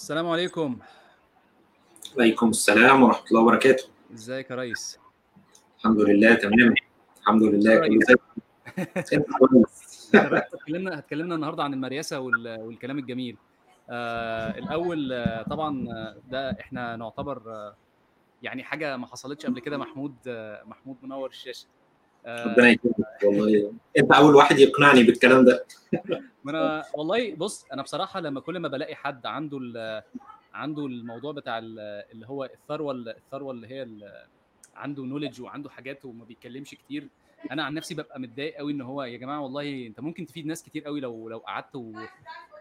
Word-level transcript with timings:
السلام 0.00 0.28
عليكم. 0.28 0.78
عليكم 2.18 2.48
السلام 2.50 3.02
ورحمة 3.02 3.26
الله 3.30 3.40
وبركاته. 3.42 3.84
ازيك 4.14 4.50
يا 4.50 4.56
ريس؟ 4.56 4.98
الحمد 5.78 6.00
لله 6.00 6.34
تمام. 6.34 6.74
الحمد 7.20 7.42
لله 7.42 7.76
كله 7.78 8.16
كويس؟ 9.38 10.10
هتكلمنا 10.14 10.98
هتكلمنا 10.98 11.34
النهارده 11.34 11.62
عن 11.62 11.74
المريسة 11.74 12.20
وال- 12.20 12.60
والكلام 12.60 12.98
الجميل. 12.98 13.36
آه 13.90 14.58
الأول 14.58 15.12
آه، 15.12 15.42
طبعا 15.42 15.86
آه، 15.88 16.16
ده 16.30 16.50
إحنا 16.60 16.96
نعتبر 16.96 17.42
آه، 17.46 17.76
يعني 18.42 18.64
حاجة 18.64 18.96
ما 18.96 19.06
حصلتش 19.06 19.46
قبل 19.46 19.60
كده 19.60 19.78
محمود 19.78 20.14
آه، 20.26 20.62
محمود 20.66 20.96
منور 21.02 21.28
الشاشة. 21.28 21.66
ربنا 22.26 22.68
يكرمك 22.68 22.96
والله. 23.24 23.72
انت 23.98 24.12
اول 24.12 24.34
واحد 24.34 24.58
يقنعني 24.58 25.02
بالكلام 25.02 25.44
ده. 25.44 25.64
ما 26.44 26.50
أنا 26.50 26.84
والله 26.94 27.34
بص 27.34 27.66
أنا 27.72 27.82
بصراحة 27.82 28.20
لما 28.20 28.40
كل 28.40 28.58
ما 28.58 28.68
بلاقي 28.68 28.94
حد 28.94 29.26
عنده 29.26 30.04
عنده 30.54 30.86
الموضوع 30.86 31.32
بتاع 31.32 31.58
ال- 31.58 32.04
اللي 32.12 32.26
هو 32.28 32.44
الثروة 32.44 32.92
الثروة 32.92 33.52
اللي 33.52 33.66
هي 33.66 33.88
عنده 34.76 35.02
نولج 35.02 35.40
وعنده 35.42 35.70
حاجات 35.70 36.04
وما 36.04 36.24
بيتكلمش 36.24 36.70
كتير 36.70 37.08
أنا 37.50 37.64
عن 37.64 37.74
نفسي 37.74 37.94
ببقى 37.94 38.20
متضايق 38.20 38.56
قوي 38.56 38.72
ان 38.72 38.80
هو 38.80 39.02
يا 39.02 39.18
جماعة 39.18 39.40
والله 39.40 39.86
انت 39.86 40.00
ممكن 40.00 40.26
تفيد 40.26 40.46
ناس 40.46 40.62
كتير 40.62 40.84
قوي 40.84 41.00
لو 41.00 41.28
لو 41.28 41.38
قعدت 41.38 41.76
و... 41.76 41.92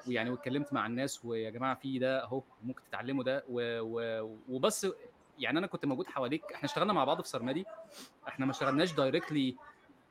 ويعني 0.07 0.29
واتكلمت 0.29 0.73
مع 0.73 0.85
الناس 0.87 1.25
ويا 1.25 1.49
جماعة 1.49 1.75
في 1.75 1.99
ده 1.99 2.23
اهو 2.23 2.41
ممكن 2.63 2.81
تتعلموا 2.89 3.23
ده 3.23 3.43
و... 3.49 3.79
و... 3.81 4.29
وبس 4.49 4.87
يعني 5.39 5.59
أنا 5.59 5.67
كنت 5.67 5.85
موجود 5.85 6.07
حواليك 6.07 6.43
إحنا 6.53 6.65
اشتغلنا 6.65 6.93
مع 6.93 7.03
بعض 7.03 7.21
في 7.21 7.27
سرمدي 7.27 7.65
إحنا 8.27 8.45
ما 8.45 8.51
اشتغلناش 8.51 8.93
دايركتلي 8.93 9.55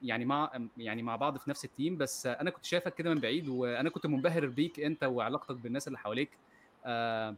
يعني 0.03 0.25
مع 0.25 0.51
يعني 0.77 1.03
مع 1.03 1.17
بعض 1.17 1.39
في 1.39 1.51
نفس 1.51 1.65
التيم 1.65 1.97
بس 1.97 2.27
أنا 2.27 2.51
كنت 2.51 2.65
شايفك 2.65 2.95
كده 2.95 3.11
من 3.15 3.21
بعيد 3.21 3.49
وأنا 3.49 3.91
كنت 3.91 4.07
منبهر 4.07 4.47
بيك 4.47 4.81
أنت 4.81 5.05
وعلاقتك 5.05 5.57
بالناس 5.57 5.87
اللي 5.89 5.99
حواليك. 5.99 6.31
آه 6.87 7.35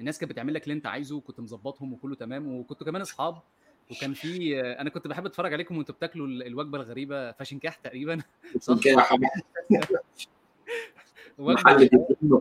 الناس 0.00 0.18
كانت 0.18 0.32
بتعمل 0.32 0.54
لك 0.54 0.62
اللي 0.62 0.72
أنت 0.74 0.86
عايزه 0.86 1.16
وكنت 1.16 1.40
مظبطهم 1.40 1.92
وكله 1.92 2.14
تمام 2.14 2.46
وكنتوا 2.56 2.86
كمان 2.86 3.02
أصحاب. 3.02 3.38
وكان 3.90 4.14
في 4.14 4.60
أنا 4.60 4.90
كنت 4.90 5.06
بحب 5.06 5.26
أتفرج 5.26 5.52
عليكم 5.52 5.76
وأنتوا 5.76 5.94
بتاكلوا 5.94 6.26
ال- 6.26 6.46
الوجبة 6.46 6.78
الغريبة 6.78 7.32
فاشنكاح 7.32 7.74
تقريبا. 7.76 8.22
صح؟ 8.60 8.74
محل 11.38 11.88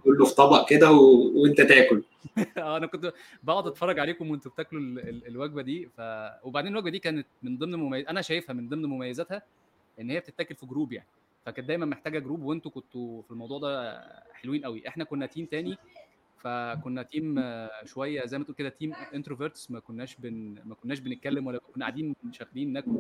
كله 0.04 0.26
في 0.26 0.36
طبق 0.36 0.70
كده 0.70 0.92
و... 0.92 1.32
وانت 1.42 1.62
تاكل. 1.62 2.04
آه 2.58 2.78
أنا 2.78 2.88
كنت 2.88 3.14
بقعد 3.44 3.68
أتفرج 3.68 4.00
عليكم 4.00 4.32
وأنتوا 4.32 4.52
بتاكلوا 4.52 4.82
ال- 4.82 5.10
ال- 5.10 5.28
الوجبة 5.28 5.62
دي 5.62 5.86
ف... 5.98 6.02
وبعدين 6.44 6.72
الوجبة 6.72 6.90
دي 6.90 7.00
كانت 7.00 7.28
من 7.44 7.58
ضمن 7.58 7.76
مميز... 7.76 8.06
أنا 8.08 8.22
شايفها 8.22 8.54
من 8.54 8.70
ضمن 8.70 8.86
مميزاتها 8.86 9.42
إن 10.00 10.10
هي 10.10 10.20
بتتاكل 10.20 10.56
في 10.56 10.66
group 10.66 10.94
يعني. 10.94 11.08
فكانت 11.46 11.68
دايما 11.68 11.86
محتاجة 11.86 12.20
group 12.20 12.44
وأنتوا 12.44 12.72
كنتوا 12.72 13.22
في 13.22 13.32
الموضوع 13.32 13.60
ده 13.60 14.02
حلوين 14.34 14.64
قوي. 14.66 14.88
إحنا 14.88 15.04
كنا 15.04 15.26
team 15.26 15.46
تاني 15.46 15.78
فكنا 16.44 17.04
team 17.04 17.44
شوية 17.84 18.26
زي 18.26 18.38
ما 18.38 18.44
تقول 18.44 18.56
كده 18.56 18.70
team 18.70 18.94
introverts 18.94 19.72
ما 19.72 19.80
كناش 19.80 20.16
بن... 20.16 20.56
ما 20.66 20.76
كناش 20.76 21.00
بنتكلم 21.00 21.48
ولا 21.48 21.58
كنا 21.74 21.86
قاعدين 21.86 22.16
شغالين 22.32 22.74
ناكل 22.74 22.92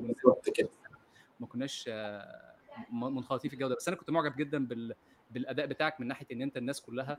ما 1.39 1.47
كناش 1.47 1.85
آه، 1.89 2.55
منخرطين 2.91 3.49
في 3.49 3.53
الجودة. 3.55 3.75
بس 3.75 3.87
أنا 3.87 3.97
كنت 3.97 4.09
معجب 4.09 4.35
جدا 4.37 4.65
بال... 4.67 4.93
بالأداء 5.35 5.65
بتاعك 5.65 5.99
من 6.01 6.07
ناحية 6.07 6.25
إن 6.31 6.41
أنت 6.41 6.57
الناس 6.57 6.81
كلها 6.81 7.17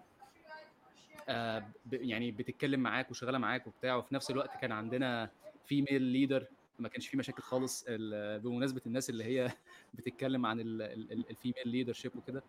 آه، 1.29 1.63
يعني 1.93 2.31
بتتكلم 2.31 2.81
معاك 2.81 3.11
وشغالة 3.11 3.39
معاك 3.39 3.67
وبتاع 3.67 3.97
وفي 3.97 4.15
نفس 4.15 4.31
الوقت 4.31 4.57
كان 4.61 4.73
عندنا 4.73 5.31
female 5.67 6.03
leader 6.03 6.47
ما 6.79 6.89
كانش 6.89 7.09
في 7.09 7.17
مشاكل 7.17 7.43
خالص 7.43 7.85
ال- 7.89 8.41
بمناسبة 8.41 8.81
الناس 8.87 9.11
اللي 9.11 9.25
هي 9.25 9.53
بتتكلم 9.95 10.47
عن 10.47 10.61
ال 10.61 10.76
female 10.76 11.69
leadership 11.69 12.17
وكده. 12.17 12.43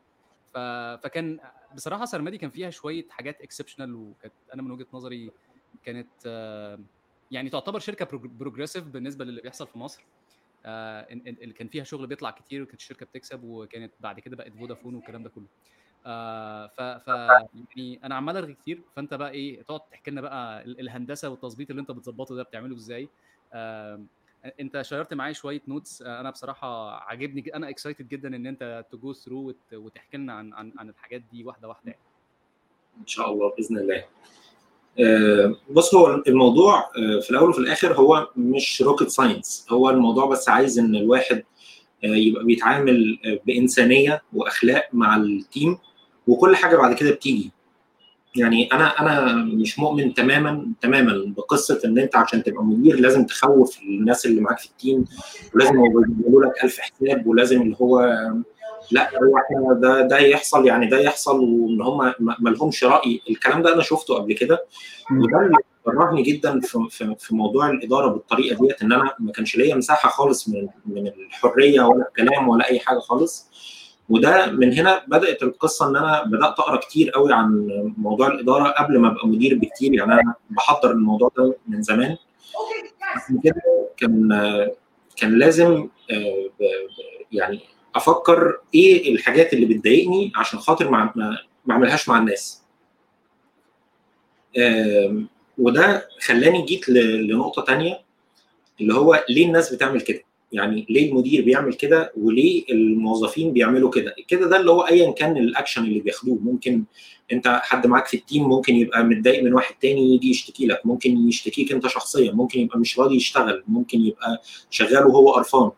ف- 0.54 1.04
فكان 1.04 1.40
بصراحة 1.76 2.06
سرمدي 2.06 2.38
كان 2.38 2.50
فيها 2.50 2.70
شوية 2.70 3.06
حاجات 3.10 3.42
exceptional 3.42 3.96
وكانت 3.96 4.34
أنا 4.54 4.62
من 4.62 4.72
وجهة 4.72 4.88
نظري 4.94 5.32
كانت 5.84 6.08
آه، 6.26 6.80
يعني 7.32 7.50
تعتبر 7.50 7.80
شركة 7.80 8.18
progressive 8.18 8.84
بالنسبة 8.84 9.26
للي 9.26 9.42
بيحصل 9.42 9.68
في 9.68 9.78
مصر. 9.80 10.04
آه، 10.66 11.08
اللي 11.12 11.54
كان 11.54 11.68
فيها 11.68 11.84
شغل 11.84 12.08
بيطلع 12.08 12.32
كتير 12.32 12.62
وكانت 12.64 12.80
الشركة 12.80 13.06
بتكسب 13.06 13.44
وكانت 13.44 13.94
بعد 14.00 14.20
كده 14.20 14.36
بقت 14.36 14.54
فودافون 14.54 14.96
والكلام 14.96 15.24
ده 15.24 15.30
كله. 15.30 15.46
آه 16.06 16.68
ف, 16.68 16.82
ف 16.82 17.08
يعني 17.08 18.00
أنا 18.04 18.16
عمال 18.16 18.38
أرغي 18.38 18.54
كتير. 18.54 18.82
فأنت 18.96 19.14
بقى 19.14 19.32
إيه 19.32 19.62
تقعد 19.62 19.80
تحكي 19.80 20.12
لنا 20.12 20.22
بقى 20.22 20.64
ال- 20.64 20.80
الهندسة 20.80 21.30
والتظبيط 21.30 21.70
اللي 21.70 21.82
أنت 21.82 21.92
بتظبطه 21.92 22.36
ده 22.36 22.44
بتعمله 22.44 22.76
إزاي؟ 22.76 23.10
أنت 24.60 24.82
share 24.82 25.08
ت 25.08 25.14
معايا 25.14 25.34
شوية 25.34 25.62
notes 25.68 26.02
آه 26.02 26.20
أنا 26.20 26.30
بصراحة 26.30 26.92
عاجبني 27.00 27.56
أنا 27.56 27.70
excited 27.70 28.08
جدا 28.08 28.36
إن 28.36 28.48
أنت 28.48 28.86
ت 28.92 28.99
go 28.99 29.14
through 29.14 29.54
وتحكي 29.74 30.18
لنا 30.18 30.34
عن 30.34 30.54
عن 30.54 30.74
عن 30.78 30.90
الحاجات 30.90 31.22
دي 31.22 31.44
واحدة 31.44 31.68
واحدة 31.68 31.92
يعني. 31.92 32.04
إن 33.02 33.08
شاء 33.08 33.32
الله 33.34 33.56
بإذن 33.56 33.78
الله. 33.78 34.06
بص 35.70 35.96
هو 35.96 36.24
الموضوع 36.28 36.80
آه، 36.80 37.20
في 37.20 37.32
الأول 37.32 37.50
وفي 37.50 37.60
الآخر 37.60 37.94
هو 37.94 38.28
مش 38.36 38.82
rocket 38.82 39.10
science 39.10 39.66
هو 39.70 39.90
الموضوع 39.90 40.26
بس 40.26 40.50
عايز 40.50 40.80
إن 40.80 40.96
الواحد 40.96 41.44
آه، 42.04 42.08
يبقى 42.08 42.44
بيتعامل 42.46 43.20
آه، 43.26 43.40
بإنسانية 43.46 44.22
وأخلاق 44.34 44.90
مع 44.94 45.16
ال 45.16 45.28
team 45.28 45.78
وكل 46.28 46.56
حاجة 46.56 46.76
بعد 46.78 46.96
كده 46.96 47.12
بتيجي. 47.12 47.52
يعني 48.36 48.72
أنا 48.74 49.00
أنا 49.00 49.34
مش 49.36 49.80
مؤمن 49.80 50.14
تماما 50.14 50.68
تماما 50.82 51.34
بقصة 51.38 51.82
إن 51.86 52.00
أنت 52.00 52.16
عشان 52.16 52.44
تبقى 52.44 52.64
مدير 52.64 53.00
لازم 53.00 53.26
تخوف 53.26 53.82
الناس 53.82 54.26
اللي 54.26 54.42
معاك 54.42 54.60
في 54.60 54.66
ال 54.66 54.74
team 54.74 55.06
ولازم 55.56 55.76
يعملوا 55.76 56.46
لك 56.46 56.64
ألف 56.64 56.80
حساب 56.80 57.28
ولازم 57.28 57.62
اللي 57.62 57.76
هو 57.82 58.00
لا 58.92 59.10
هو 59.24 59.38
إحنا 59.38 59.74
ده 59.74 60.02
ده 60.02 60.18
يحصل 60.20 60.68
يعني 60.68 60.86
ده 60.88 61.00
يحصل 61.00 61.40
وإن 61.40 61.82
هم 61.82 62.14
ما 62.40 62.50
لهمش 62.50 62.84
رأي. 62.84 63.22
الكلام 63.30 63.62
ده 63.62 63.74
أنا 63.74 63.82
شفته 63.84 64.16
قبل 64.16 64.34
كده. 64.34 64.66
وده 65.12 65.40
اللي 65.46 65.58
كرهني 65.86 66.22
جدا 66.24 66.60
في, 66.60 66.88
في, 66.90 67.16
في 67.20 67.36
موضوع 67.36 67.70
الإدارة 67.70 68.08
بالطريقة 68.08 68.62
ديت 68.68 68.82
إن 68.82 68.92
أنا 68.94 69.16
ما 69.20 69.32
كانش 69.32 69.58
ليا 69.58 69.76
مساحة 69.76 70.10
خالص 70.10 70.50
من 70.50 70.68
من 70.86 71.08
الحرية 71.08 71.82
ولا 71.82 72.08
الكلام 72.08 72.48
ولا 72.50 72.70
أي 72.70 72.80
حاجة 72.80 73.00
خالص. 73.00 73.48
وده 74.10 74.46
من 74.52 74.74
هنا 74.74 75.02
بدأت 75.08 75.44
القصة 75.44 75.90
إن 75.90 75.96
أنا 75.96 76.24
بدأت 76.24 76.60
أقرأ 76.60 76.76
كتير 76.78 77.10
قوي 77.12 77.34
عن 77.34 77.68
موضوع 77.98 78.28
الإدارة 78.28 78.70
قبل 78.70 78.98
ما 79.00 79.08
أبقى 79.08 79.28
مدير 79.28 79.58
بكتير. 79.58 79.94
يعني 79.94 80.14
أنا 80.14 80.34
بحضر 80.50 80.92
الموضوع 80.92 81.32
ده 81.38 81.56
من 81.68 81.82
زمان. 81.82 82.18
كده 83.44 83.62
كان 83.98 84.30
كان 85.18 85.40
لازم 85.40 85.88
آه، 86.12 86.50
يعني 87.32 87.60
أفكر 87.98 88.58
إيه 88.76 89.14
الحاجات 89.16 89.54
اللي 89.54 89.66
بتضايقني 89.66 90.32
عشان 90.36 90.60
خاطر 90.60 90.90
ما 90.90 91.12
ما 91.66 91.74
اعملهاش 91.74 92.10
مع 92.10 92.18
الناس. 92.18 92.64
وده 95.58 96.10
خلاني 96.20 96.66
جيت 96.66 96.90
لنقطة 96.90 97.62
تانية 97.62 98.02
اللي 98.82 98.94
هو 98.94 99.26
ليه 99.30 99.46
الناس 99.46 99.74
بتعمل 99.74 100.02
كده؟ 100.02 100.22
يعني 100.52 100.86
ليه 100.90 101.10
المدير 101.12 101.46
بيعمل 101.46 101.74
كده 101.74 102.12
وليه 102.18 102.66
الموظفين 102.70 103.54
بيعملوا 103.54 103.90
كده؟ 103.92 104.16
كده 104.28 104.48
ده 104.50 104.58
اللي 104.60 104.72
هو 104.72 104.82
ايا 104.82 105.12
كان 105.12 105.38
الأكشن 105.38 105.84
اللي 105.84 106.00
بياخدوه. 106.00 106.40
ممكن 106.42 106.84
أنت 107.32 107.60
حد 107.64 107.88
معاك 107.88 108.06
في 108.08 108.18
ال 108.18 108.23
team 108.23 108.44
ممكن 108.44 108.76
يبقى 108.76 109.04
متضايق 109.04 109.44
من 109.44 109.54
واحد 109.54 109.76
تاني 109.82 110.16
يجي 110.16 110.30
يشتكي 110.30 110.66
لك 110.66 110.86
ممكن 110.86 111.28
يشتكيك 111.28 111.72
أنت 111.72 111.88
شخصيا 111.88 112.32
ممكن 112.32 112.60
يبقى 112.60 112.80
مش 112.80 113.00
راضي 113.00 113.16
يشتغل 113.16 113.64
ممكن 113.68 114.02
يبقى 114.02 114.42
شغال 114.70 115.06
وهو 115.06 115.32
قرفان. 115.32 115.72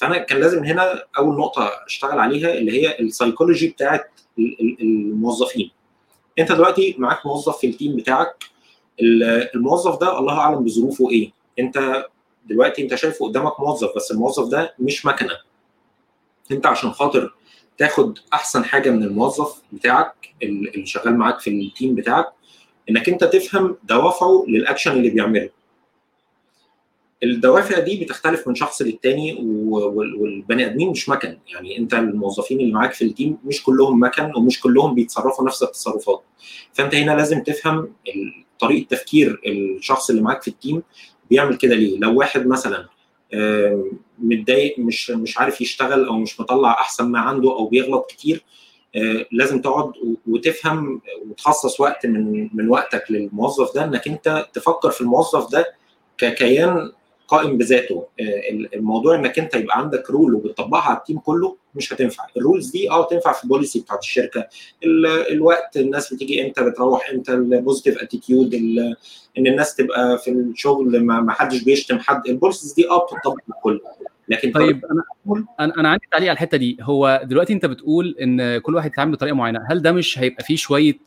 فانا 0.00 0.18
كان 0.18 0.40
لازم 0.40 0.64
هنا 0.64 1.02
اول 1.18 1.36
نقطه 1.38 1.70
اشتغل 1.86 2.18
عليها 2.18 2.54
اللي 2.54 2.72
هي 2.82 2.98
السايكولوجي 3.00 3.68
بتاعت 3.68 4.10
ال- 4.38 4.60
ال- 4.60 4.80
الموظفين. 4.80 5.70
انت 6.38 6.52
دلوقتي 6.52 6.94
معاك 6.98 7.26
موظف 7.26 7.58
في 7.58 7.66
ال 7.66 7.72
team 7.72 7.96
بتاعك 7.96 8.44
ال- 9.00 9.54
الموظف 9.54 10.00
ده 10.00 10.18
الله 10.18 10.38
اعلم 10.38 10.64
بظروفه 10.64 11.10
إيه. 11.10 11.32
انت 11.58 12.04
دلوقتي 12.46 12.82
انت 12.82 12.94
شايفه 12.94 13.26
قدامك 13.26 13.60
موظف 13.60 13.88
بس 13.96 14.10
الموظف 14.10 14.48
ده 14.48 14.74
مش 14.78 15.06
مكنة. 15.06 15.34
انت 16.52 16.66
عشان 16.66 16.90
خاطر 16.92 17.34
تاخد 17.78 18.18
احسن 18.32 18.64
حاجة 18.64 18.90
من 18.90 19.02
الموظف 19.02 19.62
بتاعك 19.72 20.14
ال- 20.42 20.74
اللي 20.74 20.86
شغال 20.86 21.16
معاك 21.18 21.40
في 21.40 21.50
ال 21.50 21.59
team 21.59 21.94
بتاعك 21.94 22.26
انك 22.90 23.08
انت 23.08 23.24
تفهم 23.24 23.76
دوافعه 23.84 24.44
للأكشن 24.48 24.92
اللي 24.92 25.10
بيعمله. 25.10 25.50
الدوافع 27.22 27.78
دي 27.78 28.04
بتختلف 28.04 28.48
من 28.48 28.54
شخص 28.54 28.82
للتاني 28.82 29.38
والبني 29.68 30.66
آدمين 30.66 30.90
مش 30.90 31.08
مكن. 31.08 31.38
يعني 31.48 31.78
أنت 31.78 31.94
الموظفين 31.94 32.60
اللي 32.60 32.72
معاك 32.72 32.92
في 32.92 33.04
ال 33.04 33.11
team 33.11 33.38
مش 33.44 33.62
كلهم 33.62 34.02
مكن 34.02 34.32
ومش 34.36 34.60
كلهم 34.60 34.94
بيتصرفوا 34.94 35.46
نفس 35.46 35.62
التصرفات. 35.62 36.22
فأنت 36.72 36.94
هنا 36.94 37.16
لازم 37.16 37.42
تفهم 37.42 37.92
طريقة 38.60 38.86
تفكير 38.88 39.40
الشخص 39.46 40.10
اللي 40.10 40.22
معاك 40.22 40.42
في 40.42 40.48
ال 40.48 40.55
team 40.55 40.82
بيعمل 41.30 41.56
كده 41.56 41.74
ليه. 41.74 41.98
لو 41.98 42.18
واحد 42.18 42.46
مثلا 42.46 42.88
متضايق 44.18 44.78
مش 44.78 45.10
مش 45.10 45.38
عارف 45.38 45.60
يشتغل 45.60 46.04
أو 46.04 46.18
مش 46.18 46.40
مطلع 46.40 46.72
أحسن 46.72 47.04
ما 47.04 47.18
عنده 47.18 47.50
أو 47.50 47.66
بيغلط 47.66 48.06
كتير 48.10 48.44
آه، 48.96 49.26
لازم 49.32 49.60
تقعد 49.60 49.92
وتفهم 50.26 51.00
وتخصص 51.26 51.80
وقت 51.80 52.06
من 52.06 52.48
من 52.52 52.68
وقتك 52.68 53.04
للموظف 53.10 53.74
ده 53.74 53.84
إنك 53.84 54.08
أنت 54.08 54.46
تفكر 54.52 54.90
في 54.90 55.00
الموظف 55.00 55.52
ده 55.52 55.74
ككيان 56.18 56.92
قائم 57.30 57.58
بذاته. 57.58 58.06
الموضوع 58.74 59.14
إنك 59.14 59.38
أنت 59.38 59.54
يبقى 59.54 59.78
عندك 59.78 60.10
rule 60.10 60.34
وبتطبقها 60.34 60.82
على 60.82 60.98
ال 60.98 61.02
team 61.02 61.18
كله 61.18 61.56
مش 61.74 61.92
هتنفع. 61.92 62.24
ال 62.36 62.42
rules 62.42 62.70
دي 62.70 62.90
آه 62.90 63.06
تنفع 63.08 63.32
في 63.32 63.44
ال 63.44 63.49
policy 63.49 63.80
بتاعت 63.80 64.02
الشركة. 64.02 64.46
الوقت 65.30 65.76
الناس 65.76 66.14
بتيجي 66.14 66.46
إمتى 66.46 66.64
بتروح 66.64 67.10
إمتى 67.10 67.32
ال 67.32 67.40
positive 67.40 68.02
attitude 68.02 68.54
إن 69.38 69.46
الناس 69.46 69.74
تبقى 69.74 70.18
في 70.18 70.30
الشغل 70.30 71.04
ما 71.04 71.32
حدش 71.32 71.62
بيشتم 71.62 71.98
حد. 71.98 72.28
ال 72.28 72.33
policies 72.33 72.72
دي 72.72 72.90
آه 72.90 73.06
بتطبق 73.06 73.40
الكل. 73.56 73.80
لكن 74.28 74.52
طيب 74.52 74.84
أنا 74.84 75.44
أنا 75.60 75.74
أنا 75.80 75.88
عندي 75.88 76.04
تعليق 76.12 76.28
على 76.28 76.34
الحتة 76.34 76.56
دي. 76.56 76.78
هو 76.80 77.20
دلوقتي 77.24 77.52
أنت 77.52 77.66
بتقول 77.66 78.16
إن 78.22 78.58
كل 78.58 78.74
واحد 78.74 78.90
يتعامل 78.90 79.12
بطريقة 79.12 79.34
معينة. 79.34 79.60
هل 79.70 79.82
ده 79.82 79.92
مش 79.92 80.18
هيبقى 80.18 80.44
فيه 80.44 80.56
شوية 80.56 80.98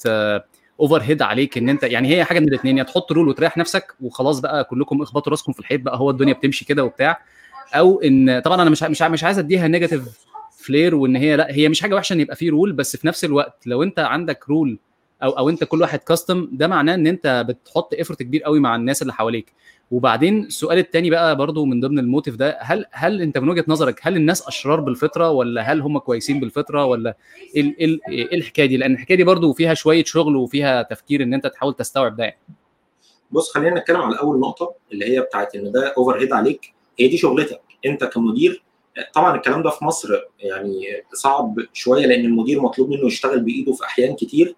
overhead 0.80 1.22
عليك 1.22 1.58
إن 1.58 1.70
أنت 1.70 1.84
يعني 1.84 2.08
هي 2.16 2.24
حاجة 2.24 2.40
من 2.40 2.48
الاثنين 2.48 2.78
يا 2.78 2.84
تحط 2.84 3.12
rule 3.12 3.28
وتريح 3.28 3.58
نفسك 3.58 3.94
وخلاص 4.02 4.40
بقى 4.40 4.64
كلكم 4.64 5.02
اخبطوا 5.02 5.32
راسكم 5.32 5.54
في 5.54 5.60
الحيط 5.60 5.82
بقى 5.82 5.98
هو 5.98 6.10
الدنيا 6.10 6.34
بتمشي 6.34 6.66
كده 6.66 6.84
وبتاع. 6.84 7.22
أو 7.74 8.02
إن 8.02 8.40
طبعا 8.40 8.62
أنا 8.62 8.70
مش 8.70 8.84
مش 8.84 9.02
مش 9.02 9.24
عايز 9.24 9.40
أديها 9.40 9.68
negative 9.68 10.04
flair 10.58 10.96
وإن 10.96 11.16
هي 11.16 11.36
لأ 11.36 11.48
هي 11.52 11.70
مش 11.70 11.82
حاجة 11.82 11.96
وحشة 11.96 12.14
إن 12.14 12.20
يبقى 12.20 12.36
فيه 12.36 12.52
rule 12.52 12.72
بس 12.74 12.96
في 12.96 13.08
نفس 13.08 13.26
الوقت 13.26 13.68
لو 13.68 13.84
أنت 13.84 14.00
عندك 14.00 14.50
rule 14.50 14.80
أو 15.24 15.30
أو 15.30 15.50
أنت 15.50 15.64
كل 15.64 15.82
واحد 15.82 16.00
custom 16.00 16.50
ده 16.52 16.68
معناه 16.68 16.96
إن 16.96 17.08
أنت 17.08 17.46
بتحط 17.50 17.94
effort 17.94 18.24
كبير 18.24 18.44
قوي 18.44 18.60
مع 18.60 18.76
الناس 18.76 19.02
اللي 19.02 19.14
حواليك. 19.14 19.54
وبعدين 19.92 20.44
السؤال 20.44 20.78
الثاني 20.78 21.10
بقى 21.10 21.36
برضو 21.36 21.66
من 21.66 21.80
ضمن 21.80 22.00
ال 22.00 22.05
motive 22.05 22.36
ده 22.36 22.58
هل 22.62 22.86
هل 22.92 23.22
أنت 23.22 23.38
من 23.38 23.50
وجهة 23.50 23.66
نظرك 23.68 24.00
هل 24.04 24.16
الناس 24.16 24.48
أشرار 24.48 24.80
بالفطرة 24.80 25.30
ولا 25.30 25.62
هل 25.62 25.82
هم 25.82 25.98
كويسين 25.98 26.40
بالفطرة 26.40 26.86
ولا 26.86 27.18
إيه 27.56 28.00
الحكاية 28.10 28.66
دي؟ 28.66 28.78
لأن 28.78 28.94
الحكاية 28.94 29.18
دي 29.18 29.24
برضو 29.24 29.54
فيها 29.54 29.74
شوية 29.74 30.04
شغل 30.04 30.36
وفيها 30.36 30.82
تفكير 30.82 31.24
إن 31.24 31.34
أنت 31.34 31.48
تحاول 31.48 31.74
تستوعب 31.74 32.16
ده 32.16 32.24
يعني. 32.24 32.40
بص 33.32 33.52
خلينا 33.52 33.80
نتكلم 33.80 34.02
على 34.02 34.20
اول 34.20 34.40
نقطة 34.40 34.74
اللي 34.92 35.06
هي 35.06 35.22
بتاعت 35.22 35.56
إن 35.56 35.72
ده 35.72 35.94
overhead 35.98 36.34
عليك. 36.34 36.74
هي 37.00 37.08
دي 37.08 37.18
شغلتك. 37.18 37.62
أنت 37.86 38.04
كمدير 38.04 38.64
طبعا 39.14 39.36
الكلام 39.36 39.64
ده 39.64 39.70
في 39.70 39.86
مصر 39.86 40.10
يعني 40.40 40.86
صعب 41.14 41.60
شوية 41.74 42.06
لأن 42.06 42.26
المدير 42.26 42.62
مطلوب 42.62 42.90
منه 42.90 43.06
يشتغل 43.06 43.40
بإيده 43.40 43.74
في 43.74 43.84
أحيان 43.84 44.16
كتير. 44.16 44.56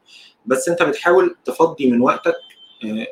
بس 0.48 0.70
انت 0.70 0.84
بتحاول 0.84 1.36
تفضي 1.46 1.92
من 1.92 2.02
وقتك 2.02 2.36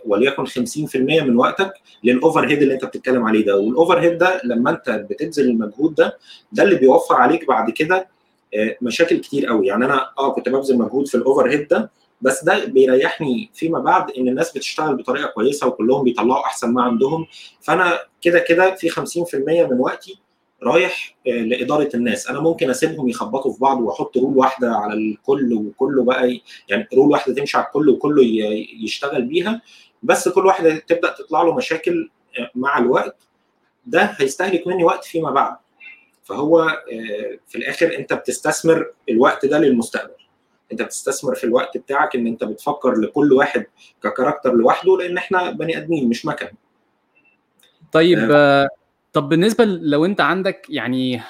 وليكن 0.06 0.46
50% 0.46 0.96
من 0.96 1.38
وقتك 1.38 1.74
لل 2.04 2.48
overhead 2.50 2.62
اللي 2.62 2.74
انت 2.74 2.86
بتتكلم 2.86 3.24
عليه 3.26 3.46
ده. 3.46 3.58
وال 3.58 4.00
overhead 4.00 4.18
ده 4.18 4.42
لما 4.44 4.70
انت 4.70 4.90
بتبذل 4.90 5.50
المجهود 5.50 5.96
ده 5.96 6.18
ده 6.52 6.64
اللي 6.64 6.76
بيوفر 6.76 7.16
عليك 7.16 7.48
بعد 7.48 7.70
كده 7.70 8.08
مشاكل 8.82 9.18
كتير 9.18 9.48
قوي. 9.48 9.68
يعني 9.68 9.86
أنا 9.86 10.10
آه 10.20 10.34
كنت 10.34 10.50
ببذل 10.50 10.78
مجهود 10.78 11.08
في 11.08 11.16
ال 11.16 11.50
overhead 11.50 11.68
ده 11.68 11.92
بس 12.22 12.44
ده 12.44 12.66
بيريحني 12.66 13.50
فيما 13.54 13.80
بعد 13.80 14.12
إن 14.12 14.28
الناس 14.28 14.58
بتشتغل 14.58 14.96
بطريقة 14.96 15.28
كويسة 15.28 15.68
وكلهم 15.68 16.04
بيطلعوا 16.04 16.46
أحسن 16.46 16.74
ما 16.74 16.82
عندهم. 16.84 17.26
فأنا 17.62 18.00
كده 18.22 18.40
كده 18.40 18.76
في 18.76 18.90
50% 18.90 18.92
من 19.72 19.80
وقتي 19.80 20.20
رايح 20.64 21.16
لإدارة 21.26 21.90
الناس. 21.94 22.28
أنا 22.28 22.40
ممكن 22.40 22.70
أسيبهم 22.70 23.10
يخبطوا 23.10 23.54
في 23.54 23.60
بعض 23.60 23.82
وأحط 23.82 24.18
رول 24.18 24.38
واحدة 24.38 24.72
على 24.76 24.94
الكل 24.94 25.54
وكله 25.54 26.04
بقى 26.04 26.40
يعني 26.70 26.88
رول 26.94 27.12
واحدة 27.12 27.34
تمشي 27.36 27.58
على 27.58 27.66
الكل 27.66 27.90
وكله 27.90 28.24
يشتغل 28.84 29.22
بيها. 29.22 29.62
بس 30.04 30.30
كل 30.30 30.46
واحدة 30.46 30.76
تبدأ 30.78 31.14
تطلع 31.14 31.42
له 31.42 31.56
مشاكل 31.56 32.10
مع 32.56 32.78
الوقت. 32.78 33.16
ده 33.86 34.16
هيستهلك 34.20 34.68
مني 34.68 34.84
وقت 34.84 35.04
فيما 35.06 35.32
بعد. 35.32 35.56
فهو 36.24 36.78
في 37.48 37.56
الآخر 37.56 37.98
أنت 37.98 38.14
بتستثمر 38.14 38.92
الوقت 39.10 39.46
ده 39.46 39.60
للمستقبل. 39.60 40.14
أنت 40.72 40.82
بتستثمر 40.82 41.36
في 41.36 41.44
الوقت 41.44 41.78
بتاعك 41.78 42.16
إن 42.16 42.28
أنت 42.28 42.44
بتفكر 42.44 42.94
لكل 42.96 43.34
واحد 43.34 43.66
ك 44.04 44.09
character 44.09 44.54
لوحده 44.54 44.98
لأن 44.98 45.18
إحنا 45.18 45.52
بني 45.52 45.78
آدمين 45.78 46.10
مش 46.10 46.26
مكن 46.26 46.48
طيب 47.92 48.20
آه. 48.32 48.70
طب 49.14 49.30
بالنسبة 49.30 49.66
لو 49.66 50.06
انت 50.06 50.22
عندك 50.22 50.66
يعني 50.70 51.22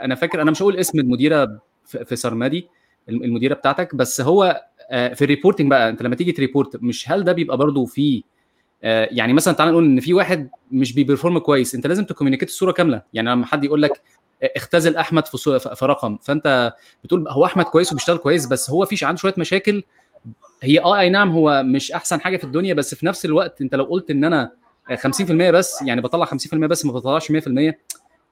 أنا 0.00 0.14
فاكر 0.14 0.42
أنا 0.42 0.50
مش 0.50 0.62
هقول 0.62 0.76
اسم 0.76 1.00
المديرة 1.00 1.60
في 1.84 2.16
سرمادي 2.16 2.68
المديرة 3.08 3.54
بتاعتك 3.54 3.94
بس 3.94 4.20
هو 4.20 4.62
في 4.90 5.22
ال 5.22 5.27
reporting 5.27 5.70
بقى 5.70 5.88
انت 5.88 6.02
لما 6.02 6.16
تيجي 6.16 6.32
ت 6.32 6.38
report 6.38 6.76
مش 6.82 7.10
هل 7.10 7.24
ده 7.24 7.32
بيبقى 7.32 7.56
برضه 7.56 7.84
في 7.84 8.22
يعني 8.82 9.32
مثلا 9.32 9.54
تعال 9.54 9.70
نقول 9.70 9.84
إن 9.84 10.00
في 10.00 10.14
واحد 10.14 10.50
مش 10.70 10.92
بي 10.92 11.02
perform 11.02 11.38
كويس 11.38 11.74
انت 11.74 11.86
لازم 11.86 12.04
ت 12.04 12.08
communicate 12.08 12.48
الصورة 12.48 12.72
كاملة. 12.72 13.02
يعني 13.14 13.30
لما 13.30 13.46
حد 13.46 13.64
يقول 13.64 13.82
لك 13.82 14.02
اختزل 14.56 14.96
أحمد 14.96 15.26
في 15.26 15.58
في 15.58 15.84
رقم 15.86 16.18
فأنت 16.22 16.72
بتقول 17.04 17.28
هو 17.28 17.44
أحمد 17.44 17.64
كويس 17.64 17.92
وبيشتغل 17.92 18.16
كويس 18.16 18.46
بس 18.46 18.70
هو 18.70 18.84
فيش 18.86 19.04
عنده 19.04 19.18
شوية 19.20 19.34
مشاكل. 19.38 19.82
هي 20.62 20.80
آه 20.80 20.98
أي 20.98 21.08
نعم 21.10 21.30
هو 21.30 21.62
مش 21.66 21.92
أحسن 21.92 22.20
حاجة 22.20 22.36
في 22.36 22.44
الدنيا 22.44 22.74
بس 22.74 22.94
في 22.94 23.06
نفس 23.06 23.24
الوقت 23.24 23.60
انت 23.60 23.74
لو 23.74 23.84
قلت 23.84 24.10
إن 24.10 24.24
أنا 24.24 24.52
50% 24.94 25.32
بس 25.32 25.82
يعني 25.82 26.00
بطلع 26.00 26.26
50% 26.26 26.54
بس 26.54 26.84
ما 26.84 26.92
بطلعش 26.92 27.32
100% 27.32 27.36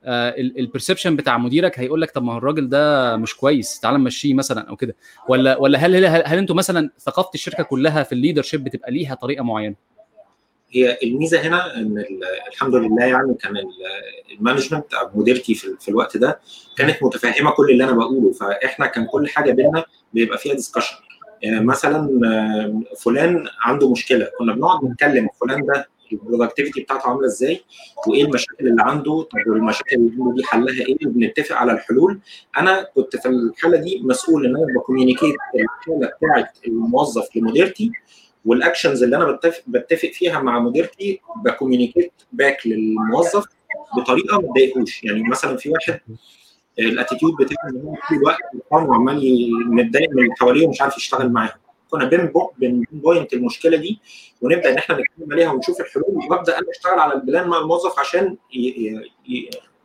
ال 0.06 0.16
perception 0.16 1.16
بتاع 1.16 1.38
مديرك 1.38 1.78
هيقول 1.78 2.00
لك 2.00 2.10
طب 2.10 2.22
ما 2.22 2.32
هو 2.32 2.38
الراجل 2.38 2.68
ده 2.68 3.16
مش 3.16 3.36
كويس 3.36 3.80
تعال 3.80 3.94
نمشيه 3.94 4.34
مثلا 4.34 4.68
أو 4.68 4.76
كده. 4.76 4.96
ولا 5.28 5.56
ولا 5.56 5.78
هل 5.78 6.06
هل, 6.06 6.38
أنتوا 6.38 6.56
مثلا 6.56 6.90
ثقافة 6.98 7.30
الشركة 7.34 7.62
كلها 7.62 8.02
في 8.02 8.12
ال 8.12 8.42
leadership 8.42 8.64
بتبقى 8.64 8.90
ليها 8.92 9.14
طريقة 9.14 9.44
معينة؟ 9.44 9.74
هي 10.70 10.98
الميزة 11.02 11.40
هنا 11.40 11.76
إن 11.76 12.04
الحمد 12.48 12.74
لله 12.74 13.04
يعني 13.04 13.34
كان 13.34 13.54
ال 14.38 14.43
management 14.43 14.94
أو 14.94 15.10
مديرتي 15.14 15.54
في, 15.54 15.88
الوقت 15.88 16.16
ده 16.16 16.40
كانت 16.76 17.02
متفهمة 17.02 17.50
كل 17.50 17.70
اللي 17.70 17.84
أنا 17.84 17.92
بقوله. 17.92 18.32
فإحنا 18.32 18.86
كان 18.86 19.06
كل 19.06 19.28
حاجة 19.28 19.52
بينا 19.52 19.84
بيبقى 20.12 20.38
فيها 20.38 20.54
discussion 20.54 20.94
مثلا 21.44 22.08
فلان 22.98 23.46
عنده 23.60 23.90
مشكلة 23.90 24.28
كنا 24.38 24.52
بنقعد 24.54 24.84
نتكلم 24.84 25.28
فلان 25.40 25.66
ده 25.66 25.88
ال 26.12 26.17
productivity 26.17 26.80
بتاعته 26.80 27.08
عاملة 27.08 27.26
إزاي 27.26 27.60
وإيه 28.06 28.24
المشاكل 28.24 28.68
اللي 28.68 28.82
عنده 28.82 29.22
طب 29.22 29.38
والمشاكل 29.46 29.96
اللي 29.96 30.32
دي 30.36 30.44
حلها 30.44 30.86
إيه 30.86 31.06
وبنتفق 31.06 31.56
على 31.56 31.72
الحلول. 31.72 32.18
أنا 32.58 32.82
كنت 32.94 33.16
في 33.16 33.28
الحالة 33.28 33.76
دي 33.78 34.00
مسؤول 34.04 34.46
إن 34.46 34.56
أنا 34.56 34.66
ب 34.76 34.81
communicate 34.81 35.34
الحالة 35.54 36.12
بتاعت 36.16 36.58
الموظف 36.66 37.36
لمديرتي 37.36 37.90
وال 38.44 38.57
actions 38.57 39.02
اللي 39.02 39.16
أنا 39.16 39.32
بتفق 39.32 39.62
بتفق 39.66 40.08
فيها 40.12 40.40
مع 40.40 40.58
مديرتي 40.58 41.20
ب 41.44 41.50
communicate 41.50 42.12
back 42.32 42.66
للموظف 42.66 43.44
بطريقة 43.96 44.40
ما 44.40 44.48
تضايقوش. 44.48 45.04
يعني 45.04 45.22
مثلا 45.28 45.56
في 45.56 45.70
واحد 45.70 46.00
ال 46.78 46.84
attitude 46.84 47.32
بتاعه 47.36 47.68
إن 47.70 47.80
هو 47.82 47.94
طول 48.08 48.18
الوقت 48.18 48.38
وعمال 48.70 49.50
متضايق 49.66 50.10
من 50.10 50.22
اللي 50.22 50.34
حواليه 50.40 50.66
ومش 50.66 50.82
عارف 50.82 50.96
يشتغل 50.96 51.32
معاهم. 51.32 51.63
كنا 51.94 52.04
بن 52.58 52.84
pinpoint 52.92 53.32
المشكلة 53.32 53.76
دي 53.76 54.00
ونبدأ 54.42 54.72
إن 54.72 54.78
إحنا 54.78 54.94
نتكلم 54.94 55.32
عليها 55.32 55.52
ونشوف 55.52 55.80
الحلول 55.80 56.26
وأبدأ 56.30 56.58
أنا 56.58 56.66
أشتغل 56.70 56.98
على 56.98 57.14
ال 57.14 57.21
plan 57.21 57.48
مع 57.48 57.58
الموظف 57.58 57.98
عشان 57.98 58.36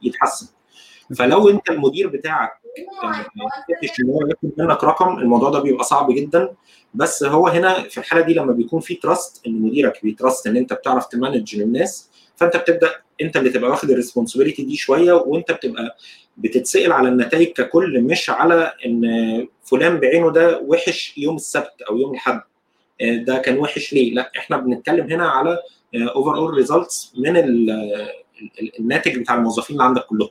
يتحسن. 0.02 0.48
فلو 1.18 1.50
أنت 1.50 1.70
المدير 1.70 2.08
بتاعك 2.08 2.52
مستني 3.84 4.10
هو 4.10 4.20
منك 4.58 4.84
رقم 4.84 5.20
الموضوع 5.20 5.50
ده 5.50 5.60
بيبقى 5.60 5.84
صعب 5.84 6.12
جدا. 6.12 6.54
بس 6.94 7.24
هو 7.24 7.48
هنا 7.48 7.82
في 7.84 7.98
الحالة 7.98 8.22
دي 8.22 8.34
لما 8.34 8.52
بيكون 8.54 8.80
في 8.80 8.96
trust 8.96 9.48
إن 9.48 9.62
مديرك 9.62 10.00
بي 10.04 10.16
trust 10.16 10.48
إن 10.48 10.58
أنت 10.58 10.74
بتعرف 10.74 11.06
ت 11.06 11.14
manage 11.14 11.60
الناس 11.60 12.10
فأنت 12.36 12.58
بتبدأ 12.58 12.92
انت 13.22 13.38
اللي 13.38 13.50
تبقى 13.50 13.70
واخد 13.70 13.90
ال 13.90 13.95
responsibility 13.95 14.64
دي 14.64 14.76
شوية 14.78 15.14
وانت 15.14 15.52
بتبقى 15.52 15.98
بتتسأل 16.38 16.92
على 16.92 17.10
النتائج 17.10 17.48
ككل 17.48 18.02
مش 18.02 18.30
على 18.30 18.74
إن 18.86 19.02
فلان 19.64 20.00
بعينه 20.00 20.32
ده 20.32 20.60
وحش 20.60 21.18
يوم 21.18 21.36
السبت 21.36 21.82
أو 21.90 21.98
يوم 21.98 22.12
الأحد 22.12 22.42
ده 23.02 23.38
كان 23.38 23.58
وحش 23.58 23.94
ليه؟ 23.94 24.14
لا 24.14 24.32
إحنا 24.38 24.58
بنتكلم 24.58 25.08
هنا 25.12 25.30
على 25.30 25.60
overall 25.96 26.36
results 26.36 27.14
من 27.18 27.38
الناتج 28.80 29.18
بتاع 29.20 29.36
الموظفين 29.36 29.76
اللي 29.76 29.84
عندك 29.84 30.02
كلهم. 30.06 30.30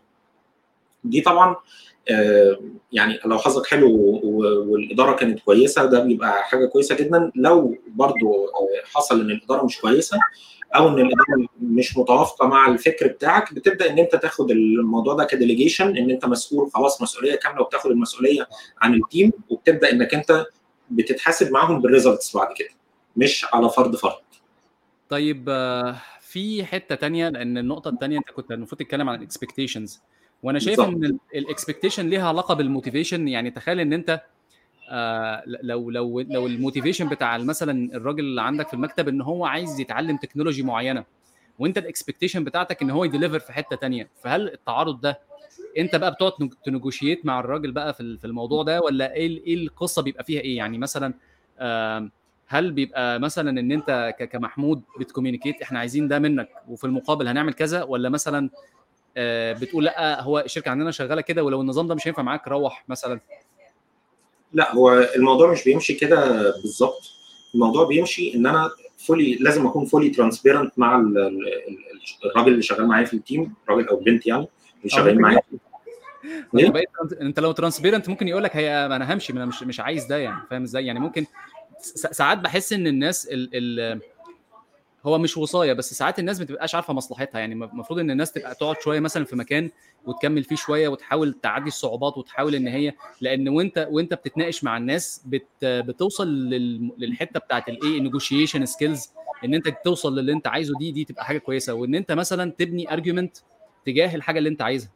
دي 1.05 1.21
طبعا 1.21 1.57
يعني 2.93 3.19
لو 3.25 3.39
حظك 3.39 3.67
حلو 3.67 3.91
والإدارة 4.69 5.13
كانت 5.17 5.41
كويسة 5.41 5.85
ده 5.85 6.01
بيبقى 6.05 6.43
حاجة 6.45 6.67
كويسة 6.67 6.95
جدا 6.97 7.33
لو 7.35 7.77
برضو 7.89 8.33
حصل 8.95 9.21
إن 9.21 9.31
الإدارة 9.31 9.65
مش 9.65 9.79
كويسة 9.81 10.19
أو 10.77 10.89
ان 10.89 10.95
الإدارة 10.95 11.49
مش 11.61 11.99
متوافقة 11.99 12.47
مع 12.47 12.69
الفكر 12.69 13.09
بتاعك 13.09 13.55
بتبدأ 13.55 13.91
إن 13.91 13.99
أنت 13.99 14.17
تاخد 14.17 14.51
الموضوع 14.51 15.15
ده 15.15 15.25
ك 15.25 15.31
delegation 15.31 15.97
إن 15.97 16.11
أنت 16.11 16.27
مسؤول 16.27 16.71
خلاص 16.71 17.03
مسؤولية 17.03 17.35
كاملة 17.35 17.63
وبتاخد 17.63 17.91
المسؤولية 17.91 18.49
عن 18.81 18.95
ال 18.95 19.02
team 19.02 19.33
وبتبدأ 19.49 19.93
إنك 19.93 20.15
أنت 20.15 20.47
بتتحاسب 20.91 21.53
معاهم 21.53 21.81
بال 21.81 21.93
results 21.93 22.37
بعد 22.37 22.49
كده 22.57 22.69
مش 23.17 23.47
على 23.53 23.71
فرد 23.71 23.97
فرد. 23.97 24.13
طيب 25.09 25.45
في 26.21 26.65
حتة 26.65 26.95
تانية 26.95 27.29
لأن 27.29 27.59
النقطة 27.59 27.89
الثانية 27.89 28.19
أنت 28.19 28.31
كنت 28.31 28.53
المفروض 28.53 28.81
تتكلم 28.81 29.09
عن 29.09 29.19
ال 29.19 29.25
expectations 29.25 30.01
وأنا 30.43 30.59
شايف 30.59 30.81
إن 30.81 31.19
ال 31.35 31.41
expectation 31.41 32.09
ليها 32.09 32.29
علاقة 32.29 32.55
بال 32.55 32.67
motivation 32.67 33.29
يعني 33.29 33.51
تخيل 33.51 33.81
إن 33.81 33.93
أنت 33.93 34.23
آه 34.89 35.43
لو 35.47 35.91
لو 35.91 36.21
لو 36.21 36.47
ال 36.47 36.52
motivation 36.52 37.09
بتاع 37.09 37.39
مثلا 37.39 37.95
الراجل 37.95 38.25
اللي 38.25 38.43
عندك 38.43 38.69
في 38.69 38.75
المكتب 38.75 39.09
إن 39.09 39.21
هو 39.21 39.47
عايز 39.47 39.81
يتعلم 39.81 40.17
technology 40.17 40.63
معينة 40.63 41.05
وأنت 41.59 41.79
ال 41.79 41.84
expectation 41.84 42.45
بتاعتك 42.45 42.83
إن 42.83 42.91
هو 42.91 43.05
ي 43.05 43.09
deliver 43.09 43.39
في 43.39 43.53
حتة 43.53 43.77
تانية 43.77 44.09
فهل 44.23 44.49
التعارض 44.49 45.01
ده 45.01 45.19
أنت 45.79 45.97
بقى 45.97 46.11
بتقعد 46.13 46.33
ت 46.65 46.71
negotiate 46.71 47.27
مع 47.27 47.41
الراجل 47.41 47.73
بقى 47.73 47.95
في 47.95 48.01
الموضوع 48.25 48.63
ده 48.63 48.81
ولا 48.81 49.13
إيه 49.15 49.45
إيه 49.47 49.55
القصة 49.55 50.03
بيبقى 50.03 50.25
فيها 50.25 50.41
إيه؟ 50.41 50.57
يعني 50.57 50.79
مثلا 50.79 51.15
آه 51.59 52.09
هل 52.47 52.73
بيبقى 52.73 53.21
مثلا 53.21 53.61
إن 53.61 53.73
أنت 53.73 54.15
كمحمود 54.33 54.83
بت 55.01 55.10
communicate 55.10 55.63
إحنا 55.63 55.79
عايزين 55.79 56.09
ده 56.09 56.19
منك 56.19 56.49
وفي 56.69 56.85
المقابل 56.85 57.29
هنعمل 57.29 57.53
كذا 57.55 57.83
ولا 57.83 58.09
مثلا 58.09 58.51
بتقول 59.61 59.85
لأ 59.85 60.23
هو 60.23 60.39
الشركة 60.39 60.71
عندنا 60.71 60.91
شغالة 60.91 61.21
كده 61.21 61.45
ولو 61.45 61.61
النظام 61.61 61.87
ده 61.89 61.95
مش 61.95 62.09
هينفع 62.09 62.23
معاك 62.23 62.49
روح 62.49 62.85
مثلا؟ 62.89 63.21
لا 64.53 64.75
هو 64.75 65.09
الموضوع 65.17 65.53
مش 65.53 65.65
بيمشي 65.65 65.95
كده 65.95 66.51
بالظبط. 66.51 67.13
الموضوع 67.55 67.87
بيمشي 67.87 68.35
إن 68.35 68.47
أنا 68.47 68.71
fully 69.07 69.35
لازم 69.35 69.67
أكون 69.67 69.85
fully 69.85 70.11
transparent 70.11 70.79
مع 70.79 70.97
الراجل 72.25 72.53
اللي 72.53 72.63
شغال 72.63 72.87
معايا 72.87 73.05
في 73.05 73.15
ال 73.15 73.23
team 73.23 73.55
راجل 73.69 73.89
أو 73.89 73.97
بنت 73.97 74.27
يعني 74.27 74.49
اللي 74.79 74.89
شغالين 74.91 75.21
معايا. 75.21 75.41
أنت 77.21 77.41
لو 77.41 77.53
transparent 77.53 78.09
ممكن 78.09 78.29
يقول 78.29 78.45
لك 78.45 78.57
هي 78.57 78.87
أنا 78.87 79.15
همشي 79.15 79.33
أنا 79.33 79.47
مش 79.47 79.63
مش 79.63 79.81
عايز 79.81 80.05
ده 80.05 80.17
يعني 80.17 80.41
فاهم 80.51 80.63
إزاي؟ 80.63 80.87
يعني 80.87 81.01
ممكن 81.01 81.27
ساعات 81.93 82.39
بحس 82.39 82.73
إن 82.73 82.87
الناس 82.87 83.27
ال 83.27 83.51
ال 83.55 84.01
هو 85.07 85.19
مش 85.19 85.37
وصاية 85.37 85.73
بس 85.73 85.95
ساعات 85.95 86.19
الناس 86.19 86.39
ما 86.39 86.45
بتبقاش 86.45 86.75
عارفة 86.75 86.93
مصلحتها. 86.95 87.39
يعني 87.39 87.55
المفروض 87.55 87.99
إن 87.99 88.11
الناس 88.11 88.33
تبقى 88.33 88.55
تقعد 88.55 88.77
شوية 88.81 89.01
مثلا 89.01 89.25
في 89.25 89.37
مكان 89.37 89.71
وتكمل 90.07 90.45
فيه 90.45 90.57
شوية 90.57 90.89
وتحاول 90.89 91.33
تعدي 91.43 91.69
الصعوبات 91.69 92.19
وتحاول 92.19 92.55
إن 92.55 92.69
هي 92.69 92.93
لأن 93.21 93.49
وأنت 93.49 93.89
وأنت 93.91 94.15
بتتناقش 94.15 94.65
مع 94.65 94.77
الناس 94.77 95.23
بت 95.27 95.47
بتوصل 95.65 96.29
لل 96.29 96.91
للحتة 96.99 97.41
بتاعت 97.41 97.69
الايه 97.69 97.99
ال 97.99 98.04
negotiation 98.04 98.67
skills 98.67 99.11
إن 99.45 99.55
أنت 99.55 99.69
توصل 99.85 100.19
للي 100.19 100.33
أنت 100.33 100.47
عايزه 100.47 100.79
دي 100.79 100.91
دي 100.93 101.05
تبقى 101.05 101.25
حاجة 101.25 101.39
كويسة. 101.39 101.75
وإن 101.75 101.95
أنت 101.95 102.13
مثلا 102.13 102.51
تبني 102.59 102.93
argument 102.93 103.37
تجاه 103.87 104.15
الحاجة 104.15 104.39
اللي 104.39 104.49
أنت 104.49 104.63
عايزها. 104.63 104.91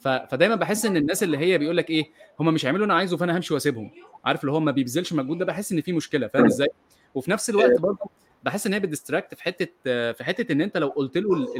فدايما 0.00 0.54
بحس 0.54 0.86
إن 0.86 0.96
الناس 0.96 1.22
اللي 1.22 1.38
هي 1.38 1.58
بيقول 1.58 1.76
لك 1.76 1.90
إيه 1.90 2.10
هم 2.40 2.54
مش 2.54 2.64
هيعملوا 2.66 2.86
أنا 2.86 2.94
عايزه 2.94 3.16
فأنا 3.16 3.36
همشي 3.36 3.54
وأسيبهم. 3.54 3.90
عارف 4.24 4.40
اللي 4.40 4.52
هو 4.52 4.60
ما 4.60 4.72
بيبذلش 4.72 5.12
مجهود 5.12 5.38
ده 5.38 5.44
بحس 5.44 5.72
إن 5.72 5.80
في 5.80 5.92
مشكلة. 5.92 6.26
فاهم 6.28 6.44
إزاي؟ 6.44 6.68
وفي 7.14 7.30
نفس 7.30 7.50
الوقت 7.50 7.80
برضه 7.80 7.98
بحس 8.46 8.66
إن 8.66 8.72
هي 8.72 8.80
بت 8.80 8.91
distract 8.91 9.34
في 9.34 9.42
حتة 9.42 9.66
في 10.12 10.16
حتة 10.24 10.52
إن 10.52 10.60
أنت 10.60 10.76
لو 10.76 10.88
قلت 10.88 11.16
له 11.18 11.54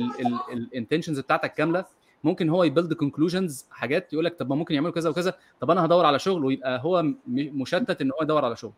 ال 0.52 0.58
intentions 0.58 1.20
بتاعتك 1.20 1.54
كاملة 1.54 1.84
ممكن 2.24 2.48
هو 2.48 2.64
ي 2.64 2.69
build 2.69 2.92
conclusions 2.92 3.66
حاجات 3.70 4.12
يقول 4.12 4.24
لك 4.24 4.38
طب 4.38 4.48
ما 4.50 4.54
ممكن 4.56 4.74
يعملوا 4.74 4.92
كذا 4.92 5.10
وكذا 5.10 5.34
طب 5.60 5.70
أنا 5.70 5.84
هدور 5.84 6.06
على 6.06 6.18
شغل 6.18 6.44
ويبقى 6.44 6.80
هو 6.84 7.04
مشتت 7.28 8.00
إن 8.00 8.10
هو 8.10 8.18
يدور 8.22 8.44
على 8.44 8.56
شغل. 8.56 8.72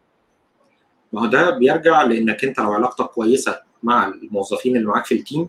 ما 1.12 1.20
هو 1.20 1.26
ده 1.26 1.50
بيرجع 1.50 2.02
لإنك 2.02 2.44
أنت 2.44 2.58
لو 2.60 2.72
علاقتك 2.72 3.04
كويسة 3.04 3.60
مع 3.82 4.08
الموظفين 4.08 4.76
اللي 4.76 4.86
معاك 4.88 5.04
في 5.06 5.14
ال 5.14 5.21
team 5.21 5.48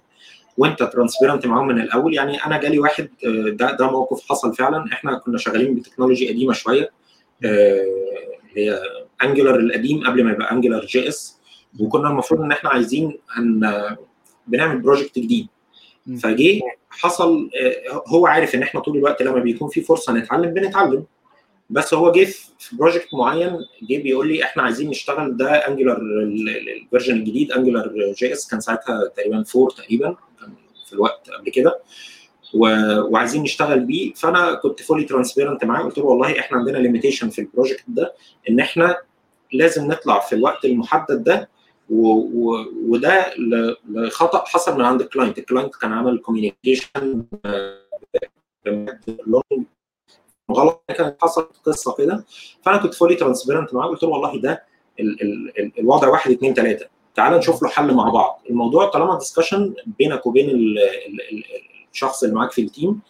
وأنت 0.57 0.83
transparent 0.83 1.45
معاهم 1.47 1.67
من 1.67 1.81
الأول 1.81 2.13
يعني 2.13 2.45
أنا 2.45 2.57
جالي 2.57 2.79
واحد 2.79 3.09
ده 3.59 3.71
ده 3.71 3.91
موقف 3.91 4.29
حصل 4.29 4.53
فعلا 4.55 4.85
إحنا 4.93 5.17
كنا 5.17 5.37
شغالين 5.37 5.75
ب 5.75 5.80
technology 5.80 6.29
قديمة 6.29 6.53
شوية 6.53 6.91
هي 8.55 8.81
Angular 9.23 9.55
القديم 9.59 10.07
قبل 10.07 10.23
ما 10.23 10.31
يبقى 10.31 10.51
Angular 10.51 10.85
JS 10.85 11.38
وكنا 11.79 12.09
المفروض 12.09 12.41
إن 12.41 12.51
إحنا 12.51 12.69
عايزين 12.69 13.17
هن 13.31 13.95
بنعمل 14.47 14.81
project 14.81 15.19
جديد. 15.19 15.47
فجه 16.19 16.61
حصل 16.89 17.49
هو 18.07 18.27
عارف 18.27 18.55
إن 18.55 18.63
إحنا 18.63 18.79
طول 18.79 18.97
الوقت 18.97 19.21
لما 19.21 19.39
بيكون 19.39 19.69
في 19.69 19.81
فرصة 19.81 20.13
نتعلم 20.13 20.53
بنتعلم. 20.53 21.05
بس 21.69 21.93
هو 21.93 22.11
جه 22.11 22.25
في 22.59 22.75
project 22.75 23.07
معين 23.13 23.57
جه 23.89 23.97
بيقول 23.97 24.27
لي 24.27 24.43
إحنا 24.43 24.63
عايزين 24.63 24.89
نشتغل 24.89 25.37
ده 25.37 25.51
Angular 25.51 25.97
ال 25.97 26.12
version 26.12 27.15
الجديد 27.15 27.51
Angular 27.51 28.13
JS 28.17 28.47
كان 28.47 28.59
ساعتها 28.59 29.07
تقريبا 29.15 29.43
4 29.55 29.69
تقريبا 29.77 30.15
كان 30.39 30.53
في 30.87 30.93
الوقت 30.93 31.29
قبل 31.29 31.51
كده. 31.51 31.79
وعايزين 32.53 33.43
نشتغل 33.43 33.79
بيه. 33.79 34.13
فأنا 34.13 34.53
كنت 34.53 34.81
fully 34.81 35.03
transparent 35.03 35.65
معاه 35.65 35.83
قلت 35.83 35.97
له 35.97 36.05
والله 36.05 36.39
إحنا 36.39 36.57
عندنا 36.57 36.77
limitation 36.77 37.29
في 37.29 37.41
ال 37.41 37.46
project 37.46 37.83
ده 37.87 38.13
إن 38.49 38.59
إحنا 38.59 38.97
لازم 39.53 39.87
نطلع 39.87 40.19
في 40.19 40.35
الوقت 40.35 40.65
المحدد 40.65 41.23
ده 41.23 41.49
وده 41.89 43.33
لخطأ 43.89 44.45
حصل 44.45 44.75
من 44.75 44.81
عند 44.81 45.01
ال 45.01 45.06
client 45.06 45.37
ال 45.37 45.43
client 45.43 45.75
كان 45.75 45.93
عمل 45.93 46.17
communication 46.17 47.25
غلط. 50.51 50.83
كانت 50.87 51.15
حصلت 51.21 51.51
قصة 51.65 51.95
كده. 51.97 52.25
فأنا 52.61 52.77
كنت 52.77 52.93
fully 52.93 53.15
transparent 53.15 53.73
معاه. 53.73 53.87
قلت 53.87 54.03
له 54.03 54.09
والله 54.09 54.41
ده 54.41 54.63
ال 54.99 55.21
ال 55.21 55.59
ال 55.59 55.71
الوضع 55.79 56.07
واحد 56.07 56.31
اثنين 56.31 56.53
ثلاثة 56.53 56.87
تعال 57.15 57.37
نشوف 57.37 57.63
له 57.63 57.69
حل 57.69 57.93
مع 57.93 58.09
بعض. 58.09 58.41
الموضوع 58.49 58.85
طالما 58.89 59.17
discussion 59.17 59.73
بينك 59.99 60.25
وبين 60.25 60.49
ال 60.49 60.79
ال 60.79 61.43
الشخص 61.93 62.23
اللي 62.23 62.35
معاك 62.35 62.51
في 62.51 62.61
ال 62.61 62.69
team 62.69 63.01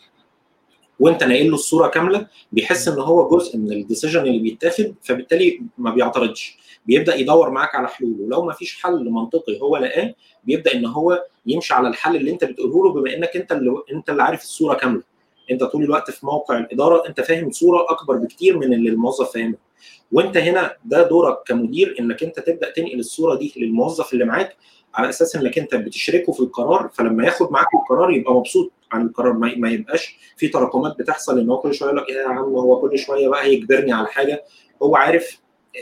وانت 0.99 1.23
ناقل 1.23 1.47
له 1.47 1.55
الصورة 1.55 1.87
كاملة 1.87 2.27
بيحس 2.51 2.87
إن 2.87 2.99
هو 2.99 3.37
جزء 3.37 3.57
من 3.57 3.71
الديسيجن 3.71 4.19
اللي 4.19 4.39
بيتاخد 4.39 4.95
فبالتالي 5.03 5.61
ما 5.77 5.91
بيعترضش. 5.91 6.57
بيبدأ 6.89 7.15
يدور 7.15 7.49
معاك 7.49 7.75
على 7.75 7.87
حلول 7.87 8.21
ولو 8.21 8.41
ما 8.45 8.53
فيش 8.53 8.81
حل 8.83 9.09
منطقي 9.09 9.59
هو 9.61 9.77
لقاه 9.77 10.13
بيبدأ 10.43 10.73
إن 10.73 10.85
هو 10.85 11.23
يمشي 11.45 11.73
على 11.73 11.87
الحل 11.87 12.15
اللي 12.15 12.31
أنت 12.31 12.43
بتقوله 12.43 12.83
له 12.83 12.93
بما 12.93 13.13
إنك 13.13 13.35
أنت 13.35 13.51
اللي 13.51 13.71
أنت 13.93 14.09
اللي 14.09 14.23
عارف 14.23 14.41
الصورة 14.41 14.73
كاملة. 14.73 15.03
أنت 15.51 15.63
طول 15.63 15.83
الوقت 15.83 16.11
في 16.11 16.25
موقع 16.25 16.57
الإدارة 16.57 17.07
أنت 17.07 17.21
فاهم 17.21 17.51
صوره 17.51 17.85
أكبر 17.89 18.17
بكتير 18.17 18.57
من 18.57 18.73
اللي 18.73 18.89
الموظف 18.89 19.33
فاهمها. 19.33 19.57
وأنت 20.11 20.37
هنا 20.37 20.75
ده 20.85 21.07
دورك 21.09 21.37
كمدير 21.47 21.95
إنك 21.99 22.23
أنت 22.23 22.39
تبدأ 22.39 22.69
تنقل 22.69 22.99
الصورة 22.99 23.35
دي 23.35 23.53
للموظف 23.57 24.13
اللي 24.13 24.25
معاك 24.25 24.57
على 24.95 25.09
أساس 25.09 25.35
إنك 25.35 25.59
أنت 25.59 25.75
بتشركه 25.75 26.31
في 26.33 26.39
القرار. 26.39 26.89
فلما 26.93 27.25
ياخد 27.25 27.51
معاك 27.51 27.67
القرار 27.73 28.11
يبقى 28.11 28.33
مبسوط 28.33 28.71
عن 28.91 29.01
القرار. 29.07 29.33
ما, 29.33 29.53
ما 29.57 29.69
يبقاش 29.71 30.17
في 30.37 30.47
تراكمات 30.47 30.95
بتحصل 30.99 31.39
إن 31.39 31.49
هو 31.49 31.57
كل 31.59 31.73
شوية 31.73 31.89
يقول 31.89 32.01
لك 32.01 32.09
إيه 32.09 32.15
يا 32.15 32.27
عم 32.27 32.37
هو 32.37 32.81
كل 32.81 32.99
شوية 32.99 33.27
بقى 33.29 33.43
هيجبرني 33.45 33.93
على 33.93 34.07
حاجة. 34.07 34.43
هو 34.83 34.95
عارف 34.95 35.39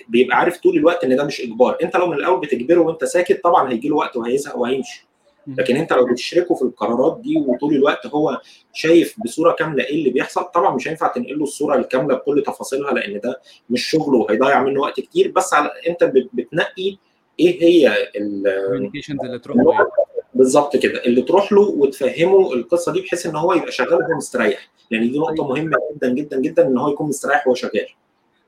بيبقى 0.10 0.38
عارف 0.38 0.58
طول 0.58 0.77
الوقت 0.77 1.04
إن 1.04 1.16
ده 1.16 1.24
مش 1.24 1.42
إجبار. 1.42 1.77
أنت 1.84 1.96
لو 1.98 2.08
من 2.08 2.13
الأول 2.18 2.39
بتجبره 2.39 2.80
وأنت 2.80 3.04
ساكت 3.04 3.44
طبعا 3.44 3.72
هيجي 3.72 3.89
له 3.89 3.96
وقت 3.96 4.18
وهيزهق 4.18 4.58
وهيمشي. 4.58 5.08
لكن 5.48 5.75
أنت 5.75 5.94
لو 5.94 6.06
بتشركه 6.06 6.56
في 6.56 6.62
القرارات 6.62 7.20
دي 7.24 7.38
وطول 7.38 7.74
الوقت 7.75 8.06
هو 8.08 8.42
شايف 8.74 9.16
بصورة 9.25 9.51
كاملة 9.51 9.84
إيه 9.84 9.96
اللي 9.96 10.10
بيحصل 10.10 10.44
طبعا 10.44 10.75
مش 10.75 10.88
هينفع 10.88 11.08
تنقل 11.08 11.38
له 11.38 11.44
الصورة 11.44 11.75
الكاملة 11.75 12.16
بكل 12.16 12.44
تفاصيلها 12.44 12.94
لأن 12.94 13.20
ده 13.20 13.42
مش 13.70 13.86
شغله 13.89 14.18
وهيضيع 14.18 14.63
منه 14.63 14.82
وقت 14.82 15.00
كتير. 15.00 15.32
بس 15.32 15.54
على 15.54 15.72
أنت 15.88 16.04
بتنقي 16.34 16.98
إيه 17.39 17.63
هي 17.63 18.10
ال 18.16 18.22
communications 18.22 19.20
اللي 19.25 19.39
تروح 19.39 19.58
له. 19.58 19.88
بالظبط 20.34 20.77
كده. 20.77 21.04
اللي 21.06 21.22
تروح 21.22 21.54
له 21.54 21.62
وتفهمه 21.62 22.54
القصة 22.54 22.92
دي 22.92 23.01
بحيث 23.01 23.25
إن 23.25 23.36
هو 23.36 23.54
يبقى 23.54 23.72
شغال 23.72 23.94
وهو 23.94 24.18
مستريح. 24.18 24.70
لأن 24.92 25.12
دي 25.12 25.20
نقطة 25.20 25.48
مهمة 25.48 25.77
جدا 25.96 26.10
جدا 26.13 26.39
جدا 26.39 26.68
إن 26.68 26.77
هو 26.77 26.89
يكون 26.89 27.08
مستريح 27.08 27.48
وهو 27.48 27.56
شغال. 27.56 27.88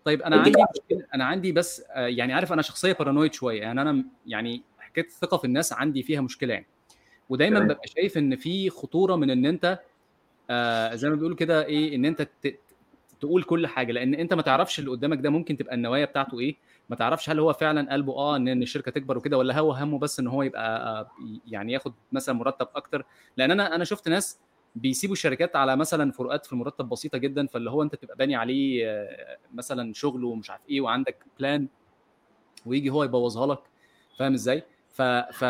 طيب 0.10 0.22
أنا 0.22 0.36
عندي 0.36 0.51
مشكلة 0.75 1.06
أنا 1.16 1.25
عندي 1.25 1.51
بس 1.51 1.84
يعني 1.96 2.34
عارف 2.34 2.54
أنا 2.54 2.62
شخصية 2.62 2.94
paranoid 2.94 3.34
شوية 3.34 3.62
يعني 3.62 3.82
أنا 3.82 4.04
يعني 4.25 4.63
حكاية 4.80 5.06
الثقة 5.06 5.38
في 5.38 5.46
الناس 5.46 5.74
عندي 5.74 6.04
فيها 6.04 6.22
مشكلة 6.22 6.54
يعني. 6.54 6.66
ودايما 7.30 7.60
ببقى 7.60 7.88
شايف 7.88 8.18
إن 8.18 8.36
في 8.36 8.70
خطورة 8.70 9.16
من 9.16 9.30
إن 9.30 9.46
أنت 9.46 9.80
آه 10.50 10.96
زي 10.96 11.10
ما 11.10 11.16
بيقولوا 11.16 11.38
كده 11.38 11.66
إيه 11.66 11.96
إن 11.96 12.06
أنت 12.06 12.28
تقول 13.20 13.44
كل 13.44 13.68
حاجة 13.68 13.92
لأن 13.92 14.13
أنت 14.13 14.34
ما 14.34 14.42
تعرفش 14.42 14.80
اللي 14.80 14.92
قدامك 14.92 15.18
ده 15.20 15.30
ممكن 15.30 15.58
تبقى 15.58 15.75
النوايا 15.75 16.06
بتاعته 16.06 16.39
إيه 16.39 16.56
ما 16.89 16.96
تعرفش 16.96 17.30
هل 17.30 17.39
هو 17.39 17.54
فعلا 17.54 17.94
قلبه 17.94 18.13
آه 18.13 18.36
إن 18.36 18.62
الشركة 18.63 18.92
تكبر 18.92 19.18
وكده 19.18 19.38
ولا 19.38 19.60
هو 19.60 19.72
همه 19.72 20.00
بس 20.00 20.20
إن 20.20 20.28
هو 20.28 20.44
يبقى 20.44 20.88
آه 21.00 21.12
يعني 21.48 21.74
ياخد 21.74 21.94
مثلا 22.12 22.36
مرتب 22.36 22.68
أكتر. 22.75 23.06
لأن 23.38 23.51
أنا 23.51 23.75
أنا 23.75 23.84
شفت 23.84 24.10
ناس 24.10 24.39
بيسيبوا 24.76 25.14
الشركات 25.14 25.56
على 25.56 25.76
مثلا 25.76 26.12
فروقات 26.12 26.46
في 26.46 26.54
المرتب 26.54 26.90
بسيطة 26.90 27.18
جدا 27.18 27.48
فاللي 27.48 27.70
هو 27.70 27.84
أنت 27.84 27.96
تبقى 27.96 28.16
باني 28.16 28.36
عليه 28.36 28.90
آه 28.92 29.38
مثلا 29.54 29.94
شغل 29.94 30.24
ومش 30.24 30.50
عارف 30.50 30.62
إيه 30.70 30.82
وعندك 30.82 31.26
plan 31.39 31.68
ويجي 32.66 32.90
هو 32.90 33.04
يبوظها 33.04 33.48
لك 33.48 33.60
فاهم 34.18 34.34
إزاي؟ 34.34 34.64
ف... 34.90 35.02
ف 35.02 35.44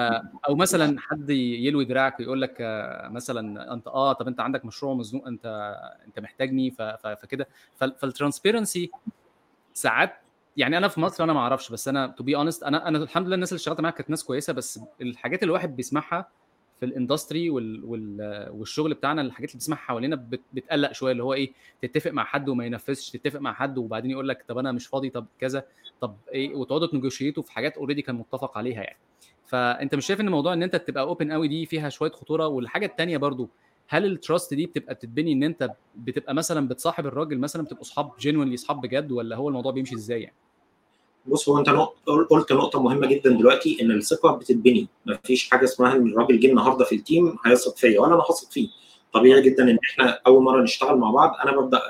أو 0.50 0.56
مثلا 0.56 1.00
حد 1.00 1.30
يلوي 1.30 1.86
دراعك 1.86 2.20
ويقول 2.20 2.42
لك 2.42 2.58
مثلا 3.12 3.74
أنت 3.74 3.88
آه 3.88 4.14
طب 4.14 4.28
أنت 4.28 4.40
عندك 4.40 4.66
مشروع 4.66 4.94
مزنوق 4.94 5.28
أنت 5.28 5.76
أنت 6.08 6.20
محتاجني 6.20 6.72
ف... 6.72 6.82
ف... 6.82 7.08
فكده 7.08 7.48
ف... 7.76 7.84
فال 7.84 7.99
transparency 7.99 8.92
ساعات 9.74 10.14
يعني 10.58 10.78
أنا 10.78 10.88
في 10.88 11.00
مصر 11.00 11.24
أنا 11.24 11.34
ما 11.34 11.40
أعرفش 11.40 11.72
بس 11.72 11.88
أنا 11.88 12.08
to 12.08 12.24
be 12.24 12.36
honest 12.36 12.64
أنا 12.64 12.88
أنا 12.88 12.98
الحمد 12.98 13.26
لله 13.28 13.36
الناس 13.36 13.52
اللي 13.52 13.60
اشتغلت 13.60 13.80
معاها 13.82 13.94
كانت 13.94 14.10
ناس 14.10 14.24
كويسة 14.24 14.54
بس 14.54 14.80
الحاجات 15.02 15.44
اللي 15.44 15.50
الواحد 15.50 15.76
بيسمعها 15.76 16.28
في 16.80 16.86
ال 16.86 16.93
industry 16.93 17.50
وال... 17.50 17.86
وال... 17.86 18.48
والشغل 18.52 18.94
بتاعنا 18.94 19.22
الحاجات 19.22 19.50
اللي 19.50 19.58
بنسمعها 19.60 19.80
حوالينا 19.80 20.16
بت... 20.16 20.42
بتقلق 20.54 20.92
شوية 20.92 21.12
اللي 21.12 21.24
هو 21.24 21.34
إيه 21.34 21.52
تتفق 21.82 22.12
مع 22.12 22.24
حد 22.24 22.50
وما 22.50 22.66
ينفذش 22.66 23.10
تتفق 23.10 23.40
مع 23.40 23.54
حد 23.54 23.78
وبعدين 23.78 24.12
يقول 24.12 24.30
لك 24.30 24.46
طب 24.48 24.58
أنا 24.58 24.72
مش 24.72 24.88
فاضي 24.88 25.10
طب 25.10 25.26
كذا 25.40 25.66
طب 26.02 26.16
إيه 26.34 26.56
وتقعدوا 26.56 26.88
ت 26.88 26.93
negotiate 26.93 27.39
وا 27.39 27.44
في 27.44 27.52
حاجات 27.52 27.78
already 27.78 28.02
كان 28.02 28.16
متفق 28.16 28.58
عليها 28.58 28.84
يعني 28.84 28.98
فأنت 29.46 29.96
مش 29.96 30.06
شايف 30.06 30.22
إن 30.22 30.26
الموضوع 30.26 30.54
إن 30.54 30.64
أنت 30.64 30.76
تبقى 30.76 31.04
open 31.04 31.32
قوي 31.32 31.48
دي 31.48 31.66
فيها 31.66 31.90
شوية 31.90 32.12
خطورة 32.12 32.48
والحاجة 32.48 32.86
الثانية 32.86 33.18
برضو 33.18 33.50
هل 33.88 34.06
ال 34.06 34.14
trust 34.14 34.54
دي 34.54 34.66
بتبقى 34.66 34.94
بتتبني 34.96 35.34
إن 35.34 35.44
أنت 35.44 35.70
بتبقى 35.96 36.34
مثلا 36.36 36.68
بتصاحب 36.68 37.06
الراجل 37.06 37.38
مثلا 37.40 37.64
بتبقوا 37.64 37.82
اصحاب 37.82 38.12
genuinely 38.20 38.56
اصحاب 38.56 38.82
بجد 38.82 39.12
ولا 39.12 39.36
هو 39.36 39.48
الموضوع 39.48 39.72
بيمشي 39.72 39.96
إزاي 39.96 40.22
يعني؟ 40.22 40.36
بص 41.30 41.50
هو 41.50 41.58
انت 41.58 41.70
نقطة 41.70 42.26
قلت 42.30 42.52
نقطة 42.52 42.82
مهمة 42.84 43.08
جدا 43.08 43.30
دلوقتي 43.30 43.78
إن 43.82 43.92
الثقة 43.92 44.32
بتتبني، 44.32 44.88
مفيش 45.06 45.50
حاجة 45.50 45.64
اسمها 45.64 45.96
إن 45.96 46.08
الراجل 46.08 46.40
جه 46.40 46.48
النهارده 46.48 46.86
في 46.86 46.96
ال 46.96 47.04
team 47.04 47.36
هيثق 47.46 47.78
فيا 47.78 48.00
ولا 48.00 48.14
أنا 48.14 48.24
هثق 48.24 48.52
فيه. 48.52 48.68
طبيعي 49.14 49.42
جدا 49.42 49.64
إن 49.64 49.78
إحنا 49.92 50.20
أول 50.28 50.44
مرة 50.44 50.62
نشتغل 50.62 50.98
مع 50.98 51.12
بعض 51.12 51.36
أنا 51.44 51.58
ببدأ 51.58 51.82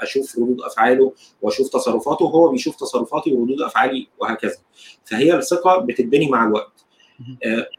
أشوف 0.00 0.38
ردود 0.38 0.60
أفعاله 0.60 1.12
وأشوف 1.42 1.68
تصرفاته 1.68 2.24
وهو 2.24 2.48
بيشوف 2.48 2.76
تصرفاتي 2.76 3.32
وردود 3.32 3.62
أفعالي 3.62 4.08
وهكذا. 4.18 4.56
فهي 5.04 5.34
الثقة 5.34 5.78
بتتبني 5.78 6.28
مع 6.28 6.46
الوقت. 6.46 6.72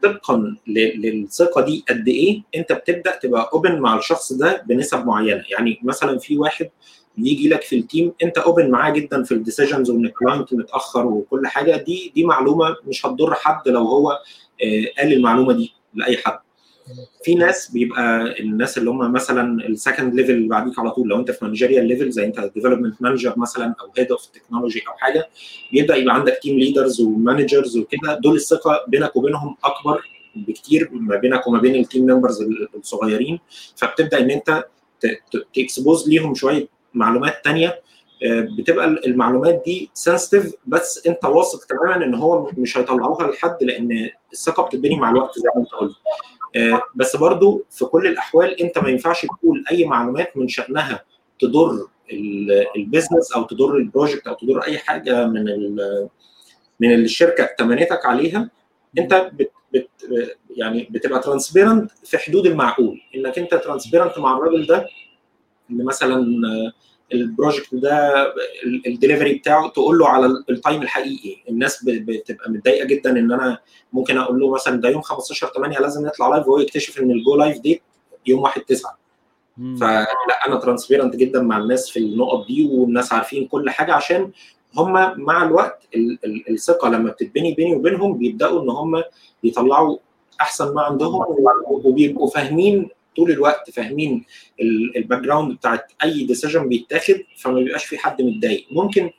طبقا 0.02 0.56
للثقة 0.66 1.60
دي 1.60 1.84
قد 1.88 2.08
إيه؟ 2.08 2.42
أنت 2.56 2.72
بتبدأ 2.72 3.16
تبقى 3.16 3.50
open 3.52 3.78
مع 3.78 3.98
الشخص 3.98 4.32
ده 4.32 4.64
بنسب 4.66 5.06
معينة. 5.06 5.44
يعني 5.50 5.80
مثلا 5.82 6.18
في 6.18 6.38
واحد 6.38 6.70
يجي 7.18 7.48
لك 7.48 7.62
في 7.62 7.76
ال 7.76 7.83
team 7.83 8.12
انت 8.22 8.38
open 8.38 8.70
معاه 8.70 8.90
جدا 8.90 9.22
في 9.22 9.32
ال 9.34 9.40
decisions 9.40 9.90
وإن 9.90 10.04
ال 10.04 10.11
client 10.11 10.54
متأخر 10.54 11.06
وكل 11.06 11.46
حاجة 11.46 11.76
دي 11.76 12.12
دي 12.14 12.24
معلومة 12.24 12.76
مش 12.86 13.06
هتضر 13.06 13.34
حد 13.34 13.68
لو 13.68 13.80
هو 13.82 14.18
قال 14.98 15.12
المعلومة 15.12 15.52
دي 15.52 15.72
لأي 15.94 16.16
حد. 16.16 16.38
في 17.24 17.34
ناس 17.34 17.70
بيبقى 17.70 18.34
الناس 18.40 18.78
اللي 18.78 18.90
هم 18.90 19.12
مثلا 19.12 19.66
ال 19.66 19.73
second 19.73 20.14
level 20.14 20.30
اللي 20.30 20.48
بعديك 20.48 20.78
على 20.78 20.90
طول 20.90 21.08
لو 21.08 21.16
أنت 21.18 21.30
في 21.30 21.44
managerial 21.44 21.88
level 21.88 22.10
زي 22.10 22.24
أنت 22.24 22.50
development 22.54 23.02
manager 23.02 23.38
مثلا 23.38 23.74
أو 23.80 23.90
head 23.98 24.10
of 24.10 24.26
technology 24.26 24.82
أو 24.88 24.92
حاجة 24.92 25.28
بيبدأ 25.72 25.96
يبقى 25.96 26.14
عندك 26.14 26.38
team 26.42 26.58
leaders 26.58 27.00
و 27.00 27.08
managers 27.08 27.76
وكده 27.78 28.14
دول 28.18 28.36
الثقة 28.36 28.84
بينك 28.88 29.16
وبينهم 29.16 29.56
أكبر 29.64 30.02
بكتير 30.36 30.88
ما 30.92 31.16
بينك 31.16 31.46
وما 31.46 31.60
بين 31.60 31.74
ال 31.74 31.80
team 31.80 32.06
members 32.06 32.42
الصغيرين. 32.74 33.38
فبتبدأ 33.76 34.18
إن 34.20 34.30
أنت 34.30 34.64
ت 35.54 35.62
expose 35.62 36.08
ليهم 36.08 36.34
شوية 36.34 36.68
معلومات 36.94 37.44
تانية 37.44 37.80
بتبقى 38.58 38.84
المعلومات 38.84 39.62
دي 39.66 39.90
sensitive 39.94 40.54
بس 40.66 41.06
انت 41.06 41.24
واثق 41.24 41.64
تماما 41.64 42.04
إن 42.04 42.14
هو 42.14 42.50
مش 42.58 42.78
هيطلعوها 42.78 43.30
لحد 43.30 43.56
لأن 43.60 44.10
الثقة 44.32 44.62
بتتبني 44.62 44.96
مع 44.96 45.10
الوقت 45.10 45.38
زي 45.38 45.48
ما 45.56 45.60
انت 45.62 45.70
قلت. 45.72 45.96
بس 46.94 47.16
برضو 47.16 47.64
في 47.70 47.84
كل 47.84 48.06
الأحوال 48.06 48.60
انت 48.60 48.78
ما 48.78 48.88
ينفعش 48.88 49.26
تقول 49.26 49.64
أي 49.70 49.84
معلومات 49.84 50.36
من 50.36 50.48
شأنها 50.48 51.04
تضر 51.40 51.86
ال 52.76 52.82
business 52.82 53.32
أو 53.32 53.42
تضر 53.42 53.76
ال 53.76 53.82
project 53.82 54.26
أو 54.26 54.34
تضر 54.34 54.62
أي 54.62 54.78
حاجة 54.78 55.26
من 55.26 55.44
من 56.80 56.92
اللي 56.92 57.04
الشركة 57.04 57.44
ائتمنتك 57.44 58.06
عليها. 58.06 58.50
انت 58.98 59.30
بت 59.34 59.50
بت 59.72 59.88
يعني 60.50 60.88
بتبقى 60.90 61.20
transparent 61.20 61.90
في 62.04 62.18
حدود 62.18 62.46
المعقول. 62.46 63.00
إنك 63.14 63.38
انت 63.38 63.54
transparent 63.54 64.18
مع 64.18 64.36
الراجل 64.36 64.66
ده 64.66 64.86
إن 65.70 65.84
مثلا 65.84 66.26
ال 67.12 67.20
project 67.20 67.74
ده 67.74 68.26
الدليفري 68.86 69.34
بتاعه 69.34 69.68
تقول 69.68 69.98
له 69.98 70.08
على 70.08 70.26
ال 70.50 70.56
time 70.56 70.82
الحقيقي. 70.82 71.36
الناس 71.48 71.84
بتبقى 71.84 72.50
متضايقة 72.50 72.86
جدا 72.86 73.10
إن 73.10 73.32
أنا 73.32 73.58
ممكن 73.92 74.18
أقول 74.18 74.40
له 74.40 74.50
مثلا 74.54 74.80
ده 74.80 74.88
يوم 74.88 75.02
15 75.02 75.46
8 75.46 75.78
لازم 75.78 76.06
نطلع 76.06 76.28
live 76.28 76.48
وهو 76.48 76.58
يكتشف 76.58 77.00
إن 77.00 77.10
ال 77.10 77.19
go 77.19 77.36
live 77.36 77.58
date 77.60 77.82
يوم 78.26 78.40
1 78.42 78.60
9 78.60 78.98
فلا 79.80 80.46
أنا 80.46 80.56
transparent 80.56 81.16
جدا 81.16 81.42
مع 81.42 81.58
الناس 81.58 81.90
في 81.90 81.98
النقط 81.98 82.46
دي 82.46 82.68
والناس 82.72 83.12
عارفين 83.12 83.46
كل 83.46 83.70
حاجة 83.70 83.92
عشان 83.92 84.30
هم 84.76 84.92
مع 85.20 85.42
الوقت 85.44 85.82
الثقة 86.50 86.88
لما 86.88 87.10
بتتبني 87.10 87.54
بيني 87.54 87.74
وبينهم 87.74 88.18
بيبدأوا 88.18 88.62
إن 88.62 88.70
هم 88.70 89.02
يطلعوا 89.44 89.98
أحسن 90.40 90.74
ما 90.74 90.82
عندهم 90.82 91.24
وبيبقوا 91.66 92.30
فاهمين 92.30 92.88
طول 93.16 93.30
الوقت 93.30 93.70
فاهمين 93.70 94.24
ال 94.96 95.20
background 95.20 95.52
بتاعت 95.56 95.92
أي 96.02 96.24
decision 96.24 96.68
بيتاخد 96.68 97.20
فما 97.36 97.54
بيبقاش 97.54 97.84
في 97.84 97.98
حد 97.98 98.22
متضايق. 98.22 98.66
ممكن 98.70 99.10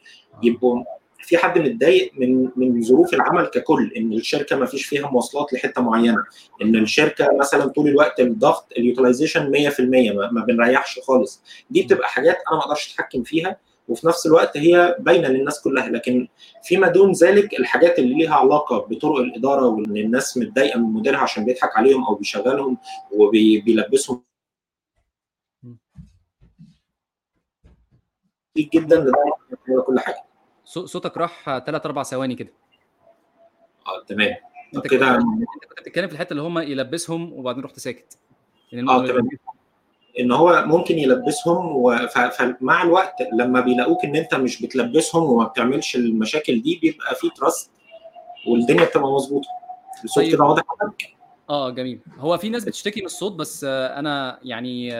يبقوا 0.43 0.83
في 1.23 1.37
حد 1.37 1.59
متضايق 1.59 2.11
من 2.17 2.49
من 2.55 2.81
ظروف 2.81 3.13
العمل 3.13 3.45
ككل 3.45 3.91
إن 3.97 4.13
الشركة 4.13 4.55
ما 4.55 4.65
فيش 4.65 4.85
فيها 4.85 5.09
مواصلات 5.09 5.53
لحتة 5.53 5.81
معينة. 5.81 6.23
إن 6.61 6.75
الشركة 6.75 7.27
مثلا 7.39 7.65
طول 7.65 7.87
الوقت 7.87 8.19
الضغط 8.19 8.71
اليوتيلايزيشن 8.77 9.51
100% 9.51 9.79
ما, 10.31 10.45
بنريحش 10.47 10.99
خالص. 10.99 11.43
دي 11.69 11.83
بتبقى 11.83 12.07
حاجات 12.09 12.35
أنا 12.35 12.57
ما 12.57 12.61
أقدرش 12.63 12.93
أتحكم 12.93 13.23
فيها. 13.23 13.57
وفي 13.91 14.07
نفس 14.07 14.25
الوقت 14.25 14.57
هي 14.57 14.95
باينة 14.99 15.27
للناس 15.27 15.61
كلها. 15.61 15.89
لكن 15.89 16.27
فيما 16.63 16.87
دون 16.87 17.11
ذلك 17.11 17.59
الحاجات 17.59 17.99
اللي 17.99 18.13
ليها 18.13 18.35
علاقة 18.35 18.77
بطرق 18.77 19.17
الإدارة 19.17 19.65
وإن 19.65 19.97
الناس 19.97 20.37
متضايقة 20.37 20.79
من 20.79 20.93
مديرها 20.93 21.19
عشان 21.19 21.45
بيضحك 21.45 21.77
عليهم 21.77 22.03
أو 22.03 22.15
بيشغلهم 22.15 22.77
وبيلبسهم 23.11 24.23
جدا 28.57 28.99
لدرجة 28.99 29.81
كل 29.85 29.99
حاجة. 29.99 30.23
صوتك 30.65 31.17
راح 31.17 31.59
ثلاث 31.65 31.85
أربع 31.85 32.03
ثواني 32.03 32.35
كده. 32.35 32.53
آه 33.87 34.03
تمام. 34.07 34.35
أنت 34.75 34.87
كده 34.87 35.17
كنت 35.69 35.79
بتتكلم 35.79 36.07
في 36.07 36.13
الحتة 36.13 36.31
اللي 36.31 36.43
هم 36.43 36.59
يلبسهم 36.59 37.33
وبعدين 37.33 37.63
رحت 37.63 37.79
ساكت. 37.79 38.17
آه 38.73 39.07
تمام. 39.07 39.29
إن 40.19 40.31
هو 40.31 40.63
ممكن 40.65 40.99
يلبسهم. 40.99 41.87
فمع 42.07 42.83
الوقت 42.83 43.15
لما 43.33 43.61
بيلاقوك 43.61 44.05
إن 44.05 44.15
أنت 44.15 44.35
مش 44.35 44.61
بتلبسهم 44.61 45.23
وما 45.23 45.43
بتعملش 45.43 45.95
المشاكل 45.95 46.61
دي 46.61 46.79
بيبقى 46.81 47.15
في 47.15 47.29
تراست 47.29 47.71
والدنيا 48.47 48.85
بتبقى 48.85 49.11
مظبوطة 49.11 49.49
الصوت 50.03 50.23
طيب. 50.23 50.35
كده 50.35 50.43
واضح 50.43 50.63
آه 51.49 51.69
جميل 51.69 51.99
هو 52.17 52.37
في 52.37 52.49
ناس 52.49 52.65
بتشتكي 52.65 52.99
من 52.99 53.05
الصوت 53.05 53.33
بس 53.33 53.63
أنا 53.63 54.39
يعني 54.43 54.91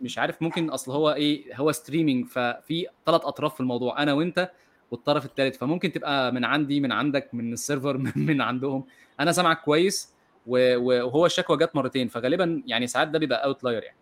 مش 0.00 0.18
عارف 0.18 0.42
ممكن 0.42 0.70
أصل 0.70 0.92
هو 0.92 1.12
إيه 1.12 1.56
هو 1.56 1.72
streaming 1.72 2.26
ففي 2.26 2.86
ثلاث 3.06 3.24
أطراف 3.24 3.54
في 3.54 3.60
الموضوع 3.60 4.02
أنا 4.02 4.12
وأنت 4.12 4.50
والطرف 4.90 5.24
الثالث 5.24 5.58
فممكن 5.58 5.92
تبقى 5.92 6.32
من 6.32 6.44
عندي 6.44 6.80
من 6.80 6.92
عندك 6.92 7.28
من 7.32 7.52
ال 7.52 7.58
server 7.58 7.96
من 8.16 8.40
عندهم 8.40 8.84
أنا 9.20 9.32
سامعك 9.32 9.60
كويس 9.60 10.14
وهو 10.46 11.26
الشكوى 11.26 11.56
جت 11.56 11.76
مرتين 11.76 12.08
فغالبا 12.08 12.62
يعني 12.66 12.86
ساعات 12.86 13.08
ده 13.08 13.18
بيبقى 13.18 13.44
outlier 13.44 13.82
يعني 13.82 13.96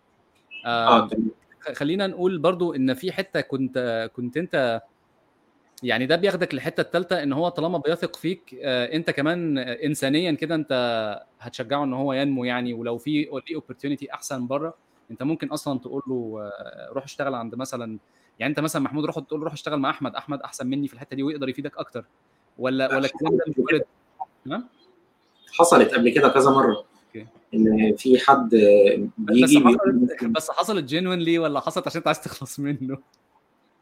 خلينا 1.73 2.07
نقول 2.07 2.37
برضو 2.37 2.75
إن 2.75 2.93
في 2.93 3.11
حتة 3.11 3.41
كنت 3.41 4.09
كنت 4.15 4.37
أنت 4.37 4.81
يعني 5.83 6.05
ده 6.05 6.15
بياخدك 6.15 6.53
للحتة 6.53 6.81
الثالثه 6.81 7.23
إن 7.23 7.33
هو 7.33 7.49
طالما 7.49 7.77
بيثق 7.77 8.15
فيك 8.15 8.55
أنت 8.63 9.09
كمان 9.09 9.57
انسانيا 9.57 10.31
كده 10.31 10.55
أنت 10.55 10.73
هتشجعه 11.39 11.83
إن 11.83 11.93
هو 11.93 12.13
ينمو 12.13 12.43
يعني 12.43 12.73
ولو 12.73 12.97
في 12.97 13.11
ليه 13.11 13.55
opportunity 13.55 14.13
أحسن 14.13 14.47
بره 14.47 14.73
أنت 15.11 15.23
ممكن 15.23 15.47
أصلا 15.47 15.79
تقول 15.79 16.01
له 16.07 16.51
روح 16.89 17.03
اشتغل 17.03 17.35
عند 17.35 17.55
مثلا 17.55 17.99
يعني 18.39 18.49
أنت 18.51 18.59
مثلا 18.59 18.81
محمود 18.81 19.05
روح 19.05 19.19
تقول 19.19 19.39
له 19.39 19.43
روح 19.43 19.53
اشتغل 19.53 19.79
مع 19.79 19.89
أحمد 19.89 20.15
أحمد 20.15 20.41
أحسن 20.41 20.67
مني 20.67 20.87
في 20.87 20.93
الحتة 20.93 21.15
دي 21.15 21.23
ويقدر 21.23 21.49
يفيدك 21.49 21.77
أكتر. 21.77 22.05
ولا 22.57 22.95
ولا 22.95 23.05
الكلام 23.05 23.37
ده 23.37 23.43
مش 23.47 23.55
وارد؟ 23.57 23.83
حصلت 25.53 25.93
قبل 25.93 26.09
كده 26.09 26.29
كذا 26.29 26.51
مرة. 26.51 26.85
إن 27.53 27.95
في 27.97 28.19
حد 28.19 28.49
بيجي 29.17 29.59
بس 29.59 29.63
حصلت 29.63 30.23
بس 30.23 30.51
حصلت 30.51 30.83
genuinely 30.85 31.39
ولا 31.39 31.59
حصلت 31.59 31.87
عشان 31.87 31.97
انت 31.97 32.07
عايز 32.07 32.21
تخلص 32.21 32.59
منه؟ 32.59 32.97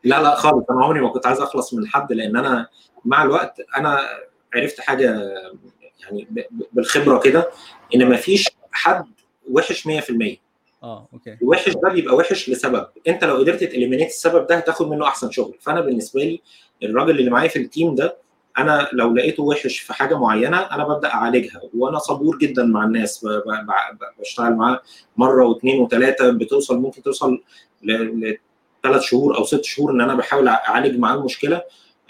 لا 0.03 0.21
لا 0.23 0.35
خالص. 0.35 0.65
أنا 0.69 0.85
عمري 0.85 1.01
ما 1.01 1.09
كنت 1.09 1.27
عايز 1.27 1.39
أخلص 1.39 1.73
من 1.73 1.87
حد 1.87 2.13
لأن 2.13 2.37
أنا 2.37 2.67
مع 3.05 3.23
الوقت 3.23 3.61
أنا 3.77 3.99
عرفت 4.55 4.79
حاجة 4.79 5.33
يعني 5.99 6.27
بالخبرة 6.71 7.19
كده 7.19 7.49
إن 7.95 8.09
ما 8.09 8.15
فيش 8.15 8.49
حد 8.71 9.05
وحش 9.51 9.87
100% 9.87 9.91
آه 10.83 11.07
okay. 11.13 11.37
الوحش 11.41 11.69
ده 11.69 11.89
بيبقى 11.89 12.15
وحش 12.15 12.49
لسبب. 12.49 12.87
أنت 13.07 13.23
لو 13.23 13.35
قدرت 13.37 13.63
ت 13.63 13.68
eliminate 13.68 14.07
السبب 14.07 14.47
ده 14.47 14.55
هتاخد 14.55 14.87
منه 14.89 15.07
أحسن 15.07 15.31
شغل. 15.31 15.55
فأنا 15.61 15.81
بالنسبة 15.81 16.23
لي 16.23 16.41
الراجل 16.83 17.19
اللي 17.19 17.29
معايا 17.31 17.47
في 17.49 17.59
ال 17.59 17.67
team 17.67 17.95
ده 17.95 18.17
أنا 18.57 18.89
لو 18.93 19.13
لقيته 19.13 19.43
وحش 19.43 19.79
في 19.79 19.93
حاجة 19.93 20.17
معينة 20.19 20.57
أنا 20.57 20.87
ببدأ 20.87 21.13
أعالجها 21.13 21.61
وأنا 21.77 21.99
صبور 21.99 22.37
جدا 22.37 22.63
مع 22.63 22.83
الناس 22.83 23.27
بشتغل 24.19 24.55
معاه 24.55 24.81
مرة 25.17 25.45
واثنين 25.45 25.81
وثلاثه 25.81 26.31
بتوصل 26.31 26.79
ممكن 26.79 27.01
توصل 27.03 27.41
لثلاث 27.83 29.01
شهور 29.01 29.37
أو 29.37 29.43
ست 29.43 29.63
شهور 29.63 29.91
إن 29.91 30.01
أنا 30.01 30.15
بحاول 30.15 30.47
أعالج 30.47 30.99
معاه 30.99 31.15
المشكلة 31.15 31.61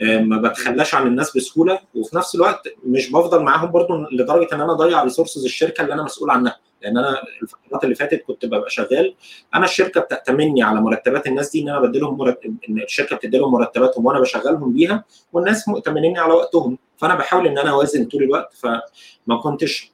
ما 0.02 0.38
بتخلاش 0.38 0.96
عن 0.96 1.08
الناس 1.08 1.38
بسهولة 1.38 1.80
وفي 1.96 2.16
نفس 2.18 2.36
الوقت 2.36 2.68
مش 2.86 3.12
بفضل 3.12 3.44
معاهم 3.44 3.72
برضو 3.72 3.94
لدرجة 4.12 4.56
إن 4.56 4.62
أنا 4.62 4.72
أضيع 4.72 5.04
ريسورسز 5.04 5.46
الشركة 5.46 5.82
اللي 5.82 5.94
أنا 5.94 6.04
مسؤول 6.04 6.30
عنها. 6.30 6.58
لأن 6.82 6.98
أنا 6.98 7.22
الفترات 7.42 7.84
اللي 7.84 7.96
فاتت 7.96 8.24
كنت 8.28 8.46
ببقى 8.46 8.70
شغال 8.70 9.16
أنا 9.56 9.66
الشركة 9.66 10.02
بتأتمني 10.02 10.64
على 10.64 10.82
مرتبات 10.82 11.28
الناس 11.28 11.52
دي 11.52 11.62
إن 11.62 11.70
أنا 11.70 11.80
بديلهم 11.80 12.18
مرتب 12.18 12.56
إن 12.70 12.82
الشركة 12.82 13.16
بتدي 13.16 13.38
لهم 13.38 13.52
مرتباتهم 13.52 14.06
وأنا 14.06 14.20
بشغلهم 14.20 14.74
بيها 14.74 15.04
والناس 15.34 15.68
مؤتمنين 15.68 16.18
على 16.18 16.34
وقتهم. 16.34 16.78
فأنا 16.98 17.16
بحاول 17.16 17.48
إن 17.48 17.58
أنا 17.58 17.70
أوازن 17.70 18.06
طول 18.06 18.24
الوقت 18.24 18.54
فما 18.54 19.38
كنتش 19.44 19.92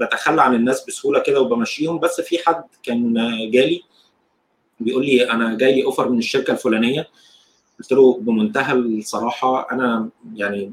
بتخلى 0.00 0.42
عن 0.42 0.54
الناس 0.54 0.84
بسهولة 0.86 1.20
كده 1.20 1.40
وبمشيهم. 1.40 1.98
بس 1.98 2.20
في 2.20 2.38
حد 2.46 2.64
كان 2.82 3.14
جالي 3.50 3.82
بيقول 4.80 5.06
لي 5.06 5.30
أنا 5.30 5.56
جاي 5.56 5.74
لي 5.74 5.84
offer 5.84 6.08
من 6.08 6.18
الشركة 6.18 6.50
الفلانية. 6.52 7.08
قلت 7.78 7.92
له 7.92 8.18
بمنتهى 8.20 8.72
الصراحة 8.72 9.72
أنا 9.72 10.08
يعني 10.34 10.72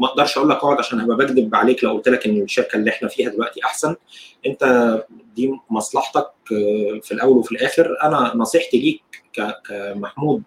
ما 0.00 0.06
أقدرش 0.06 0.38
أقول 0.38 0.50
لك 0.50 0.56
اقعد 0.56 0.78
عشان 0.78 1.00
هبقى 1.00 1.16
بكذب 1.16 1.54
عليك 1.54 1.84
لو 1.84 1.92
قلت 1.92 2.08
لك 2.08 2.26
إن 2.26 2.42
الشركة 2.42 2.76
اللي 2.76 2.90
إحنا 2.90 3.08
فيها 3.08 3.30
دلوقتي 3.30 3.64
أحسن. 3.64 3.96
أنت 4.46 4.64
دي 5.36 5.52
مصلحتك 5.70 6.30
في 7.02 7.12
الأول 7.12 7.36
وفي 7.38 7.52
الآخر. 7.52 7.96
أنا 8.02 8.32
نصيحتي 8.36 8.78
ليك 8.80 9.02
كمحمود 9.68 10.42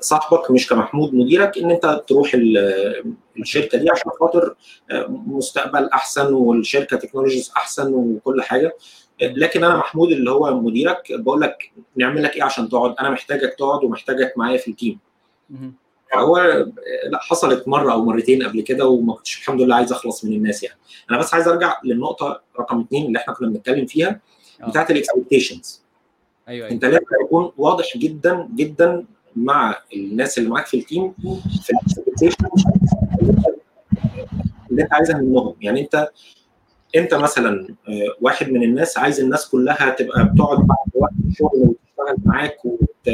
صاحبك 0.00 0.50
مش 0.50 0.68
كمحمود 0.68 1.14
مديرك 1.14 1.58
إن 1.58 1.70
أنت 1.70 2.04
تروح 2.08 2.30
الشركة 3.38 3.78
دي 3.78 3.90
عشان 3.90 4.10
خاطر 4.20 4.54
مستقبل 5.08 5.88
أحسن 5.88 6.32
والشركة 6.34 6.96
technologies 6.96 7.52
أحسن 7.56 7.94
وكل 7.94 8.42
حاجة. 8.42 8.76
لكن 9.22 9.64
أنا 9.64 9.76
محمود 9.76 10.12
اللي 10.12 10.30
هو 10.30 10.60
مديرك 10.60 11.02
بقول 11.10 11.40
لك 11.40 11.72
نعمل 11.96 12.22
لك 12.22 12.36
إيه 12.36 12.42
عشان 12.42 12.68
تقعد؟ 12.68 12.94
أنا 13.00 13.10
محتاجك 13.10 13.54
تقعد 13.58 13.84
ومحتاجك 13.84 14.32
معايا 14.36 14.58
في 14.58 14.70
ال 14.70 14.76
team 14.76 14.98
فهو 16.12 16.38
لا 17.10 17.18
حصلت 17.20 17.68
مرة 17.68 17.92
أو 17.92 18.04
مرتين 18.04 18.42
قبل 18.42 18.60
كده 18.60 18.86
وما 18.86 19.14
كنتش 19.14 19.38
الحمد 19.38 19.60
لله 19.60 19.74
عايز 19.76 19.92
أخلص 19.92 20.24
من 20.24 20.32
الناس 20.32 20.62
يعني. 20.62 20.78
أنا 21.10 21.18
بس 21.18 21.34
عايز 21.34 21.48
أرجع 21.48 21.80
للنقطة 21.84 22.40
رقم 22.60 22.80
اثنين 22.80 23.06
اللي 23.06 23.18
إحنا 23.18 23.34
كنا 23.34 23.48
بنتكلم 23.48 23.86
فيها 23.86 24.20
بتاعت 24.68 24.90
ال 24.90 24.97
expectations 24.97 25.82
أيوه 26.48 26.66
أيوه. 26.66 26.74
أنت 26.74 26.84
لازم 26.84 27.04
يكون 27.24 27.52
واضح 27.56 27.96
جدا 27.96 28.48
جدا 28.54 29.04
مع 29.36 29.76
الناس 29.94 30.38
اللي 30.38 30.48
معاك 30.50 30.66
في 30.66 30.76
ال 30.76 30.83
team 30.83 31.12
في 31.62 31.70
ال 31.70 31.77
expectations 31.77 32.64
اللي 34.70 34.82
أنت 34.82 34.92
عايزها 34.92 35.18
منهم. 35.18 35.54
يعني 35.60 35.80
أنت 35.80 36.08
أنت 36.96 37.14
مثلا 37.14 37.68
آه، 37.88 38.16
واحد 38.20 38.50
من 38.50 38.62
الناس 38.62 38.98
عايز 38.98 39.20
الناس 39.20 39.48
كلها 39.48 39.90
تبقى 39.90 40.24
بتقعد 40.24 40.58
بعد 40.58 40.88
وقت 40.94 41.12
الشغل 41.28 41.50
وتشتغل 41.54 42.16
معاك 42.24 42.64
وت... 42.64 43.08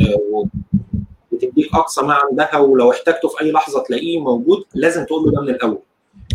وتديك 1.35 1.75
أقصى 1.75 2.03
ما 2.03 2.15
عندها 2.15 2.57
ولو 2.59 2.91
احتاجته 2.93 3.29
في 3.29 3.41
أي 3.41 3.53
لحظة 3.53 3.83
تلاقيه 3.83 4.21
موجود 4.21 4.65
لازم 4.75 5.05
تقول 5.05 5.25
له 5.25 5.33
ده 5.33 5.41
من 5.41 5.49
الأول. 5.49 5.79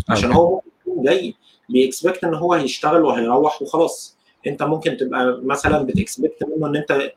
عشان 0.08 0.32
هو 0.32 0.54
ممكن 0.54 0.68
يكون 0.86 1.04
جاي 1.04 1.34
بيكسبكت 1.68 2.24
إن 2.24 2.34
هو 2.34 2.52
هيشتغل 2.54 3.02
وهيروح 3.02 3.62
وخلاص. 3.62 4.16
أنت 4.46 4.62
ممكن 4.62 4.96
تبقى 4.96 5.40
مثلا 5.44 5.82
بتكسبكت 5.82 6.44
منه 6.44 6.66
إن 6.66 6.76
أنت 6.76 6.90
آه، 6.90 7.10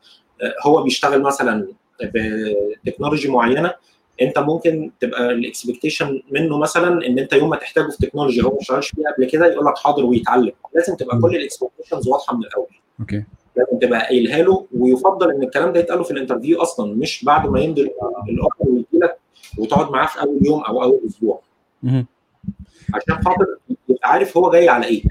هو 0.65 0.83
بيشتغل 0.83 1.21
مثلا 1.21 1.67
بتكنولوجي 2.85 3.29
معينة. 3.29 3.73
أنت 4.21 4.39
ممكن 4.39 4.91
تبقى 4.99 5.31
ال 5.31 5.39
expectation 5.39 6.21
منه 6.31 6.57
مثلا 6.57 7.07
إن 7.07 7.19
أنت 7.19 7.33
يوم 7.33 7.49
ما 7.49 7.55
تحتاجه 7.55 7.89
في 7.89 8.07
technology 8.07 8.43
هو 8.43 8.49
ما 8.49 8.57
اشتغلش 8.61 8.89
فيها 8.89 9.11
قبل 9.17 9.25
كده 9.25 9.45
يقول 9.45 9.65
لك 9.65 9.77
حاضر 9.77 10.05
ويتعلم. 10.05 10.51
لازم 10.75 10.95
تبقى 10.95 11.19
كل 11.19 11.35
ال 11.35 11.41
expectations 11.41 12.07
واضحة 12.07 12.35
من 12.37 12.43
الأول. 12.43 12.67
okay. 12.99 13.23
لازم 13.57 13.79
تبقى 13.79 13.99
قايلها 14.05 14.41
له 14.41 14.65
ويفضل 14.77 15.31
إن 15.31 15.43
الكلام 15.43 15.71
ده 15.73 15.79
يتقال 15.79 16.03
في 16.05 16.11
ال 16.11 16.16
interview 16.16 16.61
أصلا 16.61 16.95
مش 16.95 17.25
بعد 17.25 17.47
ما 17.49 17.59
يمضي 17.59 17.81
ال 18.29 18.33
offer 18.33 18.55
ويجي 18.69 18.87
لك 18.93 19.17
وتقعد 19.57 19.91
معاه 19.91 20.07
في 20.07 20.21
أول 20.21 20.39
يوم 20.45 20.63
أو 20.63 20.83
أول 20.83 20.99
أسبوع. 21.07 21.41
عشان 22.93 23.23
خاطر 23.25 23.45
يبقى 23.89 24.09
عارف 24.11 24.37
هو 24.37 24.51
جاي 24.51 24.69
على 24.69 24.85
إيه 24.85 25.03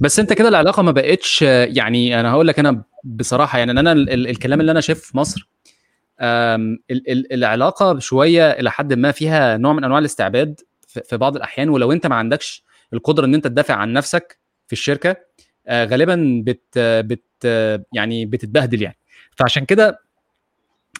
بس 0.00 0.18
أنت 0.20 0.32
كده 0.32 0.48
العلاقة 0.48 0.82
ما 0.82 0.90
بقتش 0.92 1.42
يعني 1.42 2.20
أنا 2.20 2.30
هقول 2.32 2.48
لك 2.48 2.58
أنا 2.58 2.82
بصراحة 3.04 3.58
يعني 3.58 3.70
أنا 3.70 3.92
ال- 3.92 4.10
ال- 4.10 4.28
الكلام 4.28 4.60
اللي 4.60 4.72
أنا 4.72 4.80
شايفه 4.80 5.00
في 5.02 5.16
مصر 5.16 5.48
ال- 6.20 6.80
ال- 6.90 7.32
العلاقة 7.32 7.98
شوية 7.98 8.50
إلى 8.50 8.70
حد 8.70 8.92
ما 8.92 9.12
فيها 9.12 9.56
نوع 9.56 9.72
من 9.72 9.84
أنواع 9.84 9.98
الاستعباد 9.98 10.60
في 10.86 11.16
بعض 11.16 11.36
الأحيان 11.36 11.68
ولو 11.68 11.92
أنت 11.92 12.06
ما 12.06 12.14
عندكش 12.14 12.64
القدرة 12.92 13.24
إن 13.26 13.34
أنت 13.34 13.46
تدافع 13.46 13.74
عن 13.74 13.92
نفسك 13.92 14.38
في 14.66 14.72
الشركة 14.72 15.16
غالبا 15.72 16.42
بت 16.46 16.78
بت 16.78 17.24
يعني 17.92 18.26
بتتبهدل 18.26 18.82
يعني. 18.82 18.96
فعشان 19.36 19.64
كده 19.64 19.98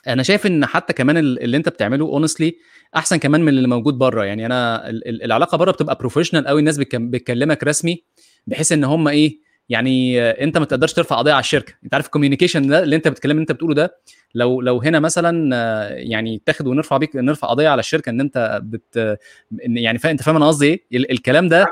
أنا 0.08 0.22
شايف 0.22 0.46
إن 0.46 0.66
حتى 0.66 0.92
كمان 0.92 1.16
ال- 1.16 1.42
اللي 1.42 1.56
أنت 1.56 1.68
بتعمله 1.68 2.04
honestly 2.06 2.56
أحسن 2.96 3.16
كمان 3.16 3.40
من 3.40 3.48
اللي 3.48 3.68
موجود 3.68 3.94
بره 3.98 4.24
يعني 4.24 4.46
أنا 4.46 4.88
ال- 4.90 5.08
ال- 5.08 5.22
العلاقة 5.22 5.56
بره 5.58 5.70
بتبقى 5.70 5.94
professional 5.96 6.46
قوي 6.46 6.60
الناس 6.60 6.78
بتكلم- 6.78 7.10
بتكلمك 7.10 7.64
رسمي 7.64 8.02
بحيث 8.46 8.72
إن 8.72 8.84
هم 8.84 9.08
إيه 9.08 9.38
يعني 9.68 10.20
آه، 10.22 10.30
أنت 10.44 10.58
ما 10.58 10.64
تقدرش 10.64 10.92
ترفع 10.92 11.16
قضية 11.16 11.32
على 11.32 11.40
الشركة. 11.40 11.74
أنت 11.84 11.94
عارف 11.94 12.06
ال 12.06 12.11
communication 12.11 12.66
ده 12.68 12.82
اللي 12.82 12.96
أنت 12.96 13.08
بتتكلم 13.08 13.38
أنت 13.38 13.52
بتقوله 13.52 13.74
ده 13.74 13.96
لو 14.34 14.60
لو 14.60 14.82
هنا 14.82 15.00
مثلا 15.00 15.56
آه، 15.56 15.88
يعني 15.94 16.42
تاخد 16.46 16.66
ونرفع 16.66 16.96
بيك 16.96 17.16
نرفع 17.16 17.48
قضية 17.48 17.68
على 17.68 17.80
الشركة 17.80 18.10
إن 18.10 18.20
أنت 18.20 18.60
بت 18.62 19.18
يعني 19.52 19.98
فا 19.98 20.10
أنت 20.10 20.22
فاهم 20.22 20.36
أنا 20.36 20.46
قصدي 20.48 20.66
إيه؟ 20.66 20.80
ال- 20.92 21.10
الكلام 21.10 21.48
ده 21.48 21.66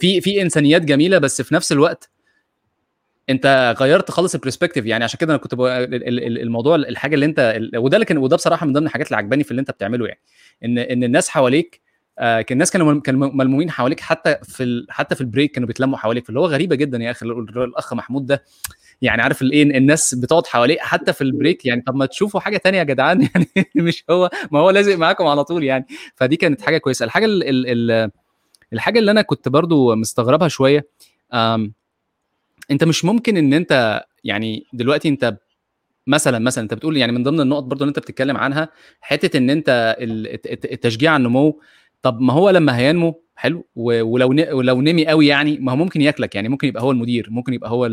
في 0.00 0.20
في 0.20 0.42
إنسانيات 0.42 0.82
جميلة 0.82 1.18
بس 1.18 1.42
في 1.42 1.54
نفس 1.54 1.72
الوقت 1.72 2.10
انت 3.30 3.74
غيرت 3.80 4.10
خالص 4.10 4.34
ال 4.34 4.38
perspective 4.38 4.86
يعني 4.86 5.04
عشان 5.04 5.18
كده 5.18 5.32
أنا 5.34 5.42
كنت 5.42 5.54
الموضوع 6.42 6.74
الحاجة 6.76 7.14
اللي 7.14 7.26
انت 7.26 7.58
وده 7.76 7.96
اللي 7.96 8.04
كان 8.06 8.18
وده 8.18 8.36
بصراحة 8.36 8.66
من 8.66 8.72
ضمن 8.72 8.86
الحاجات 8.86 9.06
اللي 9.06 9.16
عجباني 9.16 9.44
في 9.44 9.50
اللي 9.50 9.60
انت 9.60 9.70
بتعمله 9.70 10.06
يعني. 10.06 10.20
ان 10.64 10.78
ان 10.78 11.04
الناس 11.04 11.28
حواليك 11.28 11.80
آه، 12.18 12.40
كان 12.40 12.56
الناس 12.56 12.70
كانوا 12.70 13.00
كانوا 13.00 13.30
ملمومين 13.34 13.70
حواليك 13.70 14.00
حتى 14.00 14.36
في 14.42 14.62
ال... 14.62 14.86
حتى 14.90 15.14
في 15.14 15.20
ال 15.20 15.25
break 15.25 15.50
كانوا 15.52 15.66
بيتلموا 15.66 15.98
حواليك. 15.98 16.24
فاللي 16.26 16.40
هو 16.40 16.46
غريبة 16.46 16.76
جدا 16.76 16.98
يا 16.98 17.10
أخي 17.10 17.26
ال- 17.26 17.62
الأخ 17.62 17.94
محمود 17.94 18.26
ده. 18.26 18.44
يعني 19.02 19.22
عارف 19.22 19.42
الايه 19.42 19.62
الناس 19.78 20.14
بتقعد 20.14 20.46
حواليه 20.46 20.78
حتى 20.80 21.12
في 21.12 21.22
ال 21.22 21.29
break 21.29 21.66
يعني 21.66 21.82
طب 21.82 21.94
ما 21.94 22.06
تشوفوا 22.06 22.40
حاجة 22.40 22.56
تانية 22.56 22.78
يا 22.78 22.84
جدعان. 22.84 23.20
يعني 23.56 23.66
مش 23.76 24.04
هو 24.10 24.30
ما 24.50 24.58
هو 24.60 24.70
لازق 24.70 24.94
معاكم 24.96 25.26
على 25.26 25.44
طول 25.44 25.64
يعني. 25.64 25.86
فدي 26.14 26.36
كانت 26.36 26.60
حاجة 26.62 26.78
كويسة. 26.78 27.04
الحاجة 27.04 27.24
ال... 27.24 27.42
ال... 27.48 27.90
ال... 27.90 28.10
الحاجة 28.72 28.98
اللي 28.98 29.10
أنا 29.10 29.22
كنت 29.22 29.48
برضو 29.48 29.94
مستغربها 29.94 30.48
شوية. 30.48 30.86
انت 32.70 32.84
مش 32.84 33.04
ممكن 33.04 33.36
ان 33.36 33.52
انت 33.54 34.04
يعني 34.24 34.66
دلوقتي 34.72 35.08
انت 35.08 35.36
مثلا 36.06 36.38
مثلا 36.38 36.64
انت 36.64 36.74
بتقول 36.74 36.96
يعني 36.96 37.12
من 37.12 37.22
ضمن 37.22 37.40
النقط 37.40 37.62
برضو 37.62 37.84
اللي 37.84 37.88
انت 37.90 37.98
بتتكلم 37.98 38.36
عنها 38.36 38.68
حتة 39.00 39.36
ان 39.36 39.50
انت 39.50 39.96
ال- 40.00 40.26
الت- 40.34 40.46
الت- 40.46 40.72
التشجيع 40.72 41.12
على 41.12 41.20
النمو 41.20 41.60
طب 42.02 42.20
ما 42.20 42.32
هو 42.32 42.50
لما 42.50 42.78
هينمو 42.78 43.22
حلو 43.36 43.66
ولو 43.76 44.28
ولو 44.52 44.80
نمي 44.80 45.06
قوي 45.06 45.26
يعني 45.26 45.58
ما 45.58 45.72
هو 45.72 45.76
ممكن 45.76 46.00
ياكلك 46.00 46.34
يعني 46.34 46.48
ممكن 46.48 46.68
يبقى 46.68 46.82
هو 46.82 46.90
المدير 46.90 47.26
ممكن 47.30 47.54
يبقى 47.54 47.70
هو 47.70 47.88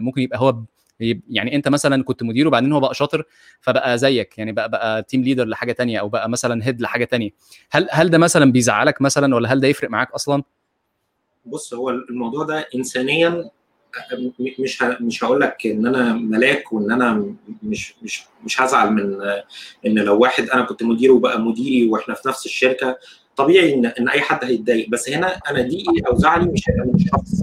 ممكن 0.00 0.22
يبقى 0.22 0.38
هو 0.40 0.62
يعني 1.30 1.56
انت 1.56 1.68
مثلا 1.68 2.04
كنت 2.04 2.22
مدير 2.22 2.48
وبعدين 2.48 2.72
هو 2.72 2.80
بقى 2.80 2.94
شاطر 2.94 3.24
فبقى 3.60 3.98
زيك 3.98 4.38
يعني 4.38 4.52
بقى 4.52 4.68
بقى 4.70 5.02
team 5.02 5.22
leader 5.22 5.44
لحاجة 5.46 5.72
تانية 5.72 6.00
أو 6.00 6.08
بقى 6.08 6.28
مثلا 6.30 6.66
head 6.66 6.80
لحاجة 6.80 7.04
تانية. 7.04 7.30
هل 7.70 7.88
هل 7.90 8.10
ده 8.10 8.18
مثلا 8.18 8.52
بيزعلك 8.52 9.02
مثلا 9.02 9.34
ولا 9.34 9.52
هل 9.52 9.60
ده 9.60 9.68
يفرق 9.68 9.90
معاك 9.90 10.10
أصلا؟ 10.10 10.42
بص 11.44 11.74
هو 11.74 11.90
الموضوع 11.90 12.44
ده 12.44 12.66
انسانيا 12.74 13.50
مش 14.58 14.82
مش 15.00 15.24
هقول 15.24 15.40
لك 15.40 15.66
إن 15.66 15.86
أنا 15.86 16.12
ملاك 16.12 16.72
وإن 16.72 16.92
أنا 16.92 17.34
مش 17.62 17.94
مش 18.02 18.24
مش 18.44 18.60
هزعل 18.60 18.92
من 18.92 19.16
إن 19.86 19.98
لو 19.98 20.18
واحد 20.18 20.48
أنا 20.48 20.62
كنت 20.62 20.82
مديره 20.82 21.12
وبقى 21.12 21.40
مديري 21.40 21.88
وإحنا 21.88 22.14
في 22.14 22.28
نفس 22.28 22.46
الشركة 22.46 22.98
طبيعي 23.36 23.74
إن 23.74 23.86
إن 23.86 24.08
أي 24.08 24.20
حد 24.20 24.44
هيتضايق. 24.44 24.88
بس 24.88 25.08
هنا 25.10 25.26
أنا 25.50 25.62
ضيقي 25.62 26.00
أو 26.10 26.16
زعلي 26.16 26.46
مش 26.52 26.62
هيبقى 26.68 26.86
من 26.86 26.94
الشخص. 26.94 27.42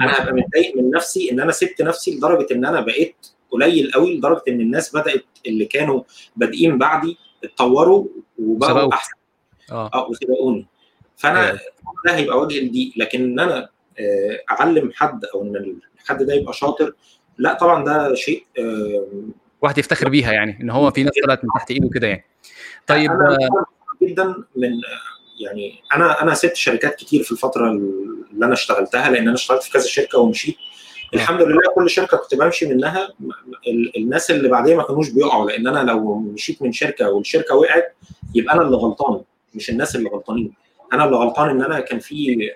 أنا 0.00 0.22
هبقى 0.22 0.32
متضايق 0.34 0.76
من 0.76 0.90
نفسي 0.90 1.30
إن 1.32 1.40
أنا 1.40 1.52
سبت 1.52 1.82
نفسي 1.82 2.10
لدرجة 2.16 2.46
إن 2.54 2.64
أنا 2.64 2.80
بقيت 2.80 3.16
قليل 3.50 3.90
قوي 3.92 4.16
لدرجة 4.16 4.42
إن 4.48 4.60
الناس 4.60 4.96
بدأت 4.96 5.24
اللي 5.46 5.64
كانوا 5.64 6.02
بادئين 6.36 6.78
بعدي 6.78 7.16
اتطوروا 7.44 8.06
وبقوا. 8.38 8.92
أحسن. 8.94 9.12
آه. 9.72 9.90
آه 9.94 10.08
وسبقوني. 10.08 10.66
فأنا 11.16 11.46
أيوة. 11.46 11.58
ده 12.06 12.14
هيبقى 12.16 12.38
وجه 12.38 12.58
الضيق 12.58 12.92
لكن 12.96 13.22
إن 13.24 13.40
أنا 13.40 13.58
آه، 13.58 13.68
أعلم 14.50 14.92
حد 14.94 15.24
أو 15.24 15.42
إن 15.42 15.76
الحد 16.00 16.22
ده 16.22 16.34
يبقى 16.34 16.52
شاطر 16.52 16.92
لا 17.38 17.54
طبعا 17.54 17.84
ده 17.84 18.14
شيء 18.14 18.44
آه، 18.58 19.06
واحد 19.62 19.78
يفتخر 19.78 20.08
بيها 20.08 20.32
يعني 20.32 20.58
إن 20.60 20.70
هو 20.70 20.90
في 20.90 21.02
ناس 21.02 21.12
طلعت 21.24 21.44
من 21.44 21.50
تحت 21.54 21.70
إيده 21.70 21.88
كده 21.94 22.06
يعني. 22.06 22.24
طيب 22.86 23.10
أنا 23.10 23.38
جدا 24.02 24.24
من 24.56 24.70
يعني 25.40 25.82
أنا 25.94 26.22
أنا 26.22 26.34
سبت 26.34 26.56
شركات 26.56 26.94
كتير 26.96 27.22
في 27.22 27.32
الفترة 27.32 27.70
اللي 27.70 28.46
أنا 28.46 28.52
اشتغلتها 28.52 29.10
لأن 29.10 29.22
أنا 29.22 29.34
اشتغلت 29.34 29.62
في 29.62 29.70
كذا 29.70 29.86
شركة 29.86 30.18
ومشيت. 30.18 30.56
الحمد 31.14 31.42
لله 31.42 31.60
كل 31.74 31.90
شركة 31.90 32.16
كنت 32.16 32.34
بمشي 32.34 32.66
منها 32.66 33.08
ال- 33.68 33.96
الناس 33.96 34.30
اللي 34.30 34.48
بعديها 34.48 34.76
ما 34.76 34.82
كانوش 34.82 35.08
بيقعوا 35.10 35.50
لأن 35.50 35.66
أنا 35.66 35.90
لو 35.90 36.14
مشيت 36.18 36.62
من 36.62 36.72
شركة 36.72 37.10
والشركة 37.10 37.54
وقعت 37.54 37.94
يبقى 38.34 38.54
أنا 38.54 38.62
اللي 38.62 38.76
غلطان 38.76 39.20
مش 39.54 39.70
الناس 39.70 39.96
اللي 39.96 40.08
غلطانين. 40.08 40.52
أنا 40.92 41.04
اللي 41.04 41.16
غلطان 41.16 41.50
إن 41.50 41.62
أنا 41.62 41.80
كان 41.80 41.98
في 41.98 42.50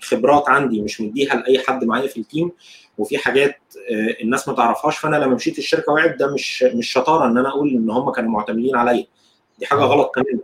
خبرات 0.00 0.48
عندي 0.48 0.80
مش 0.82 1.00
مديها 1.00 1.34
لأي 1.34 1.58
حد 1.58 1.84
معايا 1.84 2.06
في 2.06 2.20
التيم 2.20 2.52
وفي 2.98 3.18
حاجات 3.18 3.56
آه، 3.90 4.22
الناس 4.22 4.48
ما 4.48 4.54
تعرفهاش 4.54 4.98
فأنا 4.98 5.16
لما 5.16 5.34
مشيت 5.34 5.58
الشركة 5.58 5.92
وقعت 5.92 6.16
ده 6.18 6.34
مش 6.34 6.62
مش 6.62 6.92
شطارة 6.92 7.26
إن 7.26 7.38
أنا 7.38 7.48
أقول 7.48 7.68
إن 7.70 7.90
هم 7.90 8.10
كانوا 8.12 8.30
معتمدين 8.30 8.76
عليا. 8.76 9.06
دي 9.58 9.66
حاجة 9.66 9.78
غلط 9.80 10.14
كمان 10.14 10.40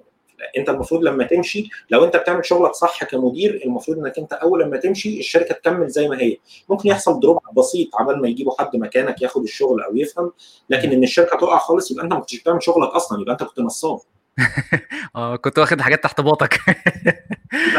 أنت 0.58 0.68
المفروض 0.68 1.02
لما 1.04 1.24
تمشي 1.24 1.68
لو 1.90 2.04
أنت 2.04 2.16
بتعمل 2.16 2.44
شغلك 2.46 2.72
صح 2.74 3.04
كمدير 3.04 3.62
المفروض 3.64 3.98
إنك 3.98 4.18
أنت 4.18 4.32
أول 4.32 4.62
لما 4.62 4.76
تمشي 4.76 5.18
الشركة 5.18 5.54
تكمل 5.54 5.88
زي 5.88 6.08
ما 6.08 6.20
هي. 6.20 6.36
ممكن 6.68 6.88
يحصل 6.88 7.20
دروب 7.20 7.38
بسيط 7.56 7.88
عبال 7.96 8.22
ما 8.22 8.28
يجيبوا 8.28 8.52
حد 8.58 8.76
مكانك 8.76 9.22
ياخد 9.22 9.42
الشغل 9.42 9.82
أو 9.82 9.96
يفهم 9.96 10.32
لكن 10.70 10.92
إن 10.92 11.02
الشركة 11.02 11.36
تقع 11.36 11.58
خالص 11.58 11.90
يبقى 11.90 12.04
أنت 12.04 12.12
ما 12.12 12.20
كنتش 12.20 12.40
بتعمل 12.40 12.62
شغلك 12.62 12.88
أصلا 12.88 13.20
يبقى 13.20 13.32
أنت 13.32 13.42
كنت 13.42 13.60
نصاب. 13.60 13.98
آه 15.16 15.36
كنت 15.36 15.58
واخد 15.58 15.80
حاجات 15.80 16.02
تحت 16.02 16.20
باطك 16.20 16.60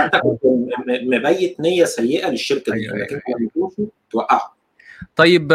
انت 0.03 0.15
كنت 0.15 0.39
مبيت 0.87 1.59
نية 1.59 1.85
سيئة 1.85 2.29
للشركة 2.29 2.73
دي 2.73 2.79
أيوة، 2.79 2.95
إنك 2.95 3.13
أنت 3.13 3.23
لما 3.39 3.69
تمشي 3.69 3.89
توقعها. 4.11 4.53
طيب 5.15 5.53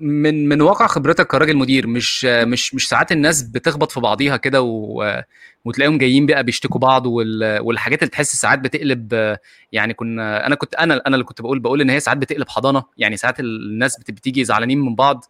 من 0.00 0.48
من 0.48 0.60
واقع 0.60 0.86
خبرتك 0.86 1.26
كراجل 1.26 1.56
مدير 1.56 1.86
مش 1.86 2.24
مش 2.24 2.74
مش 2.74 2.88
ساعات 2.88 3.12
الناس 3.12 3.42
بتخبط 3.42 3.92
في 3.92 4.00
بعضيها 4.00 4.36
كده 4.36 4.62
و... 4.62 5.22
وتلاقيهم 5.64 5.98
جايين 5.98 6.26
بقى 6.26 6.44
بيشتكوا 6.44 6.80
بعض 6.80 7.06
وال... 7.06 7.60
والحاجات 7.60 8.02
اللي 8.02 8.10
تحس 8.10 8.36
ساعات 8.36 8.58
بتقلب 8.58 9.36
يعني 9.72 9.94
كنا 9.94 10.46
أنا 10.46 10.54
كنت 10.54 10.74
أنا 10.74 11.02
أنا 11.06 11.14
اللي 11.16 11.24
كنت 11.24 11.42
بقول 11.42 11.58
بقول 11.58 11.80
إن 11.80 11.90
هي 11.90 12.00
ساعات 12.00 12.18
بتقلب 12.18 12.48
حضانة 12.48 12.84
يعني 12.96 13.16
ساعات 13.16 13.40
الناس 13.40 13.98
بت- 13.98 14.10
بتيجي 14.10 14.44
زعلانين 14.44 14.80
من 14.80 14.94
بعض 14.94 15.24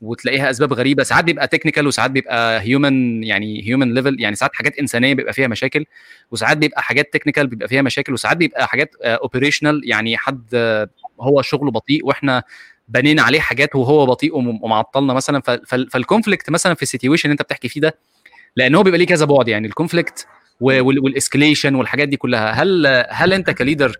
وتلاقيها 0.00 0.50
أسباب 0.50 0.72
غريبة. 0.72 1.02
ساعات 1.02 1.24
بيبقى 1.24 1.48
technical 1.48 1.86
وساعات 1.86 2.10
بيبقى 2.10 2.60
human 2.60 3.24
يعني 3.24 3.68
human 3.68 3.94
level 3.94 4.20
يعني 4.20 4.36
ساعات 4.36 4.54
حاجات 4.54 4.78
إنسانية 4.78 5.14
بيبقى 5.14 5.32
فيها 5.32 5.46
مشاكل 5.46 5.84
وساعات 6.30 6.56
بيبقى 6.56 6.82
حاجات 6.82 7.12
technical 7.12 7.46
بيبقى 7.46 7.68
فيها 7.68 7.82
مشاكل 7.82 8.12
وساعات 8.12 8.36
بيبقى 8.36 8.68
حاجات 8.68 8.94
operational 9.02 9.80
يعني 9.84 10.16
حد 10.16 10.44
آه، 10.54 10.88
هو 11.20 11.42
شغله 11.42 11.70
بطيء 11.70 12.06
وإحنا 12.06 12.42
بنينا 12.88 13.22
عليه 13.22 13.40
حاجات 13.40 13.76
وهو 13.76 14.06
بطيء 14.06 14.36
ومعطلنا 14.36 15.14
مثلا. 15.14 15.40
فال 15.90 16.02
conflict 16.02 16.50
مثلا 16.50 16.74
في 16.74 16.82
ال 16.82 16.87
situation 16.87 17.30
أنت 17.30 17.42
بتحكي 17.42 17.68
فيه 17.68 17.80
ده 17.80 17.94
لأن 18.56 18.74
هو 18.74 18.82
بيبقى 18.82 18.98
ليه 18.98 19.06
كذا 19.06 19.24
بعد 19.24 19.48
يعني 19.48 19.66
ال 19.66 19.73
conflict 19.73 20.26
وال 20.60 20.79
escalation 20.79 21.74
والحاجات 21.74 22.08
دي 22.08 22.16
كلها. 22.16 22.50
هل 22.50 22.86
هل 23.10 23.32
أنت 23.32 23.50
ك 23.50 23.57
leader 23.57 23.96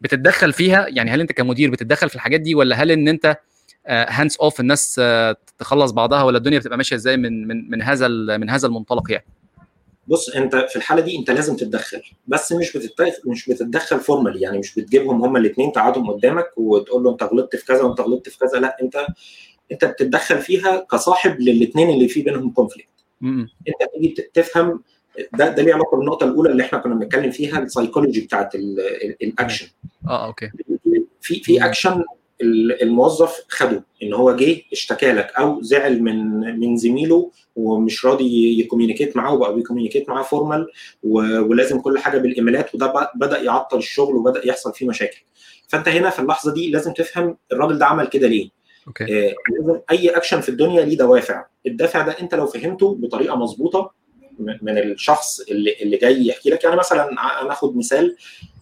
بتتدخل 0.00 0.52
فيها؟ 0.52 0.86
يعني 0.88 1.10
هل 1.10 1.20
أنت 1.20 1.32
كمدير 1.32 1.70
بتتدخل 1.70 2.08
في 2.08 2.14
الحاجات 2.14 2.40
دي؟ 2.40 2.54
ولا 2.54 2.76
هل 2.82 2.90
إن 2.90 3.08
أنت 3.08 3.36
hands 3.88 4.36
off 4.40 4.60
الناس 4.60 5.00
تخلص 5.58 5.90
بعضها 5.90 6.22
ولا 6.22 6.38
الدنيا 6.38 6.58
بتبقى 6.58 6.76
ماشية 6.76 6.96
إزاي 6.96 7.16
من 7.16 7.46
من 7.48 7.70
من 7.70 7.82
هذا 7.82 8.08
من 8.36 8.50
هذا 8.50 8.66
المنطلق 8.66 9.10
يعني؟ 9.12 9.24
بص 10.06 10.28
أنت 10.28 10.56
في 10.56 10.76
الحالة 10.76 11.00
دي 11.02 11.18
أنت 11.18 11.30
لازم 11.30 11.56
تتدخل 11.56 12.02
بس 12.26 12.52
مش 12.52 12.76
بتتدخل 12.76 13.12
مش 13.26 13.48
بتتدخل 13.48 14.00
formally 14.00 14.40
يعني 14.40 14.58
مش 14.58 14.74
بتجيبهم 14.74 15.24
هما 15.24 15.38
الاثنين 15.38 15.72
تقعدهم 15.72 16.10
قدامك 16.10 16.46
وتقول 16.56 17.02
له 17.04 17.10
أنت 17.10 17.22
غلطت 17.22 17.56
في 17.56 17.66
كذا 17.66 17.82
وأنت 17.82 18.00
غلطت 18.00 18.28
في 18.28 18.38
كذا 18.38 18.60
لا 18.60 18.76
أنت 18.82 19.06
أنت 19.72 19.84
بتتدخل 19.84 20.38
فيها 20.38 20.86
كصاحب 20.90 21.40
للاثنين 21.40 21.90
اللي 21.90 22.08
في 22.08 22.22
بينهم 22.22 22.50
conflict 22.50 22.88
أنت 23.22 23.90
تيجي 23.94 24.30
تفهم 24.34 24.82
ده 25.32 25.48
ده 25.48 25.62
ليه 25.62 25.74
علاقة 25.74 25.96
بالنقطة 25.96 26.24
الأولى 26.24 26.50
اللي 26.50 26.62
إحنا 26.62 26.78
كنا 26.78 26.94
بنتكلم 26.94 27.30
فيها 27.30 27.58
السايكولوجي 27.58 28.20
بتاعت 28.20 28.54
الاكشن 28.54 29.66
آه 30.08 30.26
okay. 30.26 30.50
في 31.20 31.40
في 31.40 31.64
اكشن 31.64 32.04
الموظف 32.42 33.44
خده 33.48 33.84
إن 34.02 34.12
هو 34.14 34.36
جه 34.36 34.62
اشتكى 34.72 35.12
لك 35.12 35.32
أو 35.38 35.62
زعل 35.62 36.02
من 36.02 36.38
من 36.60 36.76
زميله 36.76 37.30
ومش 37.56 38.04
راضي 38.06 38.60
ي 38.60 38.65
communicate 38.65 39.16
معاه 39.16 39.34
وبقى 39.34 39.54
بي 39.54 39.62
communicate 39.62 40.08
معاه 40.08 40.22
formal 40.22 40.66
ولازم 41.02 41.80
كل 41.80 41.98
حاجة 41.98 42.18
بالإيميلات 42.18 42.74
وده 42.74 43.10
بدأ 43.14 43.38
يعطل 43.42 43.78
الشغل 43.78 44.14
وبدأ 44.16 44.46
يحصل 44.46 44.74
فيه 44.74 44.86
مشاكل. 44.86 45.22
فأنت 45.68 45.88
هنا 45.88 46.10
في 46.10 46.18
اللحظة 46.18 46.52
دي 46.54 46.70
لازم 46.70 46.92
تفهم 46.92 47.36
الراجل 47.52 47.78
ده 47.78 47.86
عمل 47.86 48.06
كده 48.06 48.28
ليه. 48.28 48.50
okay. 48.86 49.28
آه 49.30 49.34
أي 49.90 50.08
اكشن 50.08 50.40
في 50.40 50.48
الدنيا 50.48 50.84
ليه 50.84 50.96
دوافع. 50.96 51.44
الدافع 51.66 52.02
ده 52.02 52.12
أنت 52.12 52.34
لو 52.34 52.46
فهمته 52.46 52.94
بطريقة 52.94 53.36
مظبوطة 53.36 53.90
من 54.38 54.78
الشخص 54.78 55.40
اللي 55.40 55.74
اللي 55.82 55.96
جاي 55.96 56.26
يحكي 56.26 56.50
لك. 56.50 56.64
يعني 56.64 56.76
مثلا 56.76 57.10
ناخد 57.48 57.76
مثال. 57.76 58.16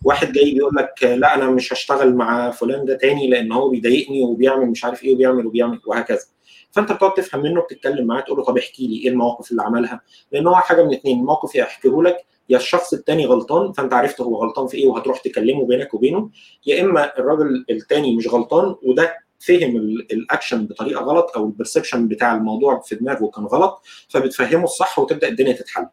واحد 0.04 0.32
جاي 0.32 0.50
بيقول 0.54 0.72
لك 0.76 1.02
لا 1.02 1.34
أنا 1.34 1.50
مش 1.50 1.72
هشتغل 1.72 2.14
مع 2.14 2.50
فلان 2.50 2.84
ده 2.84 2.94
تاني 2.94 3.28
لأن 3.28 3.52
هو 3.52 3.68
بيضايقني 3.68 4.22
وبيعمل 4.22 4.66
مش 4.66 4.84
عارف 4.84 5.04
إيه 5.04 5.14
وبيعمل 5.14 5.46
وبيعمل 5.46 5.80
وهكذا. 5.86 6.24
فأنت 6.70 6.92
بتقعد 6.92 7.14
تفهم 7.14 7.42
منه 7.42 7.60
بتتكلم 7.60 8.06
معاه 8.06 8.20
تقول 8.20 8.38
له 8.38 8.44
طب 8.44 8.58
احكي 8.58 8.86
لي 8.86 8.96
إيه 8.96 9.08
المواقف 9.08 9.50
اللي 9.50 9.62
عملها؟ 9.62 10.00
لأن 10.32 10.46
هو 10.46 10.54
حاجة 10.54 10.82
من 10.84 10.92
اثنين 10.94 11.18
الموقف 11.18 11.54
يا 11.54 11.60
يحكيه 11.60 12.02
لك 12.02 12.16
يا 12.48 12.56
الشخص 12.56 12.92
التاني 12.94 13.26
غلطان 13.26 13.72
فأنت 13.72 13.92
عرفت 13.92 14.20
هو 14.20 14.36
غلطان 14.36 14.66
في 14.66 14.76
إيه 14.76 14.86
وهتروح 14.86 15.18
تكلمه 15.20 15.66
بينك 15.66 15.94
وبينه. 15.94 16.30
يا 16.66 16.80
إما 16.82 17.18
الراجل 17.18 17.64
التاني 17.70 18.16
مش 18.16 18.28
غلطان 18.28 18.74
وده 18.82 19.25
فهم 19.40 19.76
الاكشن 20.12 20.66
بطريقة 20.66 21.00
غلط 21.02 21.32
أو 21.36 21.46
ال 21.46 21.52
perception 21.52 22.08
بتاع 22.08 22.36
الموضوع 22.36 22.80
في 22.80 22.94
دماغه 22.94 23.30
كان 23.30 23.44
غلط 23.44 23.82
فبتفهمه 24.08 24.64
الصح 24.64 24.98
وتبدأ 24.98 25.28
الدنيا 25.28 25.52
تتحل. 25.52 25.86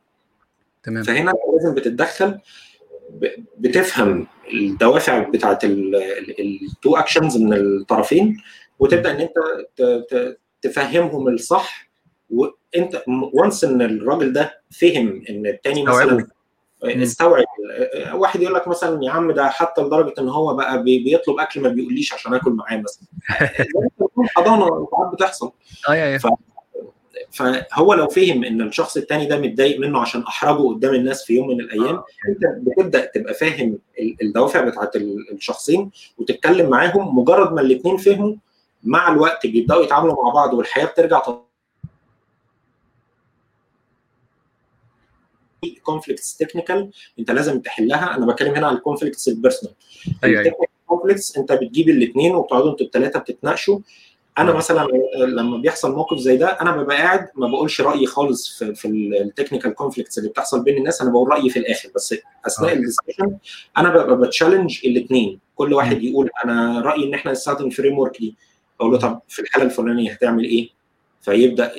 تمام. 0.84 1.04
فهنا 1.04 1.34
لازم 1.54 1.76
بتتدخل 1.76 2.40
بتفهم 3.58 4.28
الدوافع 4.54 5.20
بتاعت 5.30 5.64
ال 5.64 5.97
two 5.97 6.96
actions 6.96 7.38
من 7.38 7.54
الطرفين 7.54 8.38
وتبدأ 8.80 9.12
إن 9.12 9.22
أنت 9.22 9.34
تفهمهم 10.62 11.28
الصح 11.28 11.90
وانت 12.30 13.04
وانس 13.34 13.64
إن 13.64 13.82
الراجل 13.82 14.34
ده 14.34 14.62
فهم 14.72 15.24
إن 15.30 15.48
التاني 15.48 15.84
مثلا 15.84 16.28
استوعب. 16.86 17.46
واحد 18.14 18.42
يقول 18.42 18.56
لك 18.56 18.68
مثلا 18.68 19.04
يا 19.04 19.12
عم 19.12 19.32
ده 19.32 19.50
حتى 19.50 19.82
لدرجة 19.82 20.14
إن 20.20 20.30
هو 20.30 20.54
بقى 20.54 20.84
بيطلب 20.84 21.40
أكل 21.40 21.62
ما 21.62 21.70
بيقوليش 21.70 22.14
عشان 22.14 22.34
آكل 22.34 22.52
معاه 22.52 22.78
مثلا. 22.78 23.08
حضانه 24.36 24.88
ساعات 24.92 25.14
بتحصل. 25.14 25.52
أيوه 25.90 26.18
ف... 26.18 26.28
فهو 27.34 27.94
لو 27.94 28.08
فهم 28.08 28.44
إن 28.44 28.62
الشخص 28.62 28.98
الثاني 28.98 29.26
ده 29.26 29.38
متضايق 29.38 29.80
منه 29.80 30.00
عشان 30.00 30.22
أحرجه 30.22 30.68
قدام 30.68 30.94
الناس 30.94 31.26
في 31.26 31.34
يوم 31.34 31.48
من 31.48 31.60
الأيام 31.60 32.04
أنت 32.30 32.68
بتبدأ 32.68 33.06
تبقى 33.06 33.34
فاهم 33.34 33.80
الدوافع 34.22 34.62
بتاعت 34.62 34.96
الشخصين 35.32 35.92
وتتكلم 36.18 36.70
معاهم 36.70 37.20
مجرد 37.20 37.54
ما 37.54 37.62
الاثنين 37.62 37.98
فهموا 37.98 38.36
مع 38.84 39.12
الوقت 39.12 39.48
بيبدأوا 39.48 39.84
يتعاملوا 39.84 40.24
مع 40.24 40.34
بعض 40.34 40.54
والحياة 40.54 40.86
بترجع 40.86 41.22
conflicts 45.84 46.38
technical 46.38 46.90
انت 47.20 47.32
لازم 47.32 47.60
تحلها. 47.60 48.16
أنا 48.18 48.26
بتكلم 48.26 48.56
هنا 48.56 48.68
عن 48.68 48.76
ال 48.76 48.81
conflicts 48.81 49.28
ال 49.28 49.33
personal 49.33 49.76
أيوه 50.24 50.54
conflicts 50.88 51.38
انت 51.38 51.52
بتجيب 51.52 51.90
الاثنين 51.90 52.36
وبتقعدوا 52.36 52.72
أنتوا 52.72 52.86
الثلاثه 52.86 53.20
بتتناقشوا. 53.20 53.80
أنا 54.38 54.54
مثلا 54.54 54.88
لما 55.18 55.58
بيحصل 55.58 55.96
موقف 55.96 56.18
زي 56.18 56.38
ده 56.38 56.48
أنا 56.48 56.78
ببقى 56.78 56.98
قاعد 56.98 57.28
ما 57.36 57.48
بقولش 57.48 57.82
رأيي 57.82 58.06
خالص 58.06 58.58
في, 58.60 58.76
في 58.76 58.88
ال 59.22 59.27
technical 59.27 59.74
conflicts 59.74 60.18
اللي 60.18 60.30
بتحصل 60.30 60.64
بين 60.64 60.78
الناس. 60.78 61.02
أنا 61.02 61.12
بقول 61.12 61.30
رأيي 61.30 61.50
في 61.50 61.60
الآخر. 61.60 61.90
بس 61.96 62.16
أثناء 62.48 62.74
ال 62.74 62.80
discussion 62.80 63.38
أنا 63.78 63.90
ببقى 63.90 64.18
ب 64.28 64.33
challenge 64.33 64.80
الاثنين 64.86 65.40
كل 65.56 65.74
واحد 65.74 66.04
يقول 66.04 66.30
أنا 66.46 66.82
رأيي 66.82 67.04
إن 67.08 67.14
إحنا 67.14 67.32
نستخدم 67.32 67.66
ال 67.66 68.00
framework 68.00 68.20
دي. 68.20 68.36
أقول 68.82 68.92
له 68.92 68.98
طب 69.00 69.22
في 69.28 69.40
الحالة 69.42 69.66
الفلانية 69.66 70.12
هتعمل 70.12 70.44
إيه؟ 70.44 70.70
فيبدأ 71.24 71.72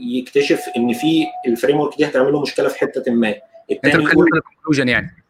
يكتشف 0.00 0.64
إن 0.76 0.92
في 0.92 1.26
ال 1.46 1.80
framework 1.80 1.96
دي 1.98 2.06
هتعمل 2.06 2.32
له 2.32 2.42
مشكلة 2.42 2.68
في 2.68 2.78
حتة 2.78 3.12
ما. 3.12 3.28
انت 3.28 3.86
بتخليه 3.86 4.02
يوصل 4.04 4.24
لل 4.34 4.43
conclusion 4.43 4.88
يعني. 4.88 5.24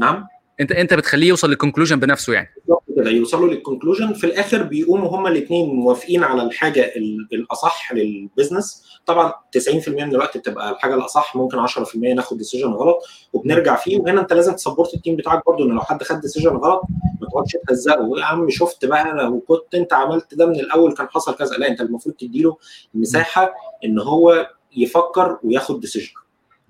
نعم؟ 0.00 0.26
انت 0.60 0.72
انت 0.72 0.94
بتخليه 0.94 1.28
يوصل 1.28 1.50
لل 1.50 1.58
conclusion 1.58 2.00
بنفسه 2.00 2.32
يعني. 2.32 2.48
كده 2.96 3.10
يوصلوا 3.10 3.48
لل 3.48 3.59
conclusion 3.59 4.12
في 4.12 4.24
الآخر 4.24 4.62
بيقوموا 4.62 5.08
هما 5.08 5.28
الاثنين 5.28 5.68
موافقين 5.74 6.24
على 6.24 6.42
الحاجة 6.42 6.92
الأصح 7.32 7.92
لل 7.92 8.10
business 8.10 8.84
طبعا 9.06 9.32
90% 9.58 9.88
من 9.88 10.02
الوقت 10.14 10.36
بتبقى 10.38 10.70
الحاجة 10.70 10.94
الأصح 10.94 11.36
ممكن 11.36 11.66
10% 11.66 11.96
ناخد 11.96 12.38
decision 12.38 12.68
غلط 12.68 12.98
وبنرجع 13.32 13.76
فيه. 13.76 14.00
وهنا 14.00 14.20
انت 14.20 14.32
لازم 14.32 14.52
ت 14.52 14.57
support 14.57 14.94
ال 14.94 14.98
team 14.98 15.16
بتاعك 15.16 15.42
برضو 15.46 15.64
إن 15.64 15.68
لو 15.68 15.80
حد 15.80 16.02
خد 16.02 16.20
decision 16.20 16.50
غلط 16.50 16.82
ما 17.20 17.28
تقعدش 17.28 17.56
تهزقه. 17.68 18.18
يا 18.18 18.24
عم 18.24 18.50
شفت 18.50 18.84
بقى 18.84 19.12
لو 19.24 19.40
كنت 19.40 19.74
أنت 19.74 19.92
عملت 19.92 20.34
ده 20.34 20.46
من 20.46 20.60
الأول 20.60 20.94
كان 20.94 21.08
حصل 21.08 21.34
كذا. 21.34 21.56
لا 21.56 21.68
أنت 21.68 21.80
المفروض 21.80 22.14
تديله 22.14 22.56
مساحة 22.94 23.54
إن 23.84 23.98
هو 23.98 24.50
يفكر 24.76 25.38
وياخد 25.44 25.80
decision 25.80 26.12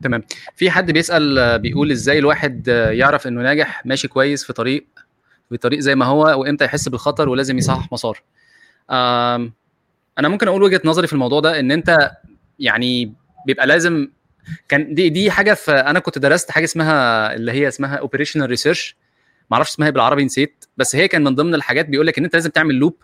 تمام. 0.02 0.22
في 0.56 0.70
حد 0.70 0.90
بيسأل 0.90 1.58
بيقول 1.58 1.90
إزاي 1.90 2.18
الواحد 2.18 2.68
يعرف 2.68 3.26
إنه 3.26 3.42
ناجح 3.42 3.86
ماشي 3.86 4.08
كويس 4.08 4.44
في 4.44 4.52
طريق 4.52 4.86
في 5.48 5.56
طريق 5.56 5.78
زي 5.80 5.94
ما 5.94 6.04
هو 6.04 6.40
وإمتى 6.40 6.64
يحس 6.64 6.88
بالخطر 6.88 7.28
ولازم 7.28 7.58
يصحح 7.58 7.92
مسار. 7.92 8.22
أنا 8.90 10.28
ممكن 10.28 10.48
أقول 10.48 10.62
وجهة 10.62 10.80
نظري 10.84 11.06
في 11.06 11.12
الموضوع 11.12 11.40
ده 11.40 11.60
إن 11.60 11.70
أنت 11.72 12.10
يعني 12.58 13.12
بيبقى 13.46 13.66
لازم 13.66 14.08
كان 14.68 14.94
دي 14.94 15.08
دي 15.08 15.30
حاجة 15.30 15.54
في 15.54 15.70
أنا 15.72 15.98
كنت 15.98 16.18
درست 16.18 16.50
حاجة 16.50 16.64
اسمها 16.64 17.34
اللي 17.34 17.52
هي 17.52 17.68
اسمها 17.68 17.96
operational 17.96 18.50
research 18.50 18.96
ما 19.50 19.54
أعرفش 19.56 19.70
اسمها 19.70 19.90
بالعربي 19.90 20.24
نسيت. 20.24 20.64
بس 20.76 20.96
هي 20.96 21.08
كان 21.08 21.24
من 21.24 21.34
ضمن 21.34 21.54
الحاجات 21.54 21.88
بيقول 21.88 22.06
لك 22.06 22.18
إن 22.18 22.24
أنت 22.24 22.34
لازم 22.34 22.50
تعمل 22.50 22.74
loop 22.74 22.96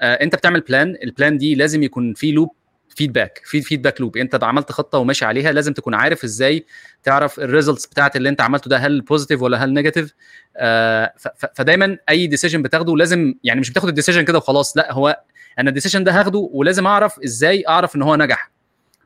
آه 0.00 0.14
أنت 0.14 0.34
بتعمل 0.34 0.60
plan 0.60 0.96
ال 1.04 1.11
plan 1.11 1.38
دي 1.38 1.54
لازم 1.54 1.82
يكون 1.82 2.14
في 2.14 2.32
loop 2.32 2.50
feedback 2.96 3.40
في 3.44 3.62
feedback 3.62 4.00
loop 4.00 4.16
انت 4.16 4.44
عملت 4.44 4.72
خطة 4.72 4.98
وماشي 4.98 5.24
عليها 5.24 5.52
لازم 5.52 5.72
تكون 5.72 5.94
عارف 5.94 6.24
إزاي 6.24 6.66
تعرف 7.02 7.40
ال 7.40 7.46
results 7.46 7.86
بتاعت 7.86 8.16
اللي 8.16 8.28
انت 8.28 8.40
عملته 8.40 8.68
ده 8.68 8.76
هل 8.76 9.00
positive 9.00 9.42
ولا 9.42 9.64
هل 9.64 9.74
negative 9.74 10.14
آه 10.56 11.14
فدايما 11.54 11.98
أي 12.08 12.26
decision 12.26 12.62
بتاخده 12.62 12.96
لازم 12.96 13.34
يعني 13.44 13.60
مش 13.60 13.70
بتاخد 13.70 13.88
ال 13.88 13.92
decision 13.92 14.24
كده 14.24 14.38
وخلاص 14.38 14.76
لأ 14.76 14.92
هو 14.92 15.20
أنا 15.58 15.68
ال 15.68 15.72
decision 15.72 16.04
ده 16.04 16.20
هاخده 16.20 16.38
ولازم 16.52 16.86
أعرف 16.86 17.20
إزاي 17.20 17.64
أعرف 17.68 17.96
إن 17.96 18.02
هو 18.02 18.16
نجح. 18.16 18.50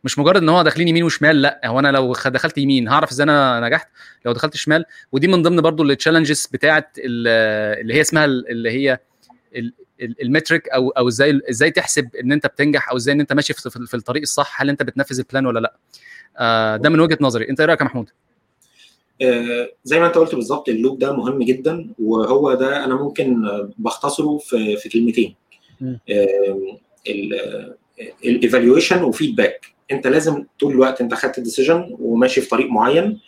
مش 0.05 0.18
مجرد 0.18 0.42
إن 0.42 0.49
هو 0.49 0.62
داخلين 0.62 0.88
يمين 0.88 1.05
وشمال 1.05 1.42
لأ 1.42 1.61
هو 1.64 1.79
أنا 1.79 1.88
لو 1.92 2.12
دخلت 2.12 2.59
يمين 2.59 2.88
هعرف 2.88 3.11
إزاي 3.11 3.25
أنا 3.25 3.61
نجحت 3.61 3.88
لو 4.25 4.33
دخلت 4.33 4.57
شمال. 4.57 4.85
ودي 5.12 5.29
من 5.29 5.42
ضمن 5.42 5.61
برضو 5.61 5.83
ال 5.83 5.88
challenges 5.88 6.48
بتاعت 6.53 6.99
اللي 6.99 7.94
هي 7.94 8.01
اسمها 8.01 8.25
اللي 8.25 8.70
هي 8.70 8.99
ال 10.00 10.10
metric 10.10 10.68
أو 10.68 10.90
أو 10.90 11.09
إزاي 11.09 11.40
إزاي 11.50 11.70
تحسب 11.70 12.16
إن 12.16 12.33
أنت 12.33 12.46
بتنجح 12.46 12.90
أو 12.90 12.96
إزاي 12.96 13.14
إن 13.14 13.20
أنت 13.20 13.33
ماشي 13.33 13.52
في, 13.52 13.94
الطريق 13.94 14.22
الصح 14.22 14.62
هل 14.62 14.68
أنت 14.68 14.83
بتنفذ 14.83 15.18
ال 15.18 15.24
plan 15.24 15.46
ولا 15.46 15.59
لأ؟ 15.59 15.76
آه 16.38 16.76
ده 16.76 16.90
من 16.90 17.00
وجهة 17.00 17.18
نظري. 17.20 17.48
أنت 17.50 17.61
إيه 17.61 17.66
رأيك 17.66 17.80
يا 17.80 17.85
محمود؟ 17.85 18.11
آه 19.22 19.68
زي 19.85 20.00
ما 20.00 20.07
أنت 20.07 20.14
قلت 20.14 20.35
بالظبط 20.35 20.68
ال 20.68 20.74
loop 20.74 20.98
ده 20.98 21.12
مهم 21.16 21.42
جدا 21.42 21.90
وهو 21.98 22.54
ده 22.54 22.85
أنا 22.85 22.94
ممكن 22.94 23.42
بختصره 23.78 24.38
في 24.38 24.76
في 24.76 24.88
كلمتين. 24.88 25.35
ال 28.24 28.32
evaluation 28.32 29.02
و 29.02 29.10
feedback 29.10 29.66
أنت 29.92 30.07
لازم 30.07 30.44
طول 30.61 30.72
الوقت 30.72 31.00
أنت 31.00 31.14
خدت 31.14 31.40
decision 31.40 31.96
وماشي 32.00 32.40
في 32.40 32.48
طريق 32.48 32.70
معين. 32.70 33.20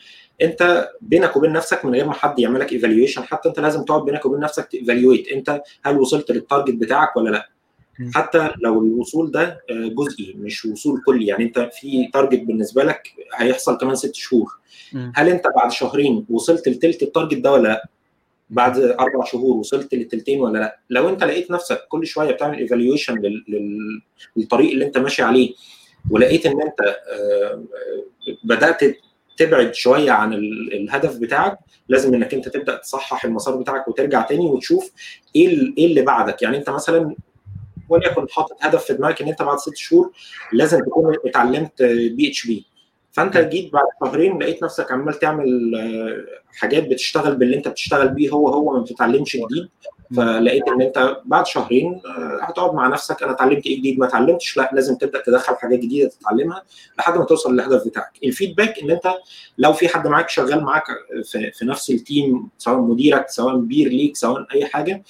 انت 0.43 0.89
بينك 1.01 1.37
وبين 1.37 1.53
نفسك 1.53 1.85
من 1.85 1.93
غير 1.95 2.07
ما 2.07 2.13
حد 2.13 2.39
يعمل 2.39 2.61
لك 2.61 2.73
evaluation 2.73 3.23
حتى 3.23 3.49
انت 3.49 3.61
لازم 3.61 3.85
تقعد 3.85 4.05
بينك 4.05 4.27
وبين 4.27 4.41
نفسك 4.41 4.69
ت 4.69 4.75
evaluate 4.75 5.29
انت 5.29 5.63
هل 5.83 5.99
وصلت 5.99 6.31
لل 6.31 6.42
target 6.42 6.75
بتاعك 6.75 7.17
ولا 7.17 7.31
لا. 7.31 7.49
حتى 8.15 8.51
لو 8.63 8.81
الوصول 8.85 9.31
ده 9.31 9.61
جزئي 9.71 10.35
مش 10.39 10.65
وصول 10.65 11.03
كلي. 11.07 11.27
يعني 11.27 11.45
انت 11.45 11.71
في 11.73 12.11
target 12.13 12.41
بالنسبة 12.41 12.85
لك 12.85 13.09
هيحصل 13.35 13.79
كمان 13.79 13.95
ست 13.95 14.15
شهور. 14.15 14.59
هل 15.15 15.29
انت 15.29 15.45
بعد 15.57 15.71
شهرين 15.73 16.27
وصلت 16.31 16.69
لتلت 16.69 17.03
ال 17.03 17.08
target 17.08 17.39
ده 17.39 17.53
ولا 17.53 17.69
لا؟ 17.69 17.89
بعد 18.51 18.79
أربع 18.79 19.25
شهور 19.25 19.57
وصلت 19.57 19.95
للتلتين 19.95 20.41
ولا 20.41 20.59
لا؟ 20.59 20.79
لو 20.91 21.09
انت 21.09 21.25
لقيت 21.25 21.51
نفسك 21.51 21.81
كل 21.89 22.07
شوية 22.07 22.33
بتعمل 22.33 22.59
evaluation 22.59 23.43
للطريق 24.37 24.71
اللي 24.71 24.85
انت 24.85 24.99
ماشي 24.99 25.23
عليه 25.23 25.55
ولقيت 26.11 26.47
ان 26.47 26.63
انت 26.63 26.81
آه، 26.81 27.65
بدأت 28.45 28.81
تبعد 29.37 29.75
شوية 29.75 30.11
عن 30.11 30.33
الهدف 30.73 31.17
بتاعك 31.17 31.59
لازم 31.89 32.15
إنك 32.15 32.35
أنت 32.35 32.49
تبدأ 32.49 32.77
تصحح 32.77 33.25
المسار 33.25 33.57
بتاعك 33.57 33.89
وترجع 33.89 34.23
تاني 34.23 34.47
وتشوف 34.47 34.93
إيه 35.37 35.49
إيه 35.79 35.87
اللي 35.87 36.03
بعدك. 36.03 36.43
يعني 36.43 36.57
أنت 36.57 36.71
مثلا 36.71 37.15
وليكن 37.89 38.27
حاطط 38.31 38.57
هدف 38.61 38.85
في 38.85 38.93
دماغك 38.93 39.23
إن 39.23 39.29
أنت 39.29 39.43
بعد 39.43 39.59
ست 39.59 39.77
شهور 39.77 40.13
لازم 40.53 40.81
تكون 40.81 41.17
اتعلمت 41.27 41.83
PHP 41.83 42.67
فأنت 43.13 43.37
جيت 43.39 43.73
بعد 43.73 43.85
شهرين 44.05 44.39
لقيت 44.39 44.63
نفسك 44.63 44.93
عمال 44.93 45.19
تعمل 45.19 45.47
حاجات 46.57 46.89
بتشتغل 46.89 47.37
باللي 47.37 47.57
أنت 47.57 47.69
بتشتغل 47.69 48.09
بيه 48.09 48.31
هو 48.31 48.49
هو 48.49 48.73
ما 48.77 48.83
بتتعلمش 48.83 49.37
جديد. 49.37 49.69
فلقيت 50.17 50.69
إن 50.69 50.83
أنت 50.83 51.17
بعد 51.25 51.47
شهرين 51.47 52.01
هتقعد 52.43 52.75
مع 52.75 52.89
نفسك 52.89 53.23
أنا 53.23 53.33
اتعلمت 53.33 53.67
إيه 53.67 53.79
جديد؟ 53.79 53.99
ما 53.99 54.07
اتعلمتش 54.07 54.57
لا 54.57 54.71
لازم 54.73 54.95
تبدأ 54.95 55.23
تدخل 55.27 55.57
حاجات 55.57 55.79
جديدة 55.79 56.09
تتعلمها 56.09 56.63
لحد 56.99 57.19
ما 57.19 57.25
توصل 57.25 57.55
للهدف 57.55 57.87
بتاعك. 57.87 58.13
ال 58.25 58.31
feedback 58.31 58.79
إن 58.79 58.91
أنت 58.91 59.15
لو 59.59 59.73
في 59.73 59.89
حد 59.89 60.07
معاك 60.07 60.29
شغال 60.29 60.65
معاك 60.65 60.85
في, 61.25 61.51
في 61.51 61.65
نفس 61.65 61.91
ال 61.91 62.02
team 62.02 62.49
سواء 62.59 62.79
مديرك 62.81 63.29
سواء 63.29 63.57
peer 63.57 63.89
ليك 63.89 64.17
سواء 64.17 64.47
أي 64.55 64.65
حاجة 64.67 65.03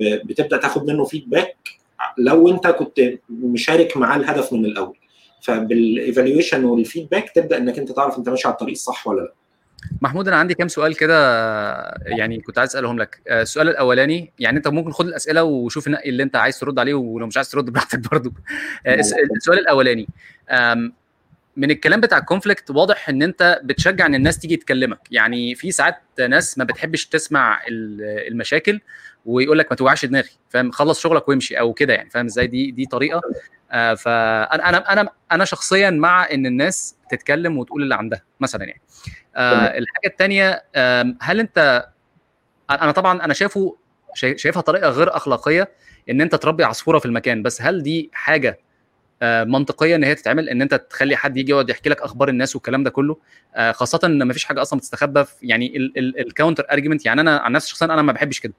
بتبدأ 0.00 0.56
تاخد 0.56 0.86
منه 0.86 1.04
feedback 1.04 1.56
لو 2.18 2.48
أنت 2.48 2.66
كنت 2.66 3.00
مشارك 3.30 3.96
معاه 3.96 4.16
الهدف 4.16 4.52
من 4.52 4.64
الأول. 4.64 4.96
فبال 5.40 5.69
evaluation 5.69 6.64
وال 6.64 6.77
feedback 6.77 7.30
تبدأ 7.30 7.56
إنك 7.58 7.78
أنت 7.78 7.92
تعرف 7.92 8.18
أنت 8.18 8.28
ماشي 8.28 8.48
على 8.48 8.52
الطريق 8.54 8.72
الصح 8.72 9.06
ولا 9.06 9.20
لأ. 9.20 9.32
محمود 10.00 10.28
أنا 10.28 10.36
عندي 10.36 10.54
كام 10.54 10.68
سؤال 10.68 10.96
كده 10.96 11.16
يعني 12.06 12.40
كنت 12.40 12.58
عايز 12.58 12.70
أسألهم 12.70 12.98
لك. 12.98 13.20
السؤال 13.30 13.68
الأولاني 13.68 14.32
يعني 14.38 14.56
أنت 14.56 14.68
ممكن 14.68 14.90
خد 14.90 15.06
الأسئلة 15.06 15.42
وشوف 15.44 15.88
نقي 15.88 16.08
اللي 16.08 16.22
أنت 16.22 16.36
عايز 16.36 16.58
ترد 16.60 16.78
عليه 16.78 16.94
ولو 16.94 17.26
مش 17.26 17.36
عايز 17.36 17.50
ترد 17.50 17.70
براحتك 17.70 18.10
برضه. 18.10 18.32
السؤال 18.86 19.58
الأولاني 19.58 20.08
من 21.56 21.70
الكلام 21.70 22.00
بتاع 22.00 22.18
الكونفليكت 22.18 22.70
واضح 22.70 23.08
إن 23.08 23.22
أنت 23.22 23.60
بتشجع 23.64 24.06
إن 24.06 24.14
الناس 24.14 24.38
تيجي 24.38 24.56
تكلمك. 24.56 24.98
يعني 25.10 25.54
في 25.54 25.72
ساعات 25.72 25.96
ناس 26.28 26.58
ما 26.58 26.64
بتحبش 26.64 27.06
تسمع 27.06 27.60
المشاكل 27.68 28.80
ويقول 29.26 29.58
لك 29.58 29.66
ما 29.70 29.76
توجعش 29.76 30.04
دماغي 30.04 30.30
فاهم؟ 30.48 30.70
خلص 30.70 31.00
شغلك 31.00 31.28
وامشي 31.28 31.58
أو 31.60 31.72
كده 31.72 31.94
يعني 31.94 32.10
فاهم 32.10 32.24
إزاي؟ 32.26 32.46
دي 32.46 32.70
دي 32.70 32.86
طريقة. 32.86 33.20
آه 33.72 33.94
فانا 33.94 34.68
أنا 34.68 34.92
أنا 34.92 35.08
أنا 35.32 35.44
شخصيا 35.44 35.90
مع 35.90 36.30
إن 36.30 36.46
الناس 36.46 36.96
تتكلم 37.10 37.58
وتقول 37.58 37.82
اللي 37.82 37.94
عندها 37.94 38.22
مثلا 38.40 38.64
يعني. 38.64 38.80
آه 39.36 39.78
الحاجة 39.78 40.06
الثانية 40.06 40.64
آه 40.74 41.14
هل 41.20 41.40
انت 41.40 41.88
أنا 42.70 42.92
طبعا 42.92 43.24
أنا 43.24 43.34
شايفه 43.34 43.76
شايفها 44.14 44.60
طريقة 44.62 44.88
غير 44.88 45.16
أخلاقية 45.16 45.68
إن 46.10 46.20
أنت 46.20 46.34
تربي 46.34 46.64
عصفورة 46.64 46.98
في 46.98 47.06
المكان 47.06 47.42
بس 47.42 47.62
هل 47.62 47.82
دي 47.82 48.10
حاجة 48.12 48.58
منطقية 49.22 49.96
إن 49.96 50.04
هي 50.04 50.14
تتعمل 50.14 50.48
إن 50.48 50.62
أنت 50.62 50.74
تخلي 50.74 51.16
حد 51.16 51.36
يجي 51.36 51.52
يقعد 51.52 51.70
يحكي 51.70 51.88
لك 51.88 52.02
أخبار 52.02 52.28
الناس 52.28 52.56
والكلام 52.56 52.84
ده 52.84 52.90
كله. 52.90 53.16
آه 53.54 53.72
خاصة 53.72 54.00
إن 54.04 54.22
ما 54.22 54.32
فيش 54.32 54.44
حاجة 54.44 54.62
أصلا 54.62 54.78
بتستخبى 54.78 55.24
في 55.24 55.34
يعني 55.42 55.76
ال 55.96 56.05
counter 56.05 56.66
argument 56.72 57.06
يعني 57.06 57.20
أنا 57.20 57.36
عن 57.36 57.52
نفسي 57.52 57.70
شخصيا 57.70 57.86
أنا 57.86 58.02
ما 58.02 58.12
بحبش 58.12 58.40
كده. 58.40 58.52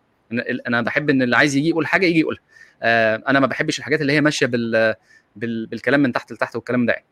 أنا 0.67 0.81
بحب 0.81 1.09
إن 1.09 1.21
اللي 1.21 1.37
عايز 1.37 1.55
يجي 1.55 1.69
يقول 1.69 1.87
حاجة 1.87 2.05
يجي 2.05 2.19
يقولها. 2.19 2.41
آه 2.83 3.23
أنا 3.27 3.39
ما 3.39 3.47
بحبش 3.47 3.79
الحاجات 3.79 4.01
اللي 4.01 4.13
هي 4.13 4.21
ماشية 4.21 4.45
بال, 4.45 4.95
بال 5.35 5.65
بالكلام 5.65 5.99
من 5.99 6.11
تحت 6.11 6.31
لتحت 6.31 6.55
والكلام 6.55 6.85
ده 6.85 6.93
يعني. 6.93 7.05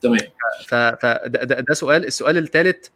تمام. 0.00 0.18
فده 0.66 1.26
ده, 1.26 1.60
ده 1.60 1.74
سؤال. 1.74 2.06
السؤال 2.06 2.38
الثالث 2.38 2.86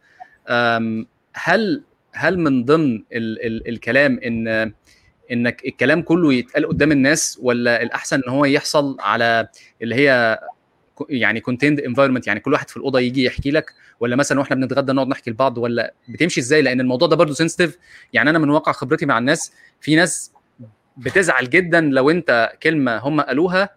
هل 1.33 1.83
هل 2.13 2.39
من 2.39 2.65
ضمن 2.65 2.95
ال 2.95 3.45
ال 3.45 3.69
الكلام 3.69 4.19
إن 4.25 4.73
إنك 5.31 5.65
الكلام 5.65 6.01
كله 6.01 6.33
يتقال 6.33 6.67
قدام 6.67 6.91
الناس 6.91 7.39
ولا 7.41 7.81
الأحسن 7.81 8.21
إن 8.27 8.29
هو 8.29 8.45
يحصل 8.45 8.97
على 8.99 9.47
اللي 9.81 9.95
هي 9.95 10.39
يعني 11.09 11.39
contained 11.39 11.79
environment 11.79 12.27
يعني 12.27 12.39
كل 12.39 12.53
واحد 12.53 12.69
في 12.69 12.77
الأوضة 12.77 12.99
يجي 12.99 13.23
يحكي 13.23 13.51
لك؟ 13.51 13.73
ولا 13.99 14.15
مثلا 14.15 14.39
وإحنا 14.39 14.55
بنتغدى 14.55 14.91
نقعد 14.91 15.07
نحكي 15.07 15.31
لبعض 15.31 15.57
ولا 15.57 15.93
بتمشي 16.09 16.39
إزاي؟ 16.39 16.61
لأن 16.61 16.81
الموضوع 16.81 17.07
ده 17.07 17.15
برضه 17.15 17.33
sensitive 17.33 17.77
يعني 18.13 18.29
أنا 18.29 18.39
من 18.39 18.49
واقع 18.49 18.71
خبرتي 18.71 19.05
مع 19.05 19.17
الناس 19.17 19.53
في 19.81 19.95
ناس 19.95 20.31
بتزعل 20.97 21.49
جدا 21.49 21.81
لو 21.81 22.09
أنت 22.09 22.51
كلمة 22.63 22.97
هم 22.97 23.21
قالوها 23.21 23.69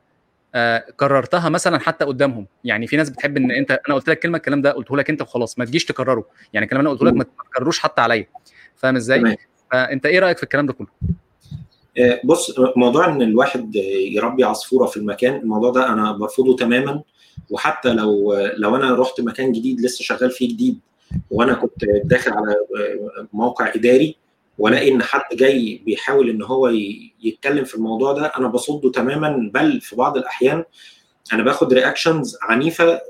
آه 0.54 0.84
كررتها 0.96 1.48
مثلا 1.48 1.78
حتى 1.78 2.04
قدامهم. 2.04 2.46
يعني 2.64 2.86
في 2.86 2.96
ناس 2.96 3.10
بتحب 3.10 3.36
إن 3.36 3.50
أنت 3.50 3.80
أنا 3.88 3.94
قلت 3.94 4.08
لك 4.08 4.18
كلمة 4.18 4.36
الكلام 4.36 4.62
ده 4.62 4.72
قلته 4.72 4.96
لك 4.96 5.10
أنت 5.10 5.22
وخلاص 5.22 5.58
ما 5.58 5.64
تجيش 5.64 5.84
تكرره. 5.84 6.26
يعني 6.52 6.64
الكلام 6.64 6.80
أنا 6.80 6.90
قلته 6.90 7.06
لك 7.06 7.12
ما 7.12 7.24
تكرروش 7.24 7.78
حتى 7.78 8.00
عليا. 8.00 8.26
فاهم 8.76 8.96
إزاي؟ 8.96 9.36
فأنت 9.70 10.06
إيه 10.06 10.18
رأيك 10.18 10.36
في 10.36 10.42
الكلام 10.42 10.66
ده 10.66 10.72
كله؟ 10.72 10.86
بص 12.24 12.54
موضوع 12.76 13.08
إن 13.08 13.22
الواحد 13.22 13.76
يربي 13.76 14.44
عصفورة 14.44 14.86
في 14.86 14.96
المكان 14.96 15.36
الموضوع 15.36 15.70
ده 15.70 15.88
أنا 15.88 16.12
برفضه 16.12 16.56
تماما. 16.56 17.02
وحتى 17.50 17.92
لو 17.92 18.34
لو 18.56 18.76
أنا 18.76 18.94
رحت 18.94 19.20
مكان 19.20 19.52
جديد 19.52 19.80
لسه 19.80 20.04
شغال 20.04 20.30
فيه 20.30 20.48
جديد 20.48 20.80
وأنا 21.30 21.54
كنت 21.54 21.84
داخل 22.04 22.32
على 22.32 22.54
موقع 23.32 23.74
إداري 23.74 24.16
وألاقي 24.58 24.92
إن 24.92 25.02
حد 25.02 25.36
جاي 25.36 25.82
بيحاول 25.86 26.30
إن 26.30 26.42
هو 26.42 26.68
يتكلم 27.22 27.64
في 27.64 27.74
الموضوع 27.74 28.12
ده 28.12 28.26
أنا 28.26 28.48
بصده 28.48 28.90
تماما. 28.90 29.50
بل 29.54 29.80
في 29.80 29.96
بعض 29.96 30.16
الأحيان 30.16 30.64
أنا 31.32 31.42
باخد 31.42 31.72
reactions 31.72 32.36
عنيفة 32.42 33.00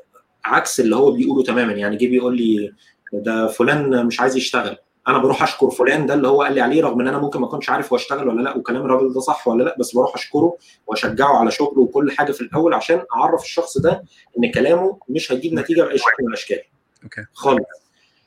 عكس 0.45 0.81
اللي 0.81 0.97
هو 0.97 1.11
بيقوله 1.11 1.43
تماما. 1.43 1.73
يعني 1.73 1.97
جه 1.97 2.07
بيقول 2.07 2.37
لي 2.37 2.73
ده 3.13 3.47
فلان 3.47 4.07
مش 4.07 4.21
عايز 4.21 4.37
يشتغل. 4.37 4.77
أنا 5.09 5.19
بروح 5.19 5.43
اشكر 5.43 5.71
فلان 5.71 6.07
ده 6.07 6.15
اللي 6.15 6.29
هو 6.29 6.43
قال 6.43 6.55
لي 6.55 6.61
عليه 6.61 6.83
رغم 6.83 7.01
ان 7.01 7.09
أنا 7.09 7.19
ممكن 7.19 7.41
ما 7.41 7.47
اكونش 7.47 7.71
عارف 7.71 7.93
هو 7.93 7.97
اشتغل 7.97 8.29
ولا 8.29 8.43
لا 8.43 8.57
وكلام 8.57 8.85
الراجل 8.85 9.13
ده 9.13 9.21
صح 9.21 9.49
ولا 9.49 9.65
لا 9.65 9.77
بس 9.79 9.95
بروح 9.95 10.15
اشكره 10.15 10.57
واشجعه 10.87 11.37
على 11.39 11.51
شغله 11.51 11.81
وكل 11.81 12.13
حاجة 12.13 12.33
في 12.33 12.41
الأول 12.41 12.75
عشان 12.75 13.03
أعرف 13.17 13.43
الشخص 13.43 13.79
ده 13.79 14.05
إن 14.39 14.51
كلامه 14.51 14.99
مش 15.09 15.33
هيجيب 15.33 15.55
نتيجة 15.55 15.83
بأي 15.83 15.99
شكل 15.99 16.23
من 16.23 16.29
الأشكال. 16.29 16.61
okay. 17.05 17.25
خالص. 17.35 17.65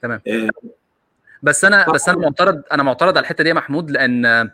تمام. 0.02 0.22
آه. 0.28 0.50
بس 1.44 1.66
أنا 1.66 1.92
بس 1.92 2.10
أنا 2.10 2.18
معترض 2.18 2.62
أنا 2.72 2.84
معترض 2.84 3.18
على 3.18 3.24
الحتة 3.24 3.44
دي 3.44 3.50
يا 3.50 3.54
محمود 3.54 3.92
لأن 3.92 4.50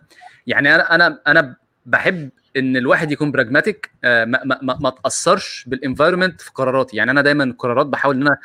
يعني 0.47 0.75
أنا 0.75 0.95
أنا 0.95 1.21
أنا 1.27 1.55
بحب 1.85 2.29
إن 2.57 2.77
الواحد 2.77 3.11
يكون 3.11 3.31
pragmatic 3.31 3.91
ما, 4.03 4.25
ما, 4.25 4.59
ما, 4.61 4.77
ما 4.81 4.89
تأثرش 4.89 5.65
بال 5.67 5.79
environment 5.79 6.41
في 6.41 6.51
قراراتي. 6.51 6.97
يعني 6.97 7.11
أنا 7.11 7.21
دايما 7.21 7.43
القرارات 7.43 7.85
بحاول 7.85 8.15
إن 8.15 8.21
أنا 8.27 8.37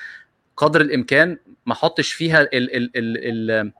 قدر 0.56 0.80
الإمكان 0.80 1.38
ما 1.68 1.74
احطش 1.74 2.12
فيها 2.12 2.40
ال 2.40 2.54
ال 2.54 2.96
ال 2.96 3.50
ال 3.50 3.72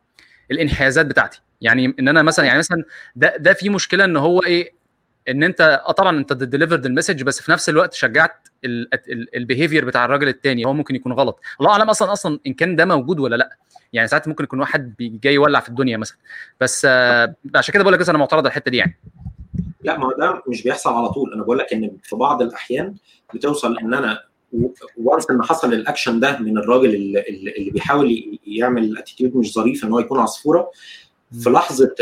الانحيازات 0.50 1.06
بتاعتي. 1.06 1.40
يعني 1.60 1.94
إن 1.98 2.08
أنا 2.08 2.22
مثلا 2.22 2.46
يعني 2.46 2.58
مثلا 2.58 2.84
ده 3.16 3.36
ده 3.36 3.52
في 3.52 3.68
مشكلة 3.68 4.04
إن 4.04 4.16
هو 4.16 4.42
إيه 4.42 4.72
إن 5.28 5.42
أنت 5.42 5.60
آه 5.60 5.92
طبعا 5.92 6.18
أنت 6.18 6.32
delivered 6.32 6.86
ال 6.86 6.91
message 6.91 7.22
بس 7.22 7.42
في 7.42 7.52
نفس 7.52 7.68
الوقت 7.68 7.94
شجعت 7.94 8.48
ال 9.34 9.40
behavior 9.40 9.84
بتاع 9.84 10.04
الراجل 10.04 10.28
الثاني 10.28 10.64
هو 10.64 10.72
ممكن 10.72 10.94
يكون 10.94 11.12
غلط. 11.12 11.40
الله 11.60 11.72
أعلم 11.72 11.90
أصلا 11.90 12.12
أصلا 12.12 12.38
إن 12.46 12.54
كان 12.54 12.76
ده 12.76 12.84
موجود 12.84 13.20
ولا 13.20 13.36
لأ. 13.36 13.56
يعني 13.92 14.08
ساعات 14.08 14.28
ممكن 14.28 14.44
يكون 14.44 14.60
واحد 14.60 14.94
جاي 15.00 15.34
يولع 15.34 15.60
في 15.60 15.68
الدنيا 15.68 15.96
مثلا. 15.96 16.18
بس 16.60 16.86
آه 16.90 17.34
عشان 17.54 17.74
كده 17.74 17.82
بقول 17.82 17.94
لك 17.94 18.08
أنا 18.08 18.18
معترض 18.18 18.40
على 18.40 18.48
الحتة 18.48 18.70
دي 18.70 18.76
يعني. 18.76 18.98
لا 19.82 19.98
ما 19.98 20.06
هو 20.06 20.12
ده 20.12 20.42
مش 20.48 20.62
بيحصل 20.62 20.92
على 20.92 21.08
طول. 21.08 21.32
أنا 21.32 21.42
بقول 21.42 21.58
لك 21.58 21.72
إن 21.72 21.96
في 22.02 22.16
بعض 22.16 22.42
الأحيان 22.42 22.94
بتوصل 23.34 23.78
إن 23.78 23.94
أنا 23.94 24.27
once 24.96 25.30
ان 25.30 25.42
حصل 25.42 25.72
الاكشن 25.72 26.20
ده 26.20 26.38
من 26.38 26.58
الراجل 26.58 26.94
اللي, 26.94 27.20
اللي 27.58 27.70
بيحاول 27.70 28.38
يعمل 28.46 28.98
attitude 28.98 29.36
مش 29.36 29.52
ظريف 29.54 29.84
ان 29.84 29.92
هو 29.92 29.98
يكون 29.98 30.18
عصفورة. 30.20 30.70
في 31.42 31.50
لحظة 31.50 31.94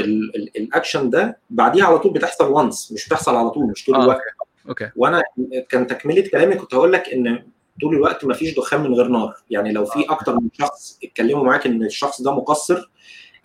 الاكشن 0.56 1.10
ده 1.10 1.38
بعديها 1.50 1.84
على 1.84 1.98
طول 1.98 2.12
بتحصل 2.12 2.44
once 2.52 2.92
مش 2.92 3.06
بتحصل 3.06 3.36
على 3.36 3.50
طول 3.50 3.66
مش 3.66 3.84
طول 3.84 3.96
الوقت. 4.02 4.18
آه. 4.18 4.68
okay. 4.68 4.90
وأنا 4.96 5.22
كان 5.68 5.86
تكملة 5.86 6.28
كلامي 6.28 6.54
كنت 6.54 6.74
هقول 6.74 6.92
لك 6.92 7.08
إن 7.08 7.42
طول 7.80 7.94
الوقت 7.94 8.24
ما 8.24 8.34
فيش 8.34 8.54
دخان 8.56 8.80
من 8.80 8.94
غير 8.94 9.08
نار. 9.08 9.34
يعني 9.50 9.72
لو 9.72 9.84
في 9.84 10.04
أكتر 10.10 10.34
من 10.34 10.48
شخص 10.52 10.98
اتكلموا 11.04 11.44
معاك 11.44 11.66
إن 11.66 11.82
الشخص 11.84 12.22
ده 12.22 12.32
مقصر 12.34 12.90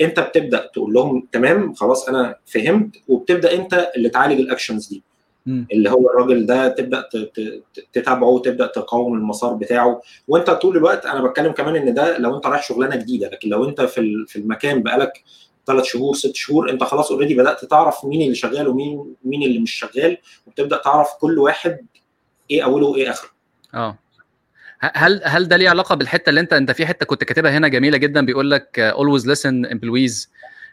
أنت 0.01 0.19
بتبدأ 0.19 0.65
تقول 0.73 0.93
لهم 0.93 1.27
تمام 1.31 1.73
خلاص 1.73 2.07
أنا 2.07 2.35
فهمت 2.45 2.95
وبتبدأ 3.07 3.53
أنت 3.53 3.91
اللي 3.95 4.09
تعالج 4.09 4.39
ال 4.39 4.45
actions 4.45 4.87
دي. 4.87 5.03
اللي 5.47 5.89
هو 5.89 6.09
الراجل 6.09 6.45
ده 6.45 6.67
تبدأ 6.67 7.09
تتابعه 7.93 8.27
وتبدأ 8.27 8.67
تقوم 8.67 9.13
المسار 9.13 9.53
بتاعه. 9.53 10.01
وانت 10.27 10.49
طول 10.49 10.77
الوقت 10.77 11.05
أنا 11.05 11.21
بتكلم 11.27 11.51
كمان 11.51 11.75
إن 11.75 11.93
ده 11.93 12.17
لو 12.17 12.35
أنت 12.35 12.45
رايح 12.47 12.63
شغلانة 12.63 12.95
جديدة 12.95 13.29
لكن 13.29 13.49
لو 13.49 13.69
أنت 13.69 13.81
في 13.81 14.25
في 14.27 14.35
المكان 14.35 14.83
بقالك 14.83 15.23
ثلاث 15.67 15.83
شهور 15.85 16.15
ست 16.15 16.35
شهور 16.35 16.69
أنت 16.69 16.83
خلاص 16.83 17.11
already 17.11 17.35
بدأت 17.35 17.65
تعرف 17.65 18.05
مين 18.05 18.21
اللي 18.21 18.35
شغال 18.35 18.67
ومين 18.67 19.15
مين 19.23 19.43
اللي 19.43 19.59
مش 19.59 19.71
شغال 19.71 20.17
وبتبدأ 20.47 20.77
تعرف 20.77 21.07
كل 21.19 21.39
واحد 21.39 21.85
إيه 22.51 22.63
أوله 22.63 22.87
وإيه 22.87 23.09
آخره. 23.09 23.29
آه. 23.73 23.97
هل 24.81 25.21
هل 25.25 25.47
ده 25.47 25.57
ليه 25.57 25.69
علاقة 25.69 25.95
بالحتة 25.95 26.29
اللي 26.29 26.41
انت 26.41 26.53
أنت 26.53 26.71
في 26.71 26.85
حتة 26.85 27.05
كنت 27.05 27.23
كاتبها 27.23 27.51
هنا 27.57 27.67
جميلة 27.67 27.97
جدا 27.97 28.25
بيقول 28.25 28.51
لك 28.51 28.93
always 28.97 29.23
listen 29.23 29.69
employees. 29.71 30.27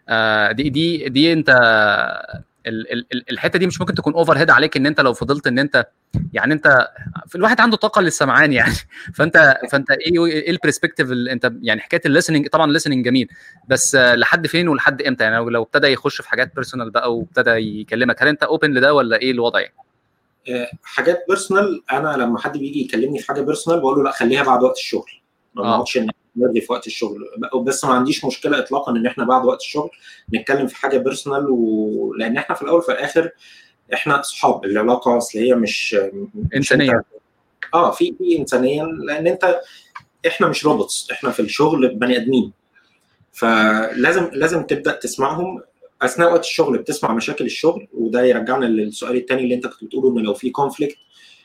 uh, 0.08 0.52
دي 0.52 0.68
دي 0.68 1.08
دي 1.08 1.32
أنت 1.32 1.50
الحتة 3.30 3.58
دي 3.58 3.66
مش 3.66 3.80
ممكن 3.80 3.94
تكون 3.94 4.14
overhead 4.14 4.50
عليك 4.50 4.76
ان 4.76 4.86
انت 4.86 5.00
لو 5.00 5.12
فضلت 5.12 5.46
ان 5.46 5.58
انت 5.58 5.86
يعني 6.32 6.54
انت 6.54 6.88
في 7.26 7.34
الواحد 7.34 7.60
عنده 7.60 7.76
طاقة 7.76 8.00
للسمعان 8.02 8.52
يعني 8.52 8.72
فانت 9.16 9.58
فانت 9.72 9.90
إيه 9.90 10.26
إيه 10.26 10.50
ال 10.50 10.55
perspective 10.55 11.10
اللي 11.12 11.32
انت 11.32 11.52
يعني 11.62 11.80
حكاية 11.80 12.00
ال 12.06 12.11
listening 12.11 12.48
طبعا 12.48 12.66
ال 12.66 12.70
listening 12.70 13.04
جميل 13.04 13.28
بس 13.68 13.94
آه، 13.94 14.14
لحد 14.14 14.46
فين 14.46 14.68
ولحد 14.68 15.02
إمتى 15.02 15.24
يعني 15.24 15.50
لو- 15.50 15.62
ابتدى 15.62 15.86
يخش 15.86 16.20
في 16.20 16.28
حاجات 16.28 16.54
personal 16.54 16.90
بقى 16.90 17.16
وابتدى 17.16 17.50
يكلمك 17.50 18.22
هل 18.22 18.28
انت 18.28 18.42
open 18.42 18.70
لده 18.74 18.94
ولا 18.94 19.16
إيه 19.16 19.30
الوضع 19.30 19.60
يعني؟ 19.60 19.74
آه، 20.48 20.70
حاجات 20.82 21.24
personal 21.28 21.82
أنا 21.92 22.16
لما 22.16 22.38
حد 22.38 22.58
بيجي 22.58 22.80
يكلمني 22.84 23.18
في 23.18 23.26
حاجة 23.26 23.40
personal 23.40 23.80
بقول 23.80 23.96
له 23.98 24.04
لأ 24.04 24.10
خليها 24.10 24.42
بعد 24.42 24.62
وقت 24.62 24.76
الشغل 24.76 25.10
ما 25.54 25.64
آه. 25.64 25.78
نرغي 26.38 26.60
في 26.60 26.72
وقت 26.72 26.86
الشغل. 26.86 27.24
بس 27.62 27.84
ما 27.84 27.92
عنديش 27.94 28.24
مشكلة 28.24 28.58
اطلاقا 28.58 28.92
إن 28.92 29.06
إحنا 29.06 29.24
بعد 29.24 29.44
وقت 29.44 29.60
الشغل 29.60 29.90
نتكلم 30.34 30.66
في 30.66 30.76
حاجة 30.76 30.98
personal 30.98 31.46
و... 31.50 32.14
لأن 32.18 32.36
إحنا 32.36 32.54
في 32.54 32.62
الأول 32.62 32.78
وفي 32.78 32.92
الآخر 32.92 33.30
إحنا 33.94 34.20
أصحاب. 34.20 34.64
العلاقة 34.64 35.16
اصل 35.18 35.38
هي 35.38 35.54
مش. 35.54 35.96
أنت- 36.54 36.56
آه 37.74 37.90
في 37.90 38.14
في 38.18 38.38
إنسانية. 38.38 38.82
لأن 38.82 39.26
أنت 39.26 39.60
إحنا 40.26 40.48
مش 40.48 40.64
robots 40.66 41.08
إحنا 41.12 41.30
في 41.30 41.40
الشغل 41.42 41.88
بني 41.94 42.16
آدمين. 42.16 42.52
فلازم 43.32 44.30
لازم 44.32 44.62
تبدأ 44.62 44.92
تسمعهم. 44.92 45.62
أثناء 46.02 46.32
وقت 46.32 46.44
الشغل 46.44 46.78
بتسمع 46.78 47.12
مشاكل 47.14 47.44
الشغل 47.44 47.88
وده 47.94 48.22
يرجعنا 48.24 48.64
للسؤال 48.64 49.16
الثاني 49.16 49.42
اللي 49.42 49.54
أنت 49.54 49.66
كنت 49.66 49.84
بتقوله 49.84 50.18
إن 50.18 50.24
لو 50.24 50.34
في 50.34 50.50
كونفليكت 50.50 50.96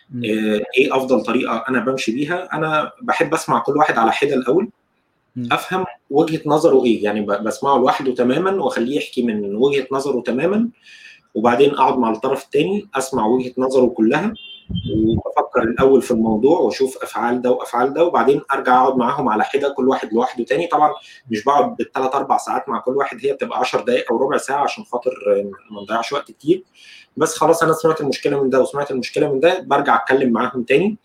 مم. 0.10 0.24
إيه 0.24 0.96
أفضل 0.96 1.24
طريقة 1.24 1.66
أنا 1.70 1.80
بمشي 1.80 2.12
بيها؟ 2.12 2.50
أنا 2.54 2.92
بحب 3.02 3.34
أسمع 3.34 3.60
كل 3.60 3.78
واحد 3.78 3.98
على 3.98 4.12
حدة 4.12 4.34
الأول. 4.36 4.70
أفهم 5.38 5.86
وجهة 6.10 6.42
نظره 6.46 6.86
إيه؟ 6.86 7.04
يعني 7.04 7.22
بسمعه 7.22 7.78
لوحده 7.78 8.14
تماما 8.14 8.52
وأخليه 8.64 8.98
يحكي 8.98 9.22
من 9.24 9.56
وجهة 9.56 9.88
نظره 9.92 10.22
تماما 10.22 10.70
وبعدين 11.36 11.72
أقعد 11.72 11.98
مع 11.98 12.12
الطرف 12.12 12.44
الثاني 12.46 12.88
أسمع 12.96 13.26
وجهة 13.26 13.54
نظره 13.58 13.86
كلها. 13.86 14.34
وأفكر 15.18 15.64
الأول 15.64 16.02
في 16.02 16.12
الموضوع 16.12 16.60
وأشوف 16.60 17.04
أفعال 17.04 17.42
ده 17.42 17.52
وأفعال 17.52 17.94
ده 17.94 18.04
وبعدين 18.06 18.42
أرجع 18.54 18.82
أقعد 18.82 18.96
معاهم 18.98 19.30
على 19.30 19.44
حدة 19.44 19.70
كل 19.78 19.90
واحد 19.90 20.14
لوحده 20.14 20.44
تاني. 20.44 20.68
طبعا 20.68 20.94
مش 21.32 21.44
بقعد 21.44 21.76
بالثلاث 21.76 22.16
أربع 22.16 22.38
ساعات 22.38 22.70
مع 22.70 22.80
كل 22.80 22.92
واحد 22.98 23.18
هي 23.22 23.34
بتبقى 23.34 23.60
10 23.60 23.82
دقائق 23.82 24.12
أو 24.12 24.18
ربع 24.18 24.38
ساعة 24.38 24.64
عشان 24.64 24.84
خاطر 24.84 25.12
ما 25.72 25.82
نضيعش 25.82 26.14
وقت 26.14 26.32
كتير. 26.32 26.64
بس 27.18 27.36
خلاص 27.38 27.64
أنا 27.64 27.74
سمعت 27.74 28.02
المشكلة 28.02 28.44
من 28.44 28.50
ده 28.50 28.62
وسمعت 28.62 28.92
المشكلة 28.92 29.34
من 29.34 29.40
ده 29.40 29.60
برجع 29.68 29.96
أتكلم 29.96 30.32
معاهم 30.32 30.64
تاني. 30.64 30.98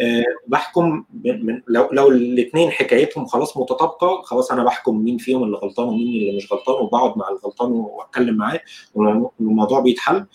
أه 0.00 0.24
بحكم 0.46 1.04
من 1.24 1.62
لو 1.68 1.88
لو 1.92 2.08
الاثنين 2.10 2.70
حكايتهم 2.70 3.26
خلاص 3.26 3.56
متطابقة 3.56 4.22
خلاص 4.22 4.52
أنا 4.52 4.64
بحكم 4.64 4.96
مين 5.04 5.18
فيهم 5.18 5.42
اللي 5.44 5.56
غلطان 5.56 5.88
ومين 5.88 6.06
اللي 6.06 6.36
مش 6.36 6.52
غلطان 6.52 6.74
وبقعد 6.84 7.18
مع 7.18 7.28
الغلطان 7.28 7.72
وأتكلم 7.72 8.36
معاه 8.36 8.60
والموضوع 8.94 9.80
بيتحل. 9.80 10.26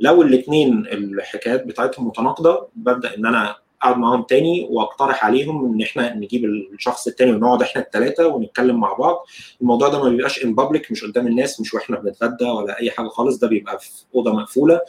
لو 0.00 0.22
الاثنين 0.22 0.86
الحكايات 0.86 1.64
بتاعتهم 1.66 2.06
متناقضة 2.06 2.68
ببدأ 2.76 3.14
إن 3.16 3.26
أنا 3.26 3.56
أقعد 3.82 3.98
معاهم 3.98 4.22
تاني 4.22 4.66
وأقترح 4.70 5.24
عليهم 5.24 5.64
إن 5.74 5.82
إحنا 5.82 6.14
نجيب 6.14 6.44
الشخص 6.44 7.06
التاني 7.06 7.32
ونقعد 7.32 7.62
إحنا 7.62 7.82
الثلاثه 7.82 8.26
ونتكلم 8.26 8.80
مع 8.80 8.92
بعض. 8.92 9.24
الموضوع 9.60 9.88
ده 9.88 10.02
ما 10.02 10.08
بيبقاش 10.08 10.44
in 10.44 10.54
public 10.54 10.90
مش 10.92 11.04
قدام 11.04 11.26
الناس 11.26 11.60
مش 11.60 11.74
وإحنا 11.74 11.98
بنتغدى 12.00 12.44
ولا 12.44 12.80
أي 12.80 12.90
حاجة 12.90 13.08
خالص 13.08 13.38
ده 13.38 13.48
بيبقى 13.48 13.78
في 13.78 13.90
أوضة 14.14 14.32
مقفولة. 14.32 14.80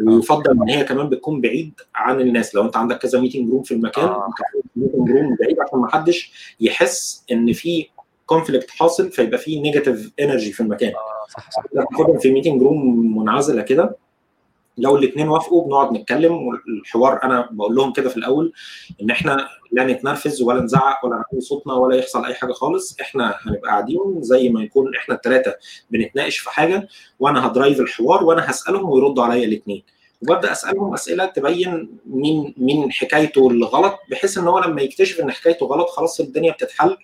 ويفضل 0.00 0.50
إن 0.50 0.68
هي 0.68 0.84
كمان 0.84 1.08
بتكون 1.08 1.40
بعيد 1.40 1.72
عن 1.94 2.20
الناس. 2.20 2.54
لو 2.54 2.62
أنت 2.64 2.76
عندك 2.76 2.98
كذا 2.98 3.20
meeting 3.20 3.50
room 3.50 3.62
في 3.62 3.74
المكان 3.74 4.04
آه. 4.04 4.28
meeting 4.76 5.10
room 5.10 5.36
بعيد 5.40 5.56
عشان 5.60 5.78
ما 5.78 5.88
حدش 5.90 6.32
يحس 6.60 7.24
إن 7.32 7.52
في 7.52 7.86
conflict 8.26 8.70
حاصل 8.70 9.10
فيبقى 9.10 9.38
في 9.38 9.60
negative 9.60 10.10
energy 10.20 10.52
في 10.52 10.60
المكان. 10.60 10.92
آه، 10.94 11.26
صح 11.32 11.50
صح. 11.50 11.62
تاخدهم 11.90 12.18
في 12.18 12.30
meeting 12.30 12.62
room 12.62 13.16
منعزلة 13.18 13.62
كده. 13.62 13.96
لو 14.78 14.96
الاثنين 14.96 15.28
وافقوا 15.28 15.64
بنقعد 15.66 15.92
نتكلم 15.92 16.32
والحوار 16.46 17.22
أنا 17.22 17.48
بقول 17.50 17.74
لهم 17.74 17.92
كده 17.92 18.08
في 18.08 18.16
الأول 18.16 18.52
إن 19.02 19.10
إحنا 19.10 19.48
لا 19.72 19.84
نتنرفز 19.84 20.42
ولا 20.42 20.60
نزعق 20.62 21.04
ولا 21.04 21.14
نعلي 21.16 21.40
صوتنا 21.40 21.74
ولا 21.74 21.96
يحصل 21.96 22.24
أي 22.24 22.34
حاجة 22.34 22.52
خالص 22.52 22.96
إحنا 23.00 23.34
هنبقى 23.40 23.70
قاعدين 23.70 23.98
زي 24.18 24.48
ما 24.48 24.62
يكون 24.62 24.94
إحنا 24.96 25.14
الثلاثه 25.14 25.54
بنتناقش 25.90 26.38
في 26.38 26.50
حاجة 26.50 26.88
وأنا 27.20 27.46
هدرايف 27.46 27.80
الحوار 27.80 28.24
وأنا 28.24 28.50
هسألهم 28.50 28.90
ويردوا 28.90 29.24
عليا 29.24 29.44
الاثنين 29.44 29.82
وببدأ 30.22 30.52
أسألهم 30.52 30.94
أسئلة 30.94 31.24
تبين 31.26 31.98
مين 32.06 32.54
مين 32.56 32.92
حكايته 32.92 33.50
الغلط 33.50 33.94
بحيث 34.10 34.38
إن 34.38 34.44
هو 34.48 34.58
لما 34.58 34.82
يكتشف 34.82 35.20
إن 35.20 35.30
حكايته 35.30 35.66
غلط 35.66 35.88
خلاص 35.88 36.20
الدنيا 36.20 36.52
بتتحل 36.52 36.96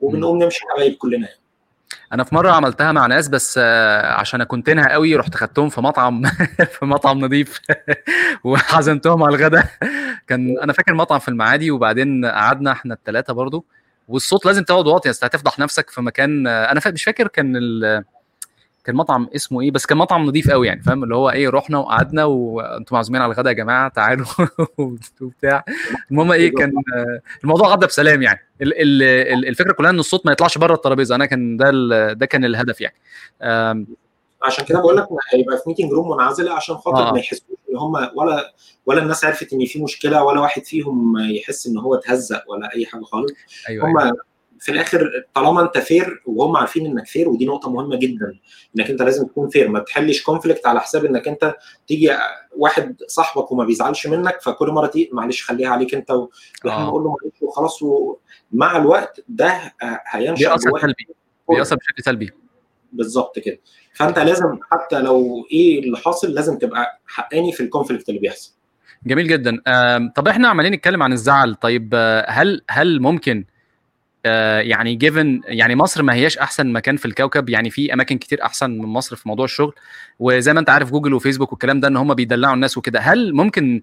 وبنقوم 0.00 0.42
نمشي 0.42 0.60
حبايب 0.68 0.94
كلنا 0.94 1.26
يعني. 1.28 1.40
أنا 2.12 2.24
في 2.24 2.34
مره 2.34 2.50
عملتها 2.50 2.92
مع 2.92 3.06
ناس 3.06 3.28
بس 3.28 3.60
آه، 3.62 4.12
عشان 4.12 4.40
اكونتنها 4.40 4.92
قوي 4.92 5.16
رحت 5.16 5.34
خدتهم 5.34 5.68
في 5.68 5.80
مطعم 5.80 6.22
في 6.78 6.86
مطعم 6.86 7.18
نظيف 7.18 7.60
وعزمتهم 8.44 9.22
على 9.22 9.36
الغداء 9.36 9.66
كان 10.26 10.58
أنا 10.62 10.72
فاكر 10.72 10.94
مطعم 10.94 11.18
في 11.18 11.28
المعادي 11.28 11.70
وبعدين 11.70 12.24
قعدنا 12.24 12.72
إحنا 12.72 12.94
الثلاثه 12.94 13.32
برضو 13.32 13.64
والصوت 14.08 14.46
لازم 14.46 14.62
تقعد 14.64 14.86
واطي 14.86 15.10
أصل 15.10 15.26
هتفضح 15.26 15.58
نفسك 15.58 15.90
في 15.90 16.02
مكان 16.02 16.46
آه، 16.46 16.72
أنا 16.72 16.80
مش 16.86 17.04
فاكر 17.04 17.28
كان. 17.28 17.52
كان 18.86 18.96
مطعم 18.96 19.28
اسمه 19.36 19.60
إيه 19.60 19.70
بس 19.70 19.86
كان 19.86 19.98
مطعم 19.98 20.26
نظيف 20.26 20.50
قوي 20.50 20.66
يعني 20.66 20.82
فاهم؟ 20.82 21.02
اللي 21.04 21.14
هو 21.14 21.30
إيه 21.30 21.48
رحنا 21.48 21.78
وقعدنا 21.78 22.24
وأنتم 22.24 22.96
معزومين 22.96 23.22
على 23.22 23.32
الغداء 23.32 23.52
يا 23.52 23.56
جماعة 23.58 23.88
تعالوا 23.88 24.26
وبتاع. 25.20 25.64
المهم 26.10 26.32
إيه 26.32 26.52
كان 26.54 26.72
الموضوع 27.44 27.72
عدى 27.72 27.86
بسلام 27.86 28.22
يعني. 28.22 28.40
ال- 28.62 28.74
ال- 28.82 29.02
ال- 29.38 29.48
الفكرة 29.48 29.72
كلها 29.72 29.90
إن 29.90 29.98
الصوت 29.98 30.26
ما 30.26 30.32
يطلعش 30.32 30.58
بره 30.58 30.74
الترابيزة 30.74 31.14
أنا 31.14 31.26
كان 31.26 31.56
ده 31.56 31.70
ال- 31.70 32.18
ده 32.18 32.26
كان 32.26 32.44
الهدف 32.44 32.80
يعني. 32.80 32.94
عشان 34.42 34.64
كده 34.64 34.78
بقول 34.80 34.96
لك 34.96 35.08
هيبقى 35.34 35.56
في 35.58 35.62
meeting 35.66 35.92
room 35.92 36.10
منعزله 36.16 36.52
عشان 36.52 36.74
خاطر 36.76 37.08
آه. 37.08 37.12
ما 37.12 37.18
يحسوش 37.18 37.42
إن 37.70 37.76
هم 37.76 37.92
ولا 38.14 38.52
ولا 38.86 39.02
الناس 39.02 39.24
عرفت 39.24 39.52
إن 39.52 39.64
في 39.64 39.82
مشكلة 39.82 40.24
ولا 40.24 40.40
واحد 40.40 40.64
فيهم 40.64 41.14
يحس 41.18 41.66
إن 41.66 41.78
هو 41.78 41.94
اتهزق 41.94 42.42
ولا 42.50 42.74
أي 42.76 42.86
حاجة 42.86 43.02
خالص. 43.02 43.32
أيوة. 43.68 43.86
هم 43.90 44.12
في 44.60 44.72
الآخر 44.72 45.10
طالما 45.34 45.60
أنت 45.62 45.78
fair 45.78 46.22
وهم 46.26 46.56
عارفين 46.56 46.86
إنك 46.86 47.06
fair 47.06 47.28
ودي 47.28 47.46
نقطة 47.46 47.70
مهمة 47.70 47.96
جدا 47.96 48.38
إنك 48.76 48.90
أنت 48.90 49.02
لازم 49.02 49.26
تكون 49.26 49.48
fair 49.48 49.68
ما 49.68 49.78
تحلش 49.80 50.22
conflict 50.22 50.66
على 50.66 50.80
حساب 50.80 51.04
إنك 51.04 51.28
أنت 51.28 51.54
تيجي 51.86 52.10
واحد 52.56 52.96
صاحبك 53.06 53.52
وما 53.52 53.64
بيزعلش 53.64 54.06
منك 54.06 54.40
فكل 54.42 54.68
مرة 54.70 54.86
تيجي 54.86 55.10
معلش 55.12 55.42
خليها 55.44 55.68
عليك 55.68 55.94
أنت 55.94 56.10
و- 56.10 56.28
آه. 56.66 56.86
نقول 56.86 57.02
له 57.04 57.08
معلش 57.10 57.42
وخلاص 57.42 57.82
ومع 57.82 58.76
الوقت 58.76 59.20
ده 59.28 59.48
آه، 59.82 60.00
هينشأ 60.06 60.48
بيأثر 60.48 60.78
سلبي. 60.80 61.06
بيأثر 61.50 61.76
بشكل 61.76 62.02
سلبي. 62.02 62.30
بالظبط 62.92 63.38
كده. 63.38 63.58
فأنت 63.94 64.18
لازم 64.18 64.58
حتى 64.70 65.00
لو 65.00 65.46
إيه 65.52 65.80
اللي 65.80 65.98
حاصل 65.98 66.30
لازم 66.34 66.58
تبقى 66.58 67.00
حقاني 67.06 67.52
في 67.52 67.62
ال 67.62 67.67
conflict 67.67 68.08
اللي 68.08 68.20
بيحصل. 68.20 68.52
جميل 69.06 69.28
جدا. 69.28 69.62
طب 70.16 70.28
إحنا 70.28 70.48
عمالين 70.48 70.72
نتكلم 70.72 71.02
عن 71.02 71.12
الزعل. 71.12 71.54
طيب 71.54 71.90
آه، 71.94 72.26
هل 72.30 72.62
هل 72.70 73.00
ممكن 73.00 73.44
يعني 74.60 74.94
given 74.94 75.40
يعني 75.44 75.76
مصر 75.76 76.02
ما 76.02 76.14
هياش 76.14 76.38
أحسن 76.38 76.72
مكان 76.72 76.96
في 76.96 77.06
الكوكب 77.06 77.48
يعني 77.48 77.70
في 77.70 77.92
أماكن 77.92 78.18
كتير 78.18 78.42
أحسن 78.44 78.70
من 78.70 78.86
مصر 78.86 79.16
في 79.16 79.28
موضوع 79.28 79.44
الشغل. 79.44 79.74
وزي 80.18 80.52
ما 80.52 80.60
أنت 80.60 80.70
عارف 80.70 80.90
جوجل 80.90 81.14
وفيسبوك 81.14 81.52
والكلام 81.52 81.80
ده 81.80 81.88
إن 81.88 81.96
هم 81.96 82.14
بيدلعوا 82.14 82.54
الناس 82.54 82.78
وكده. 82.78 83.00
هل 83.00 83.34
ممكن 83.34 83.82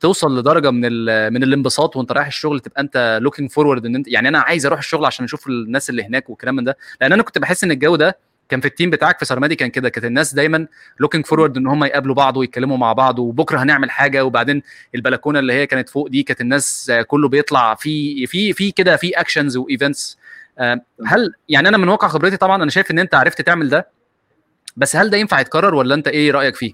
توصل 0.00 0.38
لدرجة 0.38 0.70
من 0.70 0.82
من 1.32 1.42
الانبساط 1.42 1.96
وأنت 1.96 2.12
رايح 2.12 2.26
الشغل 2.26 2.60
تبقى 2.60 2.80
أنت 2.80 3.18
looking 3.22 3.50
forward 3.50 3.86
إن 3.86 3.94
أنت 3.96 4.08
يعني 4.08 4.28
أنا 4.28 4.38
عايز 4.38 4.66
أروح 4.66 4.78
الشغل 4.78 5.04
عشان 5.04 5.24
أشوف 5.24 5.46
الناس 5.46 5.90
اللي 5.90 6.04
هناك 6.04 6.30
والكلام 6.30 6.56
من 6.56 6.64
ده؟ 6.64 6.76
لأن 7.00 7.12
أنا 7.12 7.22
كنت 7.22 7.38
بحس 7.38 7.64
إن 7.64 7.70
الجو 7.70 7.96
ده 7.96 8.18
كان 8.52 8.60
في 8.60 8.66
ال 8.68 8.72
team 8.72 8.90
بتاعك 8.90 9.18
في 9.18 9.24
سرمادي 9.24 9.56
كان 9.56 9.68
كده 9.70 9.88
كانت 9.88 10.04
الناس 10.06 10.34
دايما 10.34 10.66
looking 11.00 11.26
forward 11.26 11.56
إن 11.56 11.66
هم 11.66 11.84
يقابلوا 11.84 12.14
بعض 12.14 12.36
ويتكلموا 12.36 12.76
مع 12.76 12.92
بعض 12.92 13.18
وبكرة 13.18 13.58
هنعمل 13.58 13.90
حاجة 13.90 14.24
وبعدين 14.24 14.62
البلكونة 14.94 15.38
اللي 15.38 15.52
هي 15.52 15.66
كانت 15.66 15.88
فوق 15.88 16.08
دي 16.08 16.22
كانت 16.22 16.40
الناس 16.40 16.90
آه، 16.90 17.02
كله 17.02 17.28
بيطلع 17.28 17.74
في 17.74 18.26
في 18.26 18.52
في 18.52 18.70
كده 18.70 18.96
في 18.96 19.10
actions 19.10 19.56
و 19.56 19.65
events 19.65 20.18
هل 21.06 21.32
يعني 21.48 21.68
أنا 21.68 21.76
من 21.78 21.88
واقع 21.88 22.08
خبرتي 22.08 22.36
طبعا 22.36 22.62
أنا 22.62 22.70
شايف 22.70 22.90
إن 22.90 22.98
أنت 22.98 23.14
عرفت 23.14 23.42
تعمل 23.42 23.68
ده 23.68 23.88
بس 24.76 24.96
هل 24.96 25.10
ده 25.10 25.16
ينفع 25.18 25.40
يتكرر 25.40 25.74
ولا 25.74 25.94
أنت 25.94 26.08
إيه 26.08 26.30
رأيك 26.30 26.56
فيه؟ 26.56 26.72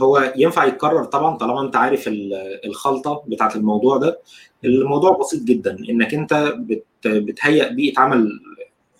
هو 0.00 0.32
ينفع 0.36 0.64
يتكرر 0.64 1.04
طبعا 1.04 1.36
طالما 1.36 1.60
أنت 1.60 1.76
عارف 1.76 2.08
ال- 2.08 2.60
الخلطة 2.66 3.24
بتاعت 3.26 3.56
الموضوع 3.56 3.96
ده 3.96 4.20
الموضوع 4.64 5.18
بسيط 5.18 5.42
جدا 5.42 5.76
إنك 5.90 6.14
أنت 6.14 6.54
بت 6.58 6.84
بتهيئ 7.06 7.72
بيئة 7.74 8.00
عمل 8.00 8.28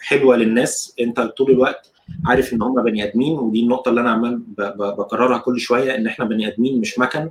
حلوة 0.02 0.36
للناس. 0.36 0.94
انت 1.00 1.20
طول 1.20 1.50
الوقت 1.50 1.88
عارف 2.26 2.52
ان 2.52 2.62
هم 2.62 2.82
بني 2.82 3.04
ادمين 3.04 3.32
ودي 3.38 3.60
النقطة 3.60 3.88
اللي 3.88 4.00
أنا 4.00 4.10
عمال 4.10 4.38
بكررها 4.78 5.38
كل 5.38 5.60
شوية 5.60 5.94
إن 5.94 6.06
إحنا 6.06 6.24
بني 6.24 6.48
ادمين 6.48 6.80
مش 6.80 6.98
مكن. 6.98 7.30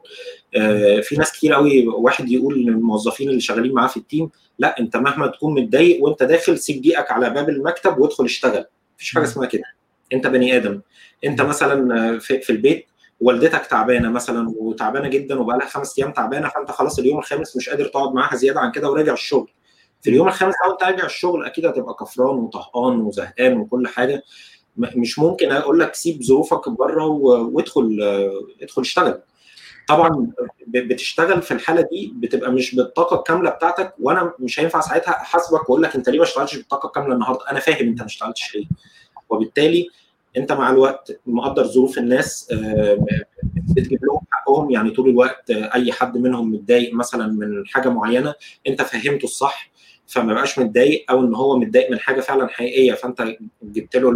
آه، 0.56 1.00
في 1.00 1.16
ناس 1.16 1.32
كتير 1.32 1.54
قوي 1.54 1.88
واحد 1.88 2.30
يقول 2.32 2.60
للموظفين 2.66 3.30
اللي 3.30 3.42
شغالين 3.42 3.74
معاه 3.74 3.88
في 3.88 3.98
التيم 3.98 4.30
لأ 4.60 4.80
أنت 4.80 4.98
مهما 4.98 5.28
تكون 5.28 5.54
متضايق 5.62 6.04
وأنت 6.04 6.24
داخل 6.24 6.58
سيب 6.60 6.82
دقيقك 6.82 7.12
على 7.12 7.30
باب 7.30 7.50
المكتب 7.50 7.98
وادخل 7.98 8.26
اشتغل. 8.26 8.66
مفيش 8.96 9.14
حاجة 9.14 9.24
اسمها 9.24 9.48
كده. 9.48 9.64
أنت 10.14 10.28
بني 10.28 10.58
آدم. 10.58 10.82
أنت 11.26 11.42
مثلا 11.42 12.20
في, 12.20 12.40
في 12.42 12.50
البيت 12.50 12.86
والدتك 13.20 13.66
تعبانة 13.66 14.10
مثلا 14.10 14.54
وتعبانة 14.58 15.08
جدا 15.08 15.40
وبقى 15.40 15.58
لها 15.58 15.68
خمس 15.68 16.00
أيام 16.00 16.12
تعبانة 16.12 16.48
فأنت 16.50 16.72
خلاص 16.72 17.00
اليوم 17.00 17.20
الخامس 17.20 17.58
مش 17.58 17.70
قادر 17.70 17.86
تقعد 17.86 18.14
معاها 18.14 18.36
زيادة 18.36 18.60
عن 18.60 18.72
كده 18.72 18.90
وراجع 18.92 19.14
الشغل. 19.14 19.50
في 20.02 20.10
اليوم 20.10 20.28
الخامس 20.28 20.54
أو 20.66 20.72
انت 20.72 20.84
راجع 20.84 21.06
الشغل 21.06 21.45
أكيد 21.45 21.66
هتبقى 21.66 21.93
كفران 21.93 22.36
وطهقان 22.36 23.02
وزهقان 23.02 23.58
وكل 23.58 23.88
حاجة. 23.88 24.24
مش 24.78 25.20
ممكن 25.20 25.52
أقول 25.52 25.80
لك 25.80 25.95
سيب 25.95 26.24
ظروفك 26.24 26.70
بره 26.70 27.06
وادخل 27.06 27.99
ادخل 28.62 28.82
اشتغل. 28.82 29.22
طبعا 29.88 30.32
بتشتغل 30.68 31.41
في 31.41 31.52
الحالة 31.52 31.82
دي 31.91 32.14
بتبقى 32.16 32.52
مش 32.52 32.76
بالطاقة 32.76 33.16
الكاملة 33.16 33.49
بتاعتك 33.49 33.93
وأنا 33.99 34.34
مش 34.39 34.60
هينفع 34.60 34.82
ساعتها 34.82 35.12
أحاسبك 35.12 35.62
وأقول 35.62 35.84
لك 35.84 35.95
أنت 35.95 36.10
ليه 36.10 36.18
ما 36.18 36.24
اشتغلتش 36.24 36.56
بالطاقة 36.56 36.88
الكاملة 36.88 37.14
النهارده؟ 37.14 37.49
أنا 37.52 37.60
فاهم 37.60 37.88
أنت 37.88 37.99
ما 37.99 38.06
اشتغلتش 38.06 38.56
ليه. 38.56 38.66
وبالتالي 39.30 39.88
أنت 40.38 40.52
مع 40.52 40.70
الوقت 40.70 41.20
مقدر 41.26 41.64
ظروف 41.64 41.97
الناس 41.97 42.54
بتجيب 43.76 44.06
لهم 44.06 44.20
حقهم. 44.32 44.72
يعني 44.72 44.91
طول 44.91 45.10
الوقت 45.10 45.52
أي 45.52 45.91
حد 45.91 46.18
منهم 46.18 46.52
متضايق 46.54 46.93
مثلا 46.93 47.28
من 47.28 47.68
حاجة 47.68 47.89
معينة 47.89 48.34
أنت 48.68 48.82
فهمته 48.82 49.24
الصح. 49.26 49.71
فما 50.12 50.34
بقاش 50.34 50.59
متضايق 50.59 51.05
أو 51.09 51.20
إن 51.26 51.36
هو 51.36 51.57
متضايق 51.59 51.91
من 51.91 51.99
حاجة 51.99 52.22
فعلا 52.22 52.47
حقيقية. 52.47 52.93
فأنت 52.93 53.36
جبت 53.64 53.95
له 53.95 54.12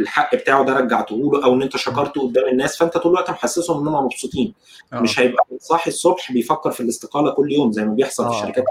الحق 0.00 0.34
بتاعه 0.34 0.64
ده 0.64 0.72
رجعته 0.78 1.16
له 1.32 1.44
أو 1.44 1.54
إن 1.54 1.62
أنت 1.62 1.76
شكرته 1.76 2.28
قدام 2.28 2.48
الناس. 2.48 2.76
فأنت 2.76 2.98
طول 2.98 3.12
الوقت 3.12 3.30
محسسهم 3.30 3.80
إن 3.88 3.94
هم 3.94 4.04
مبسوطين. 4.04 4.54
أوه. 4.92 5.02
مش 5.02 5.20
هيبقى 5.20 5.46
صاحي 5.60 5.88
الصبح 5.90 6.32
بيفكر 6.32 6.70
في 6.70 6.80
الاستقالة 6.80 7.30
كل 7.30 7.52
يوم 7.52 7.72
زي 7.72 7.84
ما 7.84 7.94
بيحصل 7.94 8.24
أوه. 8.24 8.32
في 8.32 8.38
الشركات 8.42 8.64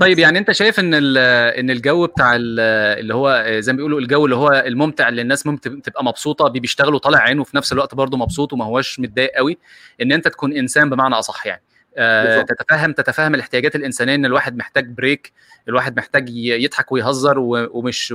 طيب 0.00 0.18
يعني 0.18 0.38
أنت 0.38 0.52
شايف 0.52 0.80
إن 0.80 0.94
إن 0.94 1.70
الجو 1.70 2.06
بتاع 2.06 2.36
اللي 2.36 3.14
هو 3.14 3.44
زي 3.58 3.72
ما 3.72 3.76
بيقولوا 3.76 4.00
الجو 4.00 4.24
اللي 4.24 4.36
هو 4.36 4.64
الممتع 4.66 5.08
اللي 5.08 5.22
الناس 5.22 5.46
ممكن 5.46 5.82
تبقى 5.82 6.04
مبسوطة 6.04 6.48
بيه 6.48 6.60
بيشتغلوا 6.60 6.98
طالع 6.98 7.18
عينه 7.18 7.40
وفي 7.40 7.56
نفس 7.56 7.72
الوقت 7.72 7.94
برضه 7.94 8.16
مبسوط 8.16 8.52
وما 8.52 8.64
هوش 8.64 9.00
متضايق 9.00 9.30
قوي 9.36 9.58
إن 10.02 10.12
أنت 10.12 10.28
تكون 10.28 10.52
إنسان 10.56 10.90
بمعنى 10.90 11.14
أصح 11.14 11.46
يعني. 11.46 11.62
آه 11.96 12.42
تتفهم 12.42 12.92
تتفهم 12.92 13.34
الاحتياجات 13.34 13.76
الإنسانية 13.76 14.14
إن 14.14 14.24
الواحد 14.24 14.56
محتاج 14.56 14.86
break 14.86 15.32
الواحد 15.68 15.96
محتاج 15.96 16.28
يضحك 16.36 16.92
ويهزر 16.92 17.38
ومش 17.38 18.14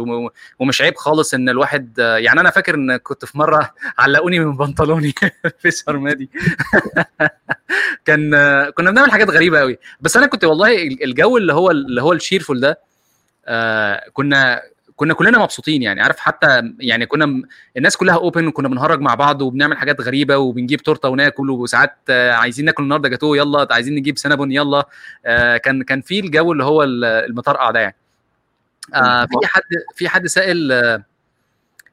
ومش 0.59 0.81
عيب 0.81 0.95
خالص 0.95 1.33
إن 1.33 1.49
الواحد 1.49 1.99
يعني 1.99 2.39
أنا 2.39 2.49
فاكر 2.49 2.75
إن 2.75 2.97
كنت 2.97 3.25
في 3.25 3.37
مرة 3.37 3.73
علقوني 3.97 4.39
من 4.39 4.57
بنطلوني 4.57 5.13
في 5.61 5.71
سرمادي 5.71 6.29
كان 8.05 8.31
كنا 8.69 8.91
بنعمل 8.91 9.11
حاجات 9.11 9.29
غريبة 9.29 9.59
قوي 9.59 9.77
بس 10.01 10.17
أنا 10.17 10.25
كنت 10.25 10.43
والله 10.43 10.83
الجو 10.83 11.37
اللي 11.37 11.53
هو 11.53 11.71
اللي 11.71 12.01
هو 12.01 12.13
ال 12.13 12.18
cheerful 12.18 12.59
ده 12.59 12.79
آه 13.45 14.03
كنا 14.13 14.61
كنا 15.01 15.13
كلنا 15.13 15.39
مبسوطين 15.39 15.81
يعني 15.83 16.01
عارف 16.01 16.19
حتى 16.19 16.73
يعني 16.79 17.05
كنا 17.05 17.41
الناس 17.77 17.97
كلها 17.97 18.15
open 18.15 18.47
وكنا 18.47 18.67
بنهرج 18.67 19.01
مع 19.01 19.15
بعض 19.15 19.41
وبنعمل 19.41 19.77
حاجات 19.77 20.01
غريبة 20.01 20.37
وبنجيب 20.37 20.81
تورتة 20.81 21.09
وناكل 21.09 21.49
وساعات 21.49 21.95
عايزين 22.09 22.65
ناكل 22.65 22.83
النهارده 22.83 23.09
جاتوه 23.09 23.37
يلا 23.37 23.67
عايزين 23.71 23.95
نجيب 23.95 24.17
Cinnabon 24.17 24.51
يلا. 24.51 24.87
كان 25.63 25.83
كان 25.83 26.01
في 26.01 26.19
الجو 26.19 26.51
اللي 26.51 26.63
هو 26.63 26.83
المطرقع 26.83 27.71
ده 27.71 27.79
يعني. 27.79 27.95
في 29.41 29.47
حد 29.47 29.61
في 29.95 30.09
حد 30.09 30.27
سائل 30.27 30.71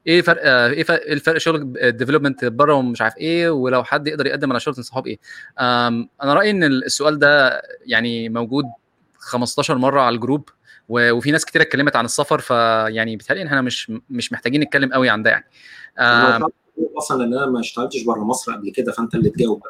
إيه 0.06 0.22
فرق 0.22 0.42
إيه 0.46 0.82
فرق 0.82 1.10
الفرق 1.10 1.38
شغل 1.38 1.74
ال 1.82 1.88
development 1.88 2.44
بره 2.44 2.74
ومش 2.74 3.02
عارف 3.02 3.16
إيه 3.16 3.50
ولو 3.50 3.84
حد 3.84 4.06
يقدر 4.08 4.26
يقدم 4.26 4.50
على 4.50 4.60
شغل 4.60 4.74
تنصحه 4.74 5.00
بإيه؟ 5.00 5.18
أنا 5.60 6.08
رأيي 6.34 6.50
إن 6.50 6.64
السؤال 6.64 7.18
ده 7.18 7.62
يعني 7.86 8.28
موجود 8.28 8.64
15 9.18 9.78
مرة 9.78 10.00
على 10.00 10.14
ال 10.14 10.19
group. 10.19 10.48
وفي 10.88 11.30
ناس 11.30 11.44
كتير 11.44 11.62
اتكلمت 11.62 11.96
عن 11.96 12.04
السفر 12.04 12.38
فيعني 12.38 13.16
بيتهيألي 13.16 13.42
ان 13.42 13.46
إحنا 13.46 13.60
مش 13.60 13.92
مش 14.10 14.32
محتاجين 14.32 14.60
نتكلم 14.60 14.92
قوي 14.92 15.08
عن 15.08 15.22
ده 15.22 15.30
يعني. 15.30 15.44
أصلا 16.98 17.24
إن 17.24 17.34
أنا 17.34 17.46
ما 17.46 17.60
اشتغلتش 17.60 18.02
بره 18.02 18.24
مصر 18.24 18.52
قبل 18.52 18.70
كده 18.70 18.92
فأنت 18.92 19.14
اللي 19.14 19.30
تجاوب. 19.30 19.62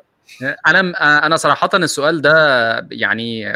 أنا 0.67 1.27
أنا 1.27 1.37
صراحة 1.37 1.71
السؤال 1.75 2.21
ده 2.21 2.89
يعني 2.91 3.53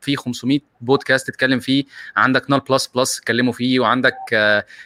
في 0.00 0.16
500 0.16 0.60
بودكاست 0.80 1.28
اتكلم 1.28 1.60
فيه 1.60 1.84
عندك 2.16 2.50
null 2.50 2.60
plus 2.60 2.86
plus 2.86 3.18
اتكلموا 3.18 3.52
فيه 3.52 3.80
وعندك 3.80 4.16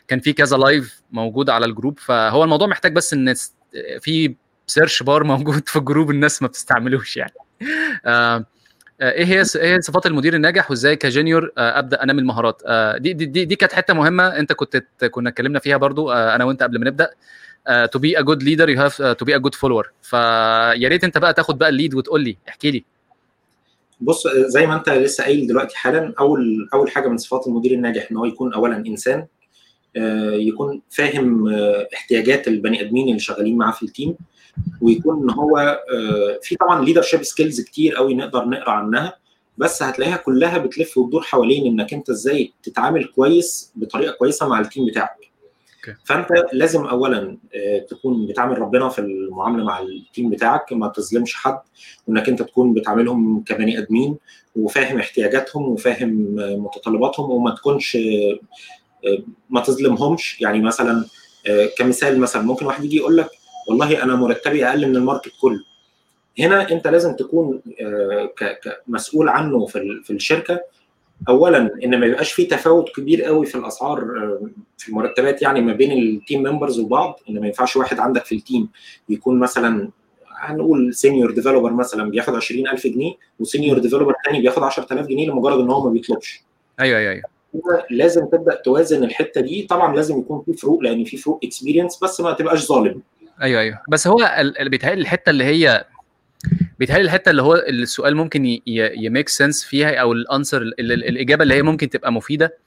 كان 0.08 0.20
في 0.20 0.32
كذا 0.32 0.56
live 0.56 1.02
موجود 1.12 1.50
على 1.50 1.66
ال 1.66 1.71
group 1.71 1.98
فهو 1.98 2.44
الموضوع 2.44 2.66
محتاج 2.68 2.92
بس 2.92 3.12
إن 3.12 3.34
في 4.00 4.34
search 4.66 5.02
bar 5.02 5.24
موجود 5.34 5.68
في 5.68 5.76
ال 5.76 5.82
group 5.82 6.10
الناس 6.10 6.42
ما 6.42 6.48
بتستعملوش 6.48 7.16
يعني. 7.16 7.34
إيه 9.02 9.24
هي 9.24 9.44
إيه 9.56 9.80
صفات 9.80 10.06
المدير 10.06 10.34
الناجح 10.34 10.70
وازاي 10.70 10.96
ك 10.96 11.04
junior 11.04 11.52
ابدأ 11.58 12.02
انمي 12.02 12.20
المهارات؟ 12.20 12.62
دي 13.02 13.12
دي 13.12 13.26
دي, 13.26 13.44
دي 13.44 13.56
كانت 13.56 13.72
حتة 13.72 13.94
مهمة 13.94 14.26
انت 14.26 14.52
كنت 14.52 14.84
كنا 15.10 15.28
اتكلمنا 15.30 15.58
فيها 15.58 15.76
برضو 15.76 16.12
أنا 16.12 16.44
وانت 16.44 16.62
قبل 16.62 16.78
ما 16.78 16.86
نبدأ. 16.86 17.10
to 17.92 17.98
be 17.98 18.18
a 18.18 18.20
good 18.20 18.42
leader 18.42 18.68
you 18.68 18.80
have 18.80 19.02
to 19.02 19.24
be 19.24 19.34
a 19.36 19.38
good 19.38 19.54
follower 19.54 19.90
فيا 20.02 20.88
ريت 20.88 21.04
انت 21.04 21.18
بقى 21.18 21.34
تاخد 21.34 21.58
بقى 21.58 21.68
ال 21.68 21.73
lead 21.73 21.94
وتقول 21.94 22.20
لي 22.24 22.36
احكي 22.48 22.70
لي. 22.70 22.84
بص 24.00 24.28
زي 24.28 24.66
ما 24.66 24.74
انت 24.76 24.88
لسه 24.88 25.24
قايل 25.24 25.46
دلوقتي 25.46 25.76
حالا 25.76 26.14
أول 26.20 26.68
أول 26.74 26.90
حاجة 26.90 27.08
من 27.08 27.16
صفات 27.16 27.46
المدير 27.46 27.72
الناجح 27.72 28.08
إن 28.10 28.16
هو 28.16 28.24
يكون 28.24 28.54
اولا 28.54 28.76
إنسان 28.76 29.26
يكون 30.34 30.82
فاهم 30.90 31.48
احتياجات 31.94 32.48
البني 32.48 32.80
آدمين 32.80 33.08
اللي 33.08 33.18
شغالين 33.18 33.56
معاه 33.58 33.72
في 33.72 33.82
التيم 33.82 34.14
ويكون 34.80 35.22
إن 35.22 35.30
هو 35.30 35.80
في 36.42 36.56
طبعا 36.56 36.84
ليدرشيب 36.84 37.22
سكيلز 37.22 37.60
كتير 37.60 37.94
قوي 37.94 38.14
نقدر 38.14 38.44
نقرأ 38.44 38.70
عنها 38.70 39.16
بس 39.58 39.82
هتلاقيها 39.82 40.16
كلها 40.16 40.58
بتلف 40.58 40.98
وتدور 40.98 41.22
حوالين 41.22 41.66
إنك 41.66 41.94
أنت 41.94 42.10
إزاي 42.10 42.52
تتعامل 42.62 43.04
كويس 43.04 43.72
بطريقة 43.76 44.12
كويسة 44.12 44.48
مع 44.48 44.60
التيم 44.60 44.86
بتاعك 44.86 45.16
okay. 45.86 45.92
فأنت 46.04 46.28
لازم 46.52 46.84
اولا 46.86 47.38
تكون 47.90 48.26
بتعامل 48.26 48.58
ربنا 48.58 48.88
في 48.88 48.98
المعاملة 48.98 49.64
مع 49.64 49.80
التيم 49.80 50.30
بتاعك 50.30 50.72
ما 50.72 50.88
تظلمش 50.88 51.34
حد 51.34 51.58
وإنك 52.06 52.28
أنت 52.28 52.42
تكون 52.42 52.74
بتعاملهم 52.74 53.44
كبني 53.46 53.78
آدمين 53.78 54.16
وفاهم 54.56 54.98
احتياجاتهم 54.98 55.62
وفاهم 55.68 56.34
متطلباتهم 56.64 57.30
وما 57.30 57.54
تكونش 57.54 57.98
ما 59.50 59.60
تظلمهمش 59.60 60.40
يعني 60.40 60.60
مثلا 60.60 61.04
كمثال 61.78 62.20
مثلا 62.20 62.42
ممكن 62.42 62.66
واحد 62.66 62.84
يجي 62.84 62.96
يقول 62.96 63.16
لك 63.16 63.30
والله 63.68 64.02
أنا 64.02 64.16
مرتبي 64.16 64.66
أقل 64.66 64.88
من 64.88 64.96
ال 64.96 65.01
market 65.01 65.32
كله. 65.40 65.60
هنا 66.38 66.70
أنت 66.72 66.86
لازم 66.86 67.16
تكون 67.16 67.60
كمسؤول 68.86 69.28
عنه 69.28 69.66
في 69.66 70.10
الشركة. 70.10 70.60
اولا 71.28 71.70
إن 71.84 72.00
ما 72.00 72.06
يبقاش 72.06 72.32
في 72.32 72.44
تفاوت 72.44 72.88
كبير 72.96 73.22
قوي 73.22 73.46
في 73.46 73.54
الأسعار 73.54 74.04
في 74.78 74.88
المرتبات 74.88 75.42
يعني 75.42 75.60
ما 75.60 75.72
بين 75.72 75.92
ال 75.92 76.02
team 76.02 76.42
members 76.42 76.78
وبعض 76.78 77.20
إن 77.30 77.40
ما 77.40 77.46
ينفعش 77.46 77.76
واحد 77.76 77.98
عندك 77.98 78.24
في 78.24 78.34
ال 78.34 78.41
team 78.41 78.68
يكون 79.08 79.38
مثلا 79.38 79.88
هنقول 80.28 80.94
senior 80.94 81.30
developer 81.30 81.72
مثلا 81.72 82.10
بياخد 82.10 82.34
20000 82.34 82.86
جنيه 82.86 83.14
و 83.40 83.45
senior 83.45 83.78
developer 83.78 84.14
ثاني 84.26 84.40
بياخد 84.40 84.62
10000 84.62 85.06
جنيه 85.06 85.30
لمجرد 85.30 85.60
إن 85.60 85.70
هو 85.70 85.84
ما 85.84 85.90
بيطلبش. 85.90 86.42
أيوه 86.80 86.98
أيوه 86.98 87.12
أيوه. 87.12 87.24
لازم 87.90 88.26
تبدأ 88.26 88.54
توازن 88.54 89.04
الحتة 89.04 89.40
دي. 89.40 89.62
طبعا 89.62 89.96
لازم 89.96 90.18
يكون 90.18 90.42
في 90.46 90.52
فروق 90.52 90.80
لأن 90.80 91.04
في 91.04 91.16
فروق 91.16 91.40
experience 91.44 92.04
بس 92.04 92.20
ما 92.20 92.32
تبقاش 92.32 92.66
ظالم. 92.66 93.02
أيوه 93.42 93.60
أيوه. 93.60 93.82
بس 93.88 94.06
هو 94.06 94.44
بيتهيألي 94.60 95.00
الحتة 95.00 95.30
اللي 95.30 95.44
هي 95.44 95.84
بيتهيألي 96.78 97.04
الحتة 97.04 97.30
اللي 97.30 97.42
هو 97.42 97.54
السؤال 97.54 98.16
ممكن 98.16 98.58
ي 98.66 98.79
make 98.79 99.28
sense 99.28 99.64
فيها 99.64 99.94
أو 99.94 100.12
ال 100.12 100.19
answer 100.19 100.62
الإجابة 100.62 101.42
اللي 101.42 101.54
هي 101.54 101.62
ممكن 101.62 101.90
تبقى 101.90 102.12
مفيدة. 102.12 102.58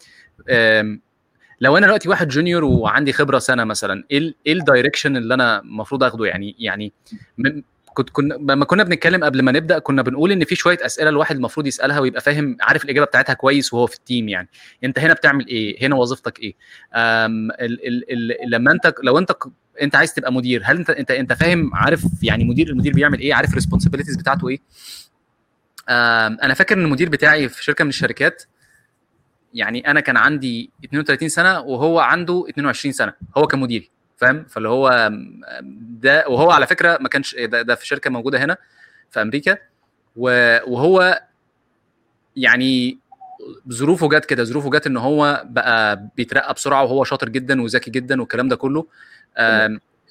لو 1.62 1.78
أنا 1.78 1.86
دلوقتي 1.86 2.10
واحد 2.10 2.28
junior 2.28 2.64
وعندي 2.64 3.14
خبرة 3.14 3.40
سنة 3.40 3.64
مثلا 3.64 4.04
إيه 4.12 4.34
إيه 4.48 4.54
ال 4.54 4.60
direction 4.60 5.18
اللي 5.18 5.34
أنا 5.34 5.60
المفروض 5.60 6.04
آخده؟ 6.04 6.26
يعني 6.26 6.56
يعني 6.60 6.94
كنت 7.94 8.10
كنا 8.10 8.34
لما 8.34 8.66
كنا 8.66 8.84
بنتكلم 8.84 9.24
قبل 9.24 9.42
ما 9.42 9.52
نبدأ 9.52 9.80
كنا 9.80 10.02
بنقول 10.02 10.32
إن 10.32 10.44
في 10.46 10.56
شوية 10.56 10.78
أسئلة 10.82 11.10
الواحد 11.10 11.36
المفروض 11.36 11.68
يسألها 11.68 12.00
ويبقى 12.00 12.22
فاهم 12.22 12.58
عارف 12.62 12.86
الإجابة 12.86 13.06
بتاعتها 13.06 13.34
كويس 13.34 13.74
وهو 13.74 13.88
في 13.88 13.96
ال 13.96 14.03
team 14.03 14.30
يعني. 14.30 14.50
أنت 14.84 15.00
هنا 15.00 15.14
بتعمل 15.14 15.48
إيه؟ 15.48 15.86
هنا 15.88 15.96
وظيفتك 15.96 16.40
إيه؟ 16.40 16.56
ال 16.96 17.52
ال 17.88 18.12
ال 18.44 18.50
لما 18.52 18.72
أنت 18.72 18.94
لو 19.04 19.18
أنت 19.18 19.32
انت 19.82 19.96
عايز 19.96 20.14
تبقى 20.14 20.34
مدير. 20.34 20.62
هل 20.66 20.78
انت 20.78 20.90
انت 20.90 21.12
انت 21.12 21.34
فاهم 21.34 21.72
عارف 21.76 22.06
يعني 22.24 22.44
مدير 22.44 22.70
المدير 22.70 22.94
بيعمل 22.94 23.20
إيه؟ 23.20 23.34
عارف 23.34 23.50
الريسبونسابيلتيز 23.50 24.16
بتاعته 24.16 24.50
إيه؟ 24.50 24.60
أنا 25.90 26.54
فاكر 26.54 26.78
ان 26.78 26.84
المدير 26.86 27.10
بتاعي 27.10 27.50
في 27.50 27.64
شركة 27.64 27.84
من 27.84 27.90
الشركات 27.90 28.44
يعني 29.54 29.92
أنا 29.92 30.00
كان 30.00 30.18
عندي 30.18 30.72
32 30.86 31.30
سنة 31.30 31.60
وهو 31.60 32.00
عنده 32.00 32.46
22 32.50 32.92
سنة. 32.94 33.14
هو 33.38 33.48
كان 33.48 33.60
مديري 33.60 33.90
فاهم؟ 34.18 34.46
فاللي 34.50 34.70
هو 34.70 35.10
ده 36.02 36.28
وهو 36.28 36.52
على 36.52 36.68
فكرة 36.68 36.98
ما 37.02 37.10
كانش 37.10 37.36
ده, 37.36 37.62
ده 37.62 37.76
في 37.76 37.88
شركة 37.88 38.10
موجودة 38.10 38.44
هنا 38.44 38.58
في 39.10 39.22
أمريكا. 39.22 39.58
وهو 40.16 41.22
يعني 42.36 43.00
ظروفه 43.72 44.10
جت 44.10 44.26
كده 44.26 44.44
ظروفه 44.44 44.70
جت 44.70 44.88
إن 44.88 44.98
هو 44.98 45.44
بقى 45.46 46.08
بيترقى 46.18 46.54
بسرعة 46.54 46.84
وهو 46.84 47.04
شاطر 47.04 47.30
جدا 47.30 47.62
وذكي 47.62 47.92
جدا 47.92 48.22
والكلام 48.22 48.48
ده 48.48 48.56
كله. 48.56 48.88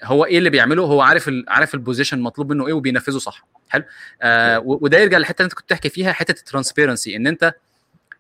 هو 0.05 0.25
إيه 0.25 0.39
اللي 0.39 0.51
بيعمله؟ 0.51 0.83
هو 0.83 1.01
عارف 1.03 1.29
ال 1.29 1.45
عارف 1.49 1.75
ال 1.75 1.80
position 1.80 2.21
مطلوب 2.21 2.53
منه 2.53 2.67
إيه 2.67 2.73
وبينفذه 2.73 3.19
صح. 3.19 3.47
حلو؟ 3.69 3.85
آه 4.23 4.59
وده 4.65 4.99
يرجع 4.99 5.19
للحتة 5.19 5.43
اللي 5.43 5.45
انت 5.45 5.55
كنت 5.55 5.65
بتحكي 5.65 5.89
فيها 5.89 6.13
حتة 6.13 6.39
ال 6.39 6.45
transparency 6.45 7.17
ان 7.17 7.27
انت 7.27 7.55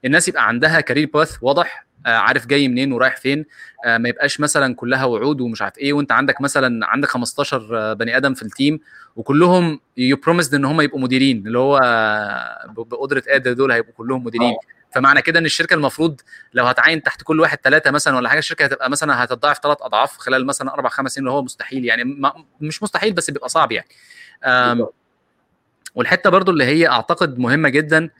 الناس 0.04 0.28
يبقى 0.28 0.48
عندها 0.48 0.80
career 0.80 1.10
path 1.14 1.36
واضح 1.42 1.86
آه 2.06 2.08
عارف 2.16 2.46
جاي 2.46 2.68
منين 2.68 2.92
ورايح 2.92 3.16
فين 3.16 3.44
آه 3.84 3.98
ما 3.98 4.08
يبقاش 4.08 4.40
مثلا 4.40 4.74
كلها 4.74 5.04
وعود 5.04 5.40
ومش 5.40 5.62
عارف 5.62 5.78
إيه 5.78 5.92
وانت 5.92 6.12
عندك 6.12 6.40
مثلا 6.40 6.86
عندك 6.86 7.08
15 7.08 7.94
بني 7.94 8.16
آدم 8.16 8.34
في 8.34 8.42
ال 8.42 8.50
team 8.50 8.80
وكلهم 9.16 9.80
يو 9.96 10.16
بروميسد 10.16 10.54
ان 10.54 10.64
هم 10.64 10.80
يبقوا 10.80 11.00
مديرين 11.00 11.46
اللي 11.46 11.58
هو 11.58 11.78
بقدرة 12.76 13.22
قادر 13.28 13.52
دول 13.52 13.72
هيبقوا 13.72 13.94
كلهم 13.94 14.24
مديرين. 14.24 14.54
فمعنى 14.92 15.22
كده 15.22 15.38
إن 15.38 15.44
الشركة 15.44 15.74
المفروض 15.74 16.20
لو 16.54 16.66
هتعين 16.66 17.02
تحت 17.02 17.22
كل 17.22 17.40
واحد 17.40 17.58
ثلاثة 17.64 17.90
مثلا 17.90 18.16
ولا 18.16 18.28
حاجة 18.28 18.38
الشركة 18.38 18.64
هتبقى 18.64 18.90
مثلا 18.90 19.24
هتتضاعف 19.24 19.58
ثلاث 19.62 19.76
أضعاف 19.80 20.16
خلال 20.18 20.46
مثلا 20.46 20.74
أربع 20.74 20.88
خمس 20.88 21.12
سنين 21.14 21.26
اللي 21.26 21.36
هو 21.36 21.42
مستحيل 21.42 21.84
يعني 21.84 22.04
ما 22.04 22.44
مش 22.60 22.82
مستحيل 22.82 23.12
بس 23.12 23.30
بيبقى 23.30 23.48
صعب 23.48 23.72
يعني. 23.72 23.88
والحتة 25.94 26.30
برضو 26.30 26.50
اللي 26.52 26.64
هي 26.64 26.88
أعتقد 26.88 27.38
مهمة 27.38 27.68
جدا 27.68 28.10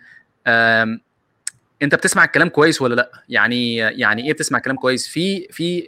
أنت 1.82 1.94
بتسمع 1.94 2.24
الكلام 2.24 2.48
كويس 2.48 2.82
ولا 2.82 2.94
لأ؟ 2.94 3.10
يعني 3.28 3.76
يعني 3.76 4.26
إيه 4.26 4.32
بتسمع 4.32 4.58
الكلام 4.58 4.76
كويس؟ 4.76 5.08
في 5.08 5.48
في 5.50 5.82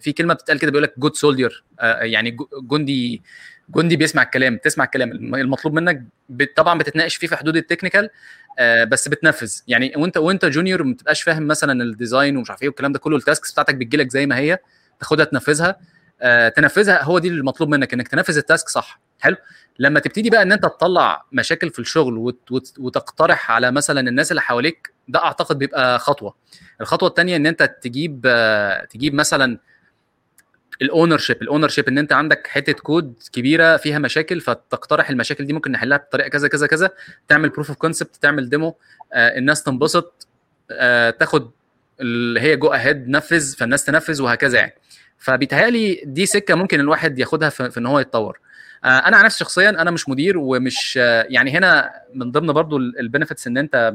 في 0.00 0.12
كلمة 0.12 0.34
بتتقال 0.34 0.58
كده 0.58 0.70
بيقول 0.70 0.82
لك 0.82 0.94
good 0.98 1.14
soldier 1.16 1.64
يعني 1.82 2.36
جندي 2.62 3.22
جندي 3.68 3.96
بيسمع 3.96 4.22
الكلام 4.22 4.56
بتسمع 4.56 4.84
الكلام. 4.84 5.12
الم- 5.12 5.34
المطلوب 5.34 5.74
منك 5.74 6.02
طبعا 6.56 6.78
بتتناقش 6.78 7.16
فيه 7.16 7.26
في 7.26 7.36
حدود 7.36 7.56
ال 7.56 7.61
technical 7.61 8.10
آه، 8.58 8.84
بس 8.84 9.08
بتنفذ. 9.08 9.52
يعني 9.68 9.92
وانت 9.96 10.16
وانت 10.16 10.44
junior 10.44 10.82
ما 10.82 10.92
بتبقاش 10.92 11.22
فاهم 11.22 11.46
مثلا 11.46 11.82
ال 11.82 11.90
design 11.90 12.36
ومش 12.36 12.50
عارف 12.50 12.62
إيه 12.62 12.68
والكلام 12.68 12.92
ده 12.92 12.98
كله 12.98 13.16
ال 13.16 13.22
tasks 13.22 13.52
بتاعتك 13.52 13.74
بتجيلك 13.74 14.10
زي 14.10 14.26
ما 14.26 14.36
هي 14.38 14.58
تاخدها 15.00 15.24
تنفذها. 15.24 15.76
آه، 16.24 16.48
تنفذها 16.48 17.02
هو 17.02 17.18
دي 17.18 17.28
المطلوب 17.28 17.68
منك 17.68 17.94
إنك 17.94 18.08
تنفذ 18.08 18.36
ال 18.36 18.42
task 18.42 18.68
صح. 18.68 19.00
حلو. 19.20 19.36
لما 19.78 20.00
تبتدي 20.00 20.30
بقى 20.30 20.42
إن 20.42 20.52
أنت 20.52 20.62
تطلع 20.62 21.24
مشاكل 21.32 21.70
في 21.70 21.78
الشغل 21.78 22.18
وت- 22.18 22.52
وت- 22.52 22.74
وتقترح 22.78 23.50
على 23.50 23.70
مثلا 23.70 24.00
الناس 24.00 24.30
اللي 24.32 24.42
حواليك 24.42 24.92
ده 25.08 25.24
أعتقد 25.24 25.58
بيبقى 25.58 25.98
خطوة. 25.98 26.34
الخطوة 26.80 27.08
الثانية 27.08 27.36
إن 27.36 27.46
أنت 27.46 27.74
تجيب 27.82 28.22
آه، 28.26 28.84
تجيب 28.84 29.14
مثلا 29.14 29.58
ال 30.82 31.18
ownership 31.18 31.42
ال 31.42 31.68
ownership 31.68 31.88
إن 31.88 31.98
أنت 31.98 32.12
عندك 32.12 32.46
حتة 32.46 32.72
كود 32.72 33.14
كبيرة 33.32 33.76
فيها 33.76 33.98
مشاكل 33.98 34.40
فتقترح 34.40 35.10
المشاكل 35.10 35.46
دي 35.46 35.52
ممكن 35.52 35.72
نحلها 35.72 35.98
بطريقة 35.98 36.28
كذا 36.28 36.48
كذا 36.48 36.66
كذا 36.66 36.90
تعمل 37.28 37.48
proof 37.48 37.68
of 37.68 37.78
concept 37.78 38.16
تعمل 38.16 38.48
demo 38.48 38.76
آه 39.12 39.38
الناس 39.38 39.62
تنبسط 39.62 40.26
آه 40.70 41.10
تاخد 41.10 41.50
اللي 42.00 42.40
هي 42.40 42.56
go 42.56 42.68
ahead 42.68 43.08
نفذ 43.08 43.56
فالناس 43.56 43.84
تنفذ 43.84 44.22
وهكذا 44.22 44.58
يعني. 44.58 44.74
فبيتهيألي 45.18 46.02
دي 46.04 46.26
سكة 46.26 46.54
ممكن 46.54 46.80
الواحد 46.80 47.18
ياخدها 47.18 47.48
في, 47.48 47.78
إن 47.78 47.86
هو 47.86 48.00
يتطور. 48.00 48.40
آه 48.84 48.88
أنا 48.88 49.16
عن 49.16 49.24
نفسي 49.24 49.38
شخصيا 49.38 49.70
أنا 49.70 49.90
مش 49.90 50.08
مدير 50.08 50.38
ومش 50.38 50.98
آه 51.02 51.26
يعني 51.30 51.50
هنا 51.50 51.92
من 52.14 52.30
ضمن 52.30 52.52
برضو 52.52 52.76
ال 52.76 52.84
benefits 52.84 53.46
إن 53.46 53.58
أنت 53.58 53.94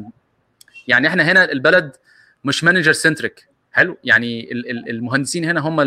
يعني 0.88 1.08
إحنا 1.08 1.24
هنا 1.24 1.52
البلد 1.52 1.92
مش 2.44 2.64
manager 2.64 2.92
centric 2.92 3.48
حلو. 3.78 3.98
يعني 4.04 4.52
ال- 4.52 4.70
ال- 4.72 4.90
المهندسين 4.90 5.46
هنا 5.46 5.60
هم 5.60 5.78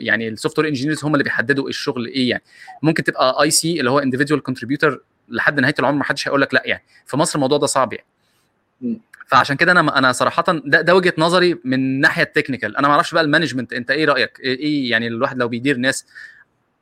يعني 0.00 0.28
ال 0.28 0.58
software 0.58 0.68
engineers 0.68 1.04
هم 1.04 1.14
اللي 1.14 1.24
بيحددوا 1.24 1.68
الشغل 1.68 2.06
إيه 2.06 2.30
يعني. 2.30 2.42
ممكن 2.82 3.04
تبقى 3.04 3.42
IC 3.42 3.78
اللي 3.80 3.90
هو 3.90 3.98
individual 3.98 4.42
contributor 4.42 5.00
لحد 5.28 5.60
نهاية 5.60 5.74
العمر 5.78 5.98
ما 5.98 6.04
حدش 6.04 6.28
هيقول 6.28 6.40
لك 6.40 6.54
لأ 6.54 6.62
يعني. 6.66 6.82
في 7.06 7.16
مصر 7.16 7.34
الموضوع 7.34 7.58
ده 7.58 7.66
صعب 7.66 7.92
يعني. 7.92 8.06
فعشان 9.26 9.56
كده 9.56 9.72
أنا 9.72 9.98
أنا 9.98 10.12
صراحة 10.12 10.44
ده, 10.64 10.80
ده 10.80 10.94
وجهة 10.94 11.12
نظري 11.18 11.58
من 11.64 11.74
الناحيه 11.74 12.22
ال 12.22 12.27
technical 12.27 12.76
أنا 12.76 12.88
ما 12.88 12.94
أعرفش 12.94 13.14
بقى 13.14 13.22
ال 13.22 13.27
management 13.27 13.72
أنت 13.72 13.90
إيه 13.90 14.04
رأيك؟ 14.04 14.40
إيه 14.40 14.58
إيه 14.58 14.90
يعني 14.90 15.06
الواحد 15.06 15.38
لو 15.38 15.48
بيدير 15.48 15.76
ناس؟ 15.76 16.06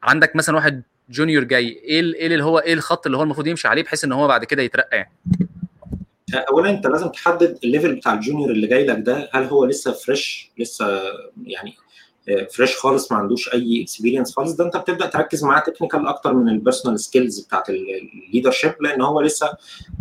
عندك 0.03 0.37
مثلا 0.37 0.57
واحد 0.57 0.83
junior 1.11 1.45
جاي 1.45 1.69
إيه 1.69 2.01
ال- 2.01 2.15
إيه 2.15 2.27
اللي 2.27 2.45
هو 2.45 2.59
إيه 2.59 2.75
الخط 2.75 3.07
اللي 3.07 3.19
هو 3.19 3.23
المفروض 3.23 3.47
يمشي 3.47 3.69
عليه 3.69 3.83
بحيث 3.83 4.05
إن 4.05 4.13
هو 4.13 4.29
بعد 4.29 4.45
كده 4.45 4.63
يترقى 4.63 4.97
يعني؟ 4.97 5.11
اولا 6.35 6.71
أنت 6.71 6.87
لازم 6.87 7.09
تحدد 7.09 7.59
ال 7.65 7.70
level 7.70 7.95
بتاع 7.95 8.15
ال 8.15 8.20
junior 8.20 8.51
اللي 8.51 8.67
جاي 8.67 8.87
لك 8.87 8.99
ده 9.01 9.31
هل 9.33 9.45
هو 9.45 9.65
لسه 9.65 9.93
fresh 9.93 10.51
لسه 10.59 11.03
يعني 11.45 11.75
fresh 12.53 12.77
خالص 12.77 13.13
ما 13.13 13.19
عندوش 13.19 13.55
أي 13.55 13.83
experience 13.83 14.35
خالص؟ 14.37 14.53
ده 14.53 14.65
أنت 14.65 14.77
بتبدأ 14.77 15.07
تركز 15.07 15.45
معاه 15.45 15.61
technical 15.61 16.07
أكتر 16.07 16.35
من 16.35 16.49
ال 16.49 16.55
personal 16.55 17.01
skills 17.01 17.41
بتاعت 17.41 17.71
ال 17.71 17.80
leadership 17.80 18.73
لأن 18.81 19.03
هو 19.03 19.21
لسه 19.21 19.51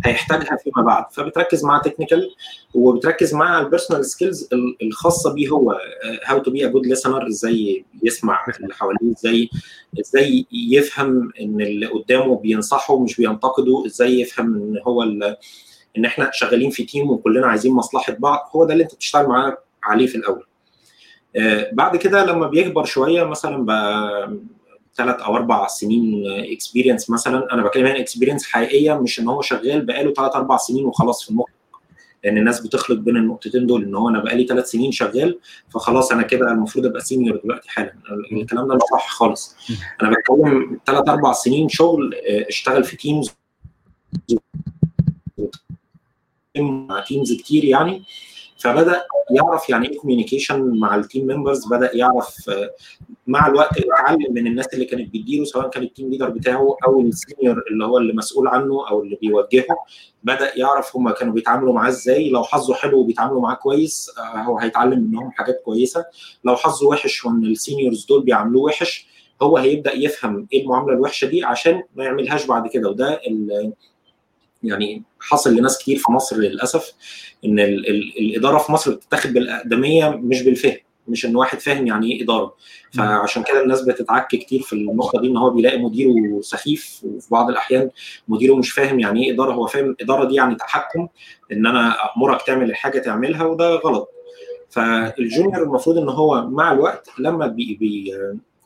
هيحتاجها 0.04 0.56
فيما 0.56 0.82
بعد. 0.86 1.04
فبتركز 1.12 1.64
معاه 1.64 1.80
technical 1.80 2.30
وبتركز 2.74 3.34
مع 3.34 3.60
ال 3.60 3.65
personal 3.65 4.04
skills 4.06 4.48
الخاصة 4.82 5.32
بيه 5.34 5.48
هو 5.48 5.80
how 6.24 6.38
to 6.38 6.50
be 6.50 6.66
a 6.66 6.68
good 6.68 6.86
listener 6.86 7.26
إزاي 7.26 7.84
يسمع 8.02 8.44
اللي 8.60 8.74
حواليه 8.74 9.12
إزاي 9.18 9.48
إزاي 10.00 10.46
يفهم 10.52 11.32
إن 11.40 11.60
اللي 11.60 11.86
قدامه 11.86 12.36
بينصحه 12.40 12.98
مش 12.98 13.16
بينتقده 13.16 13.86
إزاي 13.86 14.20
يفهم 14.20 14.54
إن 14.54 14.80
هو 14.86 15.02
ان 15.98 16.04
إحنا 16.04 16.30
شغالين 16.32 16.70
في 16.70 16.84
team 16.84 17.10
وكلنا 17.10 17.46
عايزين 17.46 17.72
مصلحة 17.72 18.12
بعض 18.18 18.50
هو 18.56 18.64
ده 18.64 18.72
اللي 18.72 18.84
انت 18.84 18.94
بتشتغل 18.94 19.26
معاه 19.26 19.58
عليه 19.84 20.06
في 20.06 20.14
الأول. 20.14 20.44
آه، 21.36 21.70
بعد 21.72 21.96
كده 21.96 22.24
لما 22.24 22.46
بيكبر 22.46 22.84
شوية 22.84 23.24
مثلا 23.24 23.64
بقى 23.64 24.32
ثلاث 24.94 25.20
أو 25.20 25.36
أربع 25.36 25.66
سنين 25.66 26.22
experience 26.52 27.10
مثلا 27.10 27.52
أنا 27.54 27.62
بتكلم 27.62 27.86
هنا 27.86 27.98
experience 28.00 28.46
حقيقية 28.46 28.94
مش 28.94 29.20
إن 29.20 29.28
هو 29.28 29.42
شغال 29.42 29.86
بقاله 29.86 30.12
ثلاث 30.12 30.36
أربع 30.36 30.56
سنين 30.56 30.84
وخلاص 30.84 31.24
في 31.24 31.30
المخ 31.30 31.46
لأن 32.24 32.38
الناس 32.38 32.60
بتخلط 32.60 32.98
بين 32.98 33.16
النقطتين 33.16 33.66
دول 33.66 33.84
إن 33.84 33.94
هو 33.94 34.08
أنا 34.08 34.18
بقالي 34.18 34.46
ثلاث 34.46 34.70
سنين 34.70 34.92
شغال 34.92 35.38
فخلاص 35.70 36.12
أنا 36.12 36.22
كده 36.22 36.52
المفروض 36.52 36.86
أبقى 36.86 37.00
senior 37.00 37.40
دلوقتي 37.44 37.70
حالا. 37.70 37.92
الكلام 38.32 38.68
ده 38.68 38.74
مش 38.74 38.80
صح 38.92 39.08
خالص. 39.08 39.56
أنا 40.02 40.10
بتكلم 40.10 40.80
ثلاث 40.86 41.08
أربع 41.08 41.32
سنين 41.32 41.68
شغل 41.68 42.14
آه، 42.14 42.46
اشتغل 42.48 42.84
في 42.84 42.96
teams 42.96 43.30
مع 46.62 47.00
teams 47.00 47.32
كتير 47.32 47.64
يعني. 47.64 48.02
فبدأ 48.58 49.06
يعرف 49.30 49.70
يعني 49.70 49.88
إيه 49.88 49.98
communication 49.98 50.78
مع 50.78 50.96
ال 50.96 51.02
team 51.02 51.26
members 51.26 51.66
بدأ 51.66 51.96
يعرف 51.96 52.50
آه، 52.50 52.70
مع 53.26 53.46
الوقت 53.46 53.78
يتعلم 53.80 54.34
من 54.34 54.46
الناس 54.46 54.66
اللي 54.74 54.84
كانت 54.84 55.08
بتديره 55.14 55.44
سواء 55.44 55.68
كان 55.70 55.82
ال 55.82 55.88
team 55.88 56.10
leader 56.10 56.28
بتاعه 56.28 56.76
أو 56.86 57.00
ال 57.00 57.09
senior 57.09 57.62
اللي 57.70 57.84
هو 57.84 57.98
اللي 57.98 58.12
مسؤول 58.12 58.48
عنه 58.48 58.88
أو 58.88 59.02
اللي 59.02 59.18
بيوجهه. 59.22 59.76
بدأ 60.24 60.58
يعرف 60.58 60.96
هم 60.96 61.10
كانوا 61.10 61.34
بيتعاملوا 61.34 61.72
معاه 61.72 61.88
إزاي. 61.88 62.30
لو 62.30 62.42
حظه 62.42 62.74
حلو 62.74 62.98
وبيتعاملوا 62.98 63.40
معاه 63.40 63.54
كويس 63.54 64.10
آه، 64.18 64.42
هو 64.42 64.58
هيتعلم 64.58 65.00
منهم 65.00 65.30
حاجات 65.30 65.62
كويسة. 65.64 66.04
لو 66.44 66.56
حظه 66.56 66.86
وحش 66.86 67.24
وإن 67.24 67.44
ال 67.44 67.52
seniors 67.52 68.06
دول 68.06 68.22
بيعاملوه 68.24 68.62
وحش 68.62 69.06
هو 69.42 69.56
هيبدأ 69.56 69.92
يفهم 69.94 70.46
إيه 70.52 70.62
المعاملة 70.62 70.94
الوحشة 70.94 71.26
دي 71.26 71.44
عشان 71.44 71.82
ما 71.96 72.04
يعملهاش 72.04 72.46
بعد 72.46 72.68
كده. 72.68 72.88
وده 72.90 73.20
يعني 74.68 75.02
حصل 75.20 75.56
لناس 75.56 75.78
كتير 75.78 75.96
في 75.98 76.12
مصر 76.12 76.36
للأسف 76.36 76.92
إن 77.44 77.60
ال 77.60 77.88
ال 77.90 78.18
الإدارة 78.18 78.58
في 78.58 78.72
مصر 78.72 78.94
بتتاخد 78.94 79.32
بالأقدمية 79.32 80.08
مش 80.08 80.42
بالفهم 80.42 80.76
مش 81.08 81.26
إن 81.26 81.36
واحد 81.36 81.60
فاهم 81.60 81.86
يعني 81.86 82.12
إيه 82.12 82.22
إدارة. 82.24 82.54
فعشان 82.92 83.42
كده 83.42 83.62
الناس 83.62 83.82
بتتعك 83.82 84.26
كتير 84.28 84.62
في 84.62 84.72
النقطة 84.72 85.20
دي 85.20 85.26
إن 85.26 85.36
هو 85.36 85.50
بيلاقي 85.50 85.78
مديره 85.78 86.40
سخيف 86.40 87.00
وفي 87.04 87.28
بعض 87.30 87.50
الأحيان 87.50 87.90
مديره 88.28 88.54
مش 88.54 88.70
فاهم 88.72 89.00
يعني 89.00 89.26
إيه 89.26 89.32
إدارة. 89.34 89.52
هو 89.52 89.66
فاهم 89.66 89.90
الاداره 89.90 90.24
دي 90.24 90.34
يعني 90.34 90.54
تحكم 90.54 91.08
إن 91.52 91.66
أنا 91.66 91.96
أمرك 92.16 92.42
تعمل 92.42 92.70
الحاجة 92.70 92.98
تعملها 92.98 93.44
وده 93.44 93.74
غلط. 93.74 94.10
فال 94.70 94.93
junior 94.93 95.62
المفروض 95.62 95.98
إن 95.98 96.08
هو 96.08 96.46
مع 96.46 96.72
الوقت 96.72 97.08
لما 97.18 97.46
بي 97.46 97.74
بي 97.80 98.14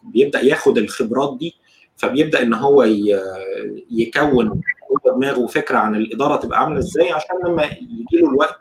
بيبدأ 0.03 0.40
ياخد 0.40 0.78
الخبرات 0.78 1.36
دي 1.38 1.55
فبيبدأ 1.96 2.42
إن 2.42 2.55
هو 2.55 2.82
يكون 3.90 4.61
دماغه 5.11 5.46
فكره 5.46 5.78
عن 5.78 5.94
الإدارة 5.94 6.36
تبقى 6.36 6.61
عاملة 6.61 6.78
إزاي 6.78 7.12
عشان 7.12 7.36
لما 7.46 7.64
يجي 7.64 8.22
له 8.22 8.28
الوقت 8.28 8.61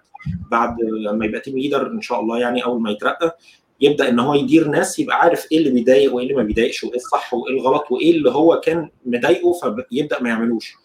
بعد 0.52 0.76
لما 0.82 1.26
يبقى 1.26 1.40
تيم 1.40 1.58
ليدر 1.58 1.88
إن 1.88 2.02
شاء 2.02 2.20
الله 2.20 2.40
يعني 2.40 2.64
أول 2.64 2.82
ما 2.82 2.92
يترقى 2.92 3.38
يبدأ 3.82 4.10
إن 4.10 4.20
هو 4.20 4.34
يدير 4.34 4.68
ناس 4.68 5.00
يبقى 5.00 5.20
عارف 5.20 5.52
إيه 5.52 5.58
اللي 5.58 5.70
بيضايق 5.70 6.16
وإيه 6.16 6.24
اللي 6.26 6.38
ما 6.38 6.44
بيضايقش 6.44 6.84
وإيه 6.84 6.96
الصح 6.96 7.34
وإيه 7.34 7.54
الغلط 7.54 7.92
وإيه 7.92 8.12
اللي 8.12 8.32
هو 8.32 8.60
كان 8.60 8.90
مضايقه 9.06 9.54
فيبدأ 9.92 10.22
ما 10.22 10.30
يعملوش. 10.30 10.76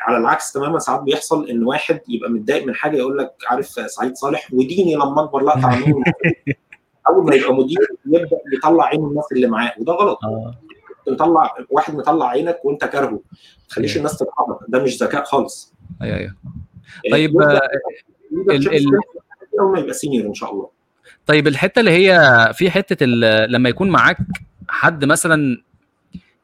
على 0.00 0.18
العكس 0.18 0.52
تماما 0.52 0.78
ساعات 0.78 1.00
بيحصل 1.00 1.48
إن 1.48 1.64
واحد 1.64 2.00
يبقى 2.08 2.30
متضايق 2.30 2.66
من 2.66 2.74
حاجة 2.74 2.96
يقول 2.96 3.18
لك 3.18 3.34
عارف 3.48 3.66
سعيد 3.66 4.16
صالح 4.16 4.48
وديني 4.52 4.94
لما 4.94 5.24
أكبر 5.24 5.42
لا 5.42 5.54
تعملوا 5.54 6.02
أول 7.08 7.24
ما 7.24 7.34
يبقى 7.34 7.54
مدير 7.54 7.78
يبدأ 8.06 8.38
يطلع 8.56 8.84
عين 8.84 9.04
الناس 9.04 9.24
اللي 9.32 9.46
معاه 9.46 9.72
وده 9.78 9.92
غلط. 9.92 10.18
مطلع 11.08 11.54
واحد 11.70 11.94
مطلع 11.94 12.28
عينك 12.28 12.64
وانت 12.64 12.84
كارهه. 12.84 13.10
ما 13.10 13.18
تخليش 13.68 13.90
أيوة. 13.96 13.98
الناس 14.06 14.18
تتحرك 14.18 14.58
ده 14.68 14.78
مش 14.82 15.02
ذكاء 15.02 15.24
خالص. 15.24 15.72
أيوه 16.02 16.16
أيوه. 16.16 16.34
طيب 17.12 17.40
آه، 17.40 17.60
ال- 18.50 18.74
ال- 18.76 19.00
اول 19.60 19.72
ما 19.72 19.78
يبقى 19.78 19.94
senior 19.94 20.26
إن 20.26 20.34
شاء 20.34 20.52
الله. 20.52 20.68
طيب 21.26 21.46
الحتة 21.48 21.80
اللي 21.80 21.90
هي 21.90 22.20
في 22.54 22.70
حتة 22.70 23.06
لما 23.46 23.68
يكون 23.68 23.90
معاك 23.90 24.16
حد 24.68 25.04
مثلا 25.04 25.62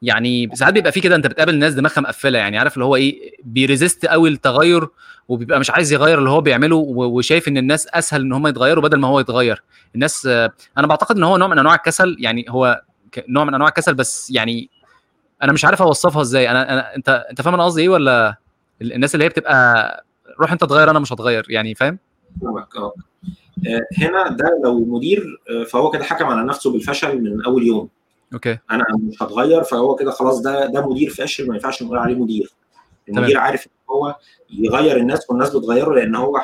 يعني 0.01 0.49
ساعات 0.53 0.73
بيبقى 0.73 0.91
في 0.91 1.01
كده 1.01 1.15
أنت 1.15 1.27
بتقابل 1.27 1.59
ناس 1.59 1.73
دماغها 1.73 2.01
مقفلة 2.01 2.39
يعني 2.39 2.57
عارف 2.57 2.73
اللي 2.73 2.85
هو 2.85 2.95
إيه 2.95 3.31
بي 3.43 3.59
resist 3.59 4.05
قوي 4.05 4.29
التغير 4.29 4.87
وبيبقى 5.27 5.59
مش 5.59 5.71
عايز 5.71 5.93
يغير 5.93 6.19
اللي 6.19 6.29
هو 6.29 6.41
بيعمله 6.41 6.75
وشايف 6.75 7.47
إن 7.47 7.57
الناس 7.57 7.87
أسهل 7.87 8.21
إن 8.21 8.33
هم 8.33 8.47
يتغيروا 8.47 8.83
بدل 8.83 8.97
ما 8.99 9.07
هو 9.07 9.19
يتغير. 9.19 9.63
الناس 9.95 10.25
آه، 10.25 10.51
أنا 10.77 10.87
بعتقد 10.87 11.17
إن 11.17 11.23
هو 11.23 11.37
نوع 11.37 11.47
من 11.47 11.59
أنواع 11.59 11.75
الكسل 11.75 12.15
يعني 12.19 12.45
هو 12.49 12.81
نوع 13.27 13.43
من 13.43 13.53
أنواع 13.53 13.69
الكسل 13.69 13.93
بس 13.93 14.31
يعني 14.31 14.69
أنا 15.43 15.51
مش 15.53 15.65
عارف 15.65 15.81
أوصفها 15.81 16.21
إزاي. 16.21 16.49
أنا, 16.51 16.73
أنا 16.73 16.95
أنت 16.95 17.25
أنت 17.29 17.41
فاهم 17.41 17.53
أنا 17.53 17.65
قصدي 17.65 17.81
إيه 17.81 17.89
ولا 17.89 18.37
ال- 18.81 18.93
الناس 18.93 19.13
اللي 19.15 19.25
هي 19.25 19.29
بتبقى 19.29 20.05
روح 20.39 20.51
أنت 20.51 20.63
تغير 20.63 20.89
أنا 20.89 20.99
مش 20.99 21.13
هتغير 21.13 21.45
يعني 21.49 21.75
فاهم؟ 21.75 21.99
آه. 22.45 22.67
آه، 23.67 24.03
هنا 24.03 24.29
ده 24.29 24.59
لو 24.63 24.85
مدير 24.85 25.41
آه، 25.49 25.63
فهو 25.63 25.89
كده 25.89 26.03
حكم 26.03 26.25
على 26.25 26.47
نفسه 26.47 26.71
بالفشل 26.71 27.21
من 27.21 27.45
أول 27.45 27.63
يوم. 27.67 27.89
أوكي. 28.33 28.57
أنا 28.71 28.83
مش 28.99 29.23
هتغير 29.23 29.63
فهو 29.63 29.95
كده 29.95 30.11
خلاص 30.11 30.41
ده 30.41 30.65
ده 30.65 30.87
مدير 30.89 31.09
فاشل 31.09 31.47
ما 31.47 31.53
ينفعش 31.55 31.83
نقول 31.83 31.97
عليه 31.97 32.15
مدير. 32.15 32.53
المدير 33.09 33.37
عارف 33.37 33.67
إن 33.67 33.71
هو 33.89 34.15
يغير 34.49 34.97
الناس 34.97 35.29
والناس 35.29 35.49
بتغيره 35.55 35.93
لأن 35.93 36.15
هو 36.15 36.41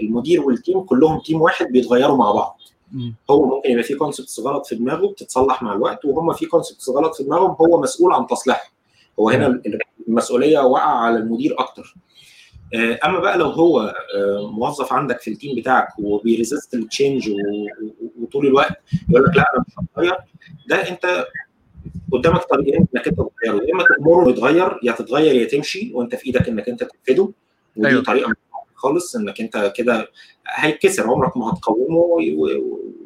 المدير 0.00 0.40
وال 0.42 0.55
team 0.55 0.80
كلهم 0.80 1.20
team 1.20 1.40
واحد 1.40 1.66
بيتغيروا 1.66 2.16
مع 2.16 2.32
بعض. 2.32 2.58
هو 3.30 3.46
ممكن 3.56 3.70
يبقى 3.70 3.82
في 3.84 3.94
concepts 3.94 4.40
غلط 4.40 4.66
في 4.66 4.74
دماغه 4.74 5.06
بتتصلح 5.06 5.62
مع 5.62 5.72
الوقت 5.72 6.04
وهم 6.04 6.32
في 6.32 6.46
concepts 6.46 6.88
غلط 6.88 7.14
في 7.14 7.22
دماغهم 7.24 7.56
هو 7.60 7.80
مسؤول 7.80 8.12
عن 8.12 8.26
تصليحها 8.26 8.70
هو 9.20 9.28
هنا 9.30 9.62
المسؤولية 10.08 10.58
واقعة 10.58 10.94
على 10.96 11.16
المدير 11.18 11.54
أكتر. 11.58 11.94
أما 13.04 13.18
بقى 13.18 13.38
لو 13.38 13.46
هو 13.46 13.94
موظف 14.52 14.92
عندك 14.92 15.20
في 15.20 15.30
ال 15.30 15.35
team 15.35 15.56
بتاعك 15.56 15.88
وبي 15.98 16.23
resist 16.23 16.74
ال 16.74 16.82
change 16.82 17.30
وطول 18.22 18.46
الوقت 18.46 18.76
يقول 19.10 19.24
لك 19.24 19.36
لا 19.36 19.44
أنا 19.54 19.64
مش 19.68 19.74
هتغير 19.90 20.16
ده 20.68 20.76
أنت 20.90 21.26
قدامك 22.12 22.42
طريقين 22.44 22.86
إنك 22.94 23.08
أنت 23.08 23.16
تغيره. 23.18 23.64
يا 23.64 23.72
إما 23.74 23.84
تأمره 23.84 24.30
يتغير 24.30 24.78
يا 24.82 24.92
تتغير 24.92 25.34
يا 25.34 25.44
تمشي 25.44 25.90
وأنت 25.94 26.14
في 26.14 26.26
إيدك 26.26 26.48
إنك 26.48 26.68
أنت 26.68 26.84
تنفذه 26.84 27.32
ودي 27.76 27.88
أيوه. 27.88 28.02
طريقة 28.02 28.34
خالص 28.84 29.16
إنك 29.16 29.40
أنت 29.40 29.72
كده 29.76 30.08
هيتكسر 30.48 31.10
عمرك 31.10 31.36
ما 31.36 31.50
هتقومه 31.52 32.00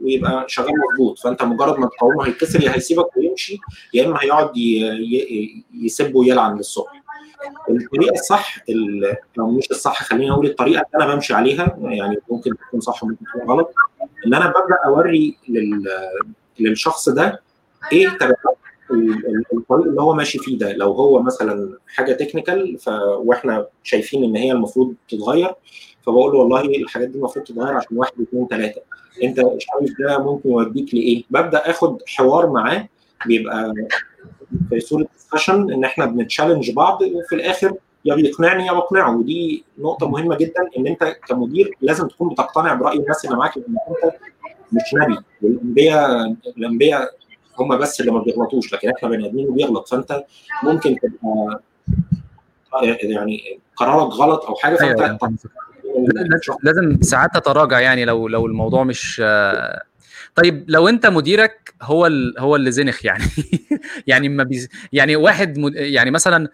ويبقى 0.03 0.45
شغال 0.49 0.73
مظبوط. 0.93 1.19
فأنت 1.19 1.43
مجرد 1.43 1.79
ما 1.79 1.87
تقومه 1.87 2.27
هيتكسر 2.27 2.63
يا 2.63 2.75
هيسيبك 2.77 3.17
ويمشي 3.17 3.59
يا 3.95 4.07
إما 4.07 4.19
هيقعد 4.23 4.51
يسب 5.75 6.15
ويلعن 6.15 6.57
للصبح 6.57 7.03
الطريقة 7.71 8.13
الصح 8.15 8.59
لو 9.37 9.51
مش 9.51 9.71
الصح 9.71 10.03
خليني 10.03 10.31
أقول 10.31 10.47
الطريقة 10.47 10.85
اللي 10.95 11.05
أنا 11.05 11.15
بمشي 11.15 11.35
عليها 11.35 11.77
يعني 11.83 12.17
ممكن 12.31 12.51
تكون 12.69 12.81
صح 12.81 13.05
وممكن 13.05 13.25
تكون 13.25 13.51
غلط 13.51 13.73
إن 14.27 14.35
أنا 14.35 14.47
ببدأ 14.47 14.77
أوري 14.87 15.37
لل... 15.49 15.85
للشخص 16.61 17.09
ده 17.09 17.43
إيه 17.93 18.09
تبعات 18.09 18.58
الطريق 18.91 19.87
اللي 19.87 20.03
هو 20.03 20.15
ماشي 20.15 20.39
فيه 20.39 20.59
ده. 20.59 20.73
لو 20.73 20.93
هو 20.93 21.23
مثلا 21.23 21.79
حاجة 21.87 22.13
تكنيكال 22.13 22.79
ف... 22.79 22.89
وإحنا 23.19 23.67
شايفين 23.83 24.25
إن 24.25 24.37
هي 24.37 24.53
المفروض 24.53 24.95
تتغير 25.09 25.51
فبقول 26.03 26.33
له 26.33 26.39
والله 26.39 26.61
الحاجات 26.61 27.09
دي 27.09 27.19
المفروض 27.19 27.45
تتغير 27.45 27.75
عشان 27.75 27.97
واحد 27.97 28.13
اثنين 28.23 28.47
ثلاثة 28.51 28.81
أنت 29.25 29.37
شايف 29.37 29.93
ده 30.01 30.19
ممكن 30.19 30.49
يوديك 30.51 30.95
لإيه؟ 30.95 31.25
ببدأ 31.31 31.71
آخد 31.71 32.03
حوار 32.07 32.51
معاه 32.51 32.89
بيبقى 33.27 33.75
في 34.71 34.81
صورة 34.81 35.07
ديسكشن 35.15 35.73
إن 35.73 35.85
إحنا 35.85 36.07
بنتشالنج 36.07 36.71
بعض 36.71 37.03
وفي 37.03 37.35
الآخر 37.35 37.75
يا 38.05 38.15
بيقنعني 38.15 38.67
يا 38.67 38.73
بقنعه 38.73 39.17
ودي 39.19 39.65
نقطة 39.79 40.09
مهمة 40.09 40.37
جدا 40.37 40.69
إن 40.79 40.87
أنت 40.87 41.17
كمدير 41.29 41.75
لازم 41.81 42.09
تكون 42.09 42.29
بتقتنع 42.29 42.75
برأي 42.75 42.99
الناس 42.99 43.25
اللي 43.25 43.37
معاك 43.37 43.57
ان 43.57 43.63
أنت 43.67 44.15
مش 44.73 44.95
نبي. 44.95 45.19
والأنبياء 45.43 46.35
الأنبياء 46.57 47.11
هم 47.61 47.77
بس 47.77 48.01
اللي 48.01 48.13
ما 48.13 48.21
بيغلطوش 48.21 48.73
لكن 48.73 48.91
إحنا 48.91 49.09
بني 49.09 49.27
آدمين 49.27 49.49
وبيغلط. 49.49 49.89
فأنت 49.89 50.25
ممكن 50.63 50.97
تبقى 50.97 51.61
يعني 53.03 53.61
قرارك 53.77 54.13
غلط 54.13 54.45
أو 54.45 54.55
حاجة 54.55 54.77
فأنت 54.77 55.13
أيوة. 55.13 56.59
لازم 56.63 57.03
ساعات 57.03 57.31
تتراجع 57.35 57.81
يعني 57.81 58.05
لو 58.05 58.29
لو 58.29 58.47
الموضوع 58.47 58.85
مش 58.85 59.23
طيب 60.35 60.65
لو 60.69 60.89
أنت 60.89 61.07
مديرك 61.07 61.75
هو 61.83 62.07
ال... 62.07 62.35
هو 62.39 62.57
اللي 62.57 62.71
زنخ 62.71 63.05
يعني. 63.05 63.25
يعني 64.07 64.29
ما 64.29 64.45
بيز... 64.45 64.69
يعني 64.93 65.17
واحد 65.17 65.59
مد... 65.59 65.75
يعني 65.75 66.11
مثلا 66.11 66.49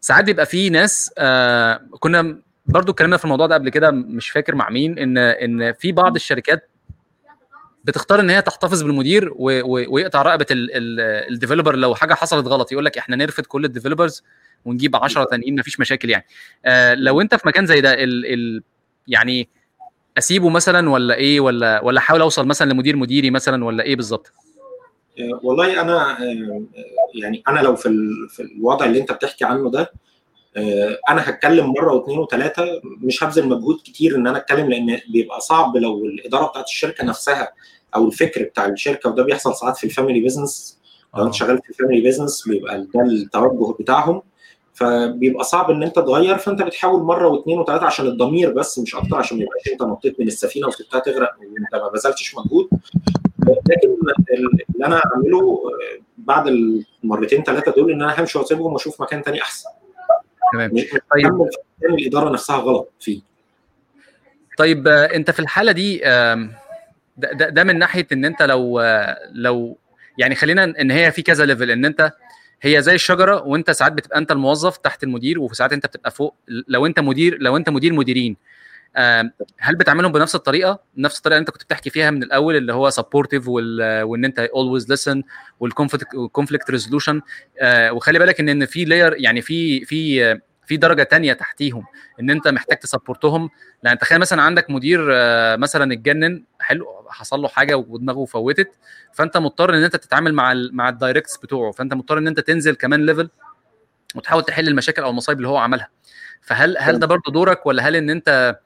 ساعات 0.00 0.24
بيبقى 0.24 0.46
في 0.46 0.70
ناس 0.70 1.12
آه 1.18 1.80
كنا 2.00 2.38
برضو 2.66 2.92
اتكلمنا 2.92 3.16
في 3.16 3.24
الموضوع 3.24 3.46
ده 3.46 3.54
قبل 3.54 3.68
كده 3.68 3.90
مش 3.90 4.30
فاكر 4.30 4.54
مع 4.54 4.70
مين 4.70 4.98
إن 4.98 5.18
إن 5.18 5.72
في 5.72 5.92
بعض 5.92 6.14
الشركات 6.14 6.69
بتختار 7.90 8.20
إن 8.20 8.30
هي 8.30 8.42
تحتفظ 8.42 8.82
بالمدير 8.82 9.32
و... 9.32 9.34
و... 9.36 9.84
ويقطع 9.94 10.22
رقبة 10.22 10.46
ال 10.50 10.63
developer 10.63 11.76
لو 11.76 11.94
حاجة 11.94 12.14
حصلت 12.14 12.46
غلط 12.46 12.72
يقول 12.72 12.84
لك 12.84 12.98
إحنا 12.98 13.16
نرفد 13.16 13.46
كل 13.46 13.64
ال 13.64 13.69
developers 13.69 14.22
ونجيب 14.64 14.96
10 14.96 15.24
تانيين 15.24 15.58
مفيش 15.58 15.80
مشاكل 15.80 16.10
يعني. 16.10 16.26
آه 16.64 16.94
لو 16.94 17.20
أنت 17.20 17.34
في 17.34 17.48
مكان 17.48 17.66
زي 17.66 17.80
ده 17.80 17.94
ال... 17.94 18.26
ال... 18.34 18.62
يعني 19.08 19.48
أسيبه 20.18 20.48
مثلا 20.48 20.90
ولا 20.90 21.14
إيه؟ 21.14 21.40
ولا 21.40 21.80
ولا 21.84 21.98
أحاول 21.98 22.20
أوصل 22.20 22.46
مثلا 22.46 22.72
لمدير 22.72 22.96
مديري 22.96 23.30
مثلا 23.30 23.64
ولا 23.64 23.82
إيه 23.84 23.96
بالظبط؟ 23.96 24.32
والله 25.42 25.80
أنا 25.80 26.16
يعني 27.14 27.42
أنا 27.48 27.60
لو 27.60 27.76
في 27.76 27.88
في 28.28 28.42
الوضع 28.42 28.86
اللي 28.86 29.00
أنت 29.00 29.12
بتحكي 29.12 29.44
عنه 29.44 29.70
ده 29.70 29.92
أنا 31.08 31.28
هتكلم 31.28 31.66
مرة 31.72 31.92
واثنين 31.92 32.18
وثلاثة 32.18 32.80
مش 32.84 33.24
هبذل 33.24 33.48
مجهود 33.48 33.76
كتير 33.84 34.16
إن 34.16 34.26
أنا 34.26 34.38
أتكلم 34.38 34.70
لأن 34.70 35.00
بيبقى 35.08 35.40
صعب 35.40 35.76
لو 35.76 36.04
الإدارة 36.04 36.46
بتاعت 36.46 36.64
الشركة 36.64 37.04
نفسها 37.04 37.52
أو 37.94 38.06
الفكر 38.06 38.42
بتاع 38.42 38.66
الشركة 38.66 39.10
وده 39.10 39.22
بيحصل 39.22 39.54
ساعات 39.54 39.76
في 39.76 39.84
ال 39.84 39.89
family 39.89 40.20
business 40.20 40.78
لو 41.16 41.26
أنت 41.26 41.34
شغال 41.34 41.58
في 41.62 41.70
ال 41.70 41.75
family 41.75 42.08
business 42.08 42.48
بيبقى 42.48 42.86
ده 42.94 43.00
التوجه 43.00 43.72
بتاعهم. 43.82 44.22
فبيبقى 44.74 45.44
صعب 45.44 45.70
إن 45.70 45.82
أنت 45.82 45.96
تغير 45.96 46.38
فأنت 46.38 46.62
بتحاول 46.62 47.02
مرة 47.02 47.28
واثنين 47.28 47.58
وثلاثه 47.58 47.86
عشان 47.86 48.06
الضمير 48.06 48.52
بس 48.52 48.78
مش 48.78 48.94
أكتر 48.94 49.16
عشان 49.16 49.36
ما 49.38 49.42
يبقاش 49.42 49.68
أنت 49.72 49.82
نطيت 49.82 50.20
من 50.20 50.26
السفينة 50.26 50.66
وسبتها 50.66 51.00
تغرق 51.00 51.30
وأنت 51.40 51.82
ما 51.84 51.88
بذلتش 51.88 52.34
مجهود. 52.34 52.68
لكن 53.48 53.96
اللي 54.74 54.86
أنا 54.86 55.00
اعمله 55.06 55.60
بعد 56.18 56.46
المرتين 57.04 57.42
ثلاثة 57.42 57.72
دول 57.72 57.92
إن 57.92 58.02
أنا 58.02 58.20
همشي 58.20 58.38
وأسيبهم 58.38 58.72
وأشوف 58.72 59.02
مكان 59.02 59.22
ثاني 59.22 59.42
أحسن. 59.42 59.68
تمام. 60.52 60.70
طيب. 61.14 61.48
الإدارة 61.84 62.30
نفسها 62.30 62.56
غلط 62.56 62.90
فيه. 63.00 63.20
طيب 64.58 64.88
أنت 64.88 65.30
في 65.30 65.40
الحالة 65.40 65.72
دي 65.72 66.00
ده, 67.16 67.32
ده, 67.32 67.48
ده 67.48 67.64
من 67.64 67.78
ناحية 67.78 68.06
إن 68.12 68.24
أنت 68.24 68.42
لو 68.42 68.80
لو 69.32 69.78
يعني 70.18 70.34
خلينا 70.34 70.64
إن 70.64 70.90
هي 70.90 71.12
في 71.12 71.22
كذا 71.22 71.44
level 71.46 71.70
إن 71.70 71.84
أنت 71.84 72.12
هي 72.62 72.82
زي 72.82 72.94
الشجرة 72.94 73.42
وأنت 73.42 73.70
ساعات 73.70 73.92
بتبقى 73.92 74.18
أنت 74.18 74.32
الموظف 74.32 74.76
تحت 74.76 75.02
المدير 75.04 75.40
وساعات 75.40 75.72
أنت 75.72 75.86
بتبقى 75.86 76.10
فوق 76.10 76.34
لو 76.68 76.86
أنت 76.86 77.00
مدير 77.00 77.38
لو 77.40 77.56
أنت 77.56 77.70
مدير 77.70 77.92
مديرين. 77.92 78.36
هل 79.58 79.76
بتعملهم 79.76 80.12
بنفس 80.12 80.34
الطريقة؟ 80.34 80.80
نفس 80.96 81.18
الطريقة 81.18 81.36
اللي 81.36 81.40
أنت 81.40 81.50
كنت 81.50 81.62
بتحكي 81.64 81.90
فيها 81.90 82.10
من 82.10 82.22
الأول 82.22 82.56
اللي 82.56 82.72
هو 82.72 82.90
supportive 82.90 83.48
وإن 83.48 84.24
أنت 84.24 84.38
always 84.38 84.90
listen 84.90 85.22
وال 85.60 85.82
conflict 85.82 86.70
resolution 86.70 87.20
وخلي 87.90 88.18
بالك 88.18 88.40
إن 88.40 88.48
إن 88.48 88.66
في 88.66 88.84
layer 88.84 89.14
يعني 89.18 89.42
في 89.42 89.84
في 89.84 90.40
في 90.66 90.76
درجة 90.76 91.02
تانية 91.02 91.32
تحتيهم. 91.32 91.84
إن 92.20 92.30
أنت 92.30 92.48
محتاج 92.48 92.78
ت 92.78 92.85
support 92.85 93.30
هم. 93.30 93.50
لأن 93.82 93.98
تخيل 93.98 94.18
مثلا 94.18 94.42
عندك 94.42 94.70
مدير 94.70 95.00
مثلا 95.56 95.92
اتجنن 95.92 96.44
حلو 96.60 97.06
حصل 97.08 97.40
له 97.40 97.48
حاجة 97.48 97.74
ودماغه 97.76 98.24
فوتت 98.24 98.70
فأنت 99.12 99.36
مضطر 99.36 99.74
إن 99.74 99.84
أنت 99.84 99.96
تتعامل 99.96 100.34
مع 100.34 100.52
ال 100.52 100.76
مع 100.76 100.88
ال 100.88 100.94
directs 100.94 101.36
بتوعه 101.36 101.72
فأنت 101.72 101.94
مضطر 101.94 102.18
إن 102.18 102.26
أنت 102.26 102.40
تنزل 102.40 102.74
كمان 102.74 103.06
level 103.06 103.30
وتحاول 104.14 104.44
تحل 104.44 104.68
المشاكل 104.68 105.02
أو 105.02 105.10
المصايب 105.10 105.38
اللي 105.38 105.48
هو 105.48 105.56
عملها 105.56 105.88
فهل 106.42 106.76
هل 106.78 106.98
ده 106.98 107.06
برضه 107.06 107.32
دورك 107.32 107.66
ولا 107.66 107.88
هل 107.88 107.96
إن 107.96 108.10
أنت 108.10 108.58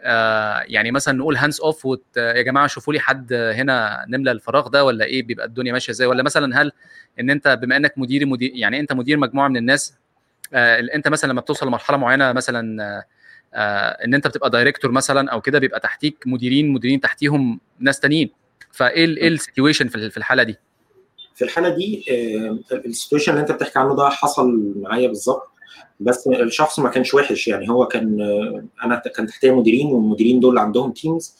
آه 0.00 0.62
يعني 0.66 0.90
مثلا 0.90 1.18
نقول 1.18 1.36
hands 1.36 1.60
off. 1.60 1.86
يا 2.16 2.42
جماعة 2.42 2.66
شوفوا 2.66 2.92
لي 2.92 3.00
حد 3.00 3.32
هنا 3.32 4.04
نملى 4.08 4.30
الفراغ 4.30 4.68
ده 4.68 4.84
ولا 4.84 5.04
إيه 5.04 5.22
بيبقى 5.22 5.46
الدنيا 5.46 5.72
ماشية 5.72 5.92
إزاي 5.92 6.06
ولا 6.06 6.22
مثلا 6.22 6.62
هل 6.62 6.72
إن 7.20 7.30
أنت 7.30 7.48
بما 7.48 7.76
إنك 7.76 7.94
مدير 7.96 8.26
مدير 8.26 8.50
يعني 8.54 8.80
أنت 8.80 8.92
مدير 8.92 9.16
مجموعة 9.16 9.48
من 9.48 9.56
الناس 9.56 9.94
آه 10.52 10.80
أنت 10.94 11.08
مثلا 11.08 11.32
لما 11.32 11.40
بتوصل 11.40 11.66
لمرحلة 11.66 11.96
معينة 11.96 12.32
مثلا 12.32 12.82
آه 12.84 13.04
إن 13.54 14.14
أنت 14.14 14.26
بتبقى 14.26 14.50
director 14.50 14.90
مثلا 14.90 15.30
أو 15.30 15.40
كده 15.40 15.58
بيبقى 15.58 15.80
تحتيك 15.80 16.24
مديرين 16.26 16.68
مديرين 16.68 17.00
تحتيهم 17.00 17.60
ناس 17.80 18.00
تانيين. 18.00 18.30
فإيه 18.72 19.06
إيه 19.16 19.28
ال 19.28 19.34
situation 19.34 19.88
في 19.88 20.16
الحالة 20.16 20.42
دي؟ 20.42 20.56
في 21.34 21.44
الحالة 21.44 21.68
دي 21.68 22.04
ال 22.72 22.78
situation 22.78 23.32
اللي 23.32 23.42
أنت 23.42 23.52
بتحكي 23.52 23.78
عنه 23.78 23.96
ده 23.96 24.08
حصل 24.08 24.72
معايا 24.76 25.08
بالظبط 25.08 25.50
بس 26.00 26.26
الشخص 26.26 26.78
ما 26.78 26.88
كانش 26.88 27.14
وحش 27.14 27.48
يعني. 27.48 27.70
هو 27.70 27.86
كان 27.86 28.20
أنا 28.84 29.02
كان 29.16 29.26
تحتيه 29.26 29.56
مديرين 29.56 29.86
والمديرين 29.86 30.40
دول 30.40 30.58
عندهم 30.58 30.92
teams 30.92 31.36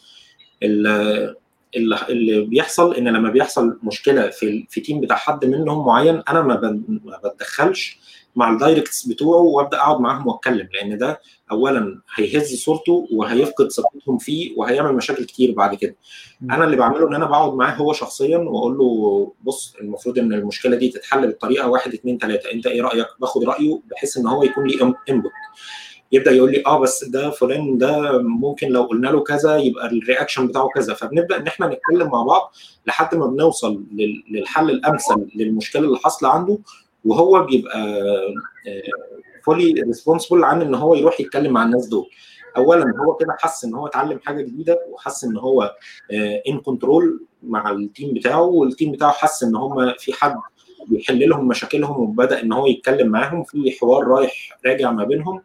اللي 0.62 2.44
بيحصل 2.46 2.94
إن 2.94 3.08
لما 3.08 3.30
بيحصل 3.30 3.78
مشكلة 3.82 4.28
في 4.30 4.66
في 4.70 4.80
team 4.80 5.00
بتاع 5.00 5.16
حد 5.16 5.44
منهم 5.44 5.86
معين 5.86 6.22
أنا 6.28 6.42
ما 6.42 6.80
بتدخلش 7.24 7.98
مع 8.36 8.52
ال 8.52 8.59
directs 8.59 9.06
بتوعه 9.06 9.40
وأبدأ 9.40 9.76
أقعد 9.76 10.00
معاهم 10.00 10.26
وأتكلم 10.26 10.68
لأن 10.74 10.98
ده 10.98 11.20
اولا 11.50 12.00
هيهز 12.14 12.54
صورته 12.54 13.08
وهيفقد 13.12 13.68
ثقتهم 13.72 14.18
فيه 14.18 14.52
وهيعمل 14.56 14.92
مشاكل 14.94 15.24
كتير 15.24 15.54
بعد 15.54 15.74
كده. 15.74 15.96
أنا 16.42 16.64
اللي 16.64 16.76
بعمله 16.76 17.08
إن 17.08 17.14
أنا 17.14 17.24
بقعد 17.26 17.54
معاه 17.54 17.74
هو 17.74 17.92
شخصيا 17.92 18.38
وأقول 18.38 18.78
له 18.78 19.32
بص 19.42 19.74
المفروض 19.80 20.18
إن 20.18 20.32
المشكلة 20.32 20.76
دي 20.76 20.88
تتحل 20.88 21.26
بالطريقة 21.26 21.68
واحد 21.68 21.92
اثنين 21.94 22.18
ثلاثة 22.18 22.52
أنت 22.52 22.66
إيه 22.66 22.82
رأيك؟ 22.82 23.06
باخد 23.20 23.44
رأيه 23.44 23.80
بحيث 23.90 24.16
إن 24.16 24.26
هو 24.26 24.42
يكون 24.42 24.66
ليه 24.66 24.94
input 25.10 25.32
يبدأ 26.12 26.30
يقول 26.30 26.52
لي 26.52 26.62
آه 26.66 26.78
بس 26.78 27.04
ده 27.04 27.30
فلان 27.30 27.78
ده 27.78 28.18
ممكن 28.22 28.68
لو 28.68 28.82
قلنا 28.82 29.08
له 29.08 29.20
كذا 29.20 29.56
يبقى 29.56 29.86
ال 29.86 29.93
reaction 29.93 30.46
بتاعه 30.46 30.68
كذا. 30.74 30.94
فبنبدأ 30.94 31.36
إن 31.36 31.46
إحنا 31.46 31.66
نتكلم 31.66 32.10
مع 32.10 32.22
بعض 32.22 32.52
لحد 32.86 33.14
ما 33.14 33.26
بنوصل 33.26 33.82
للحل 34.30 34.70
الأمثل 34.70 35.26
للمشكلة 35.34 35.82
اللي 35.82 35.98
حاصلة 35.98 36.28
عنده 36.28 36.58
وهو 37.04 37.42
بيبقى 37.42 38.00
fully 39.44 39.72
responsible 39.82 40.44
عن 40.44 40.62
إن 40.62 40.74
هو 40.74 40.94
يروح 40.94 41.20
يتكلم 41.20 41.52
مع 41.52 41.62
الناس 41.62 41.86
دول. 41.86 42.10
اولا 42.56 42.94
هو 42.98 43.14
كده 43.14 43.36
حس 43.38 43.64
إن 43.64 43.74
هو 43.74 43.86
اتعلم 43.86 44.20
حاجة 44.24 44.42
جديدة 44.42 44.78
وحس 44.90 45.24
إن 45.24 45.36
هو 45.36 45.74
in 46.48 46.60
control 46.60 47.26
مع 47.42 47.70
ال 47.70 47.79
team 47.79 48.14
بتاعه 48.14 48.42
وال 48.42 48.59
team 48.59 48.92
بتاعه 48.92 49.12
حس 49.12 49.42
إن 49.42 49.56
هم 49.56 49.92
في 49.98 50.12
حد 50.12 50.36
بيحل 50.86 51.28
لهم 51.28 51.48
مشاكلهم 51.48 52.00
وبدأ 52.00 52.42
إن 52.42 52.52
هو 52.52 52.66
يتكلم 52.66 53.08
معاهم. 53.08 53.44
في 53.44 53.76
حوار 53.80 54.06
رايح 54.06 54.58
راجع 54.66 54.92
ما 54.92 55.04
بينهم. 55.04 55.42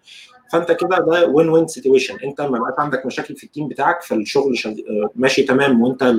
فانت 0.53 0.71
كده 0.71 0.97
ده 0.99 1.27
win 1.27 1.49
win 1.49 1.67
situation 1.67 2.17
انت 2.23 2.41
ما 2.41 2.59
بقاش 2.59 2.73
عندك 2.77 3.05
مشاكل 3.05 3.35
في 3.35 3.43
ال 3.43 3.48
team 3.48 3.67
بتاعك 3.67 4.01
فالشغل 4.01 4.57
شغ... 4.57 4.73
ماشي 5.15 5.43
تمام 5.43 5.81
وانت 5.81 6.15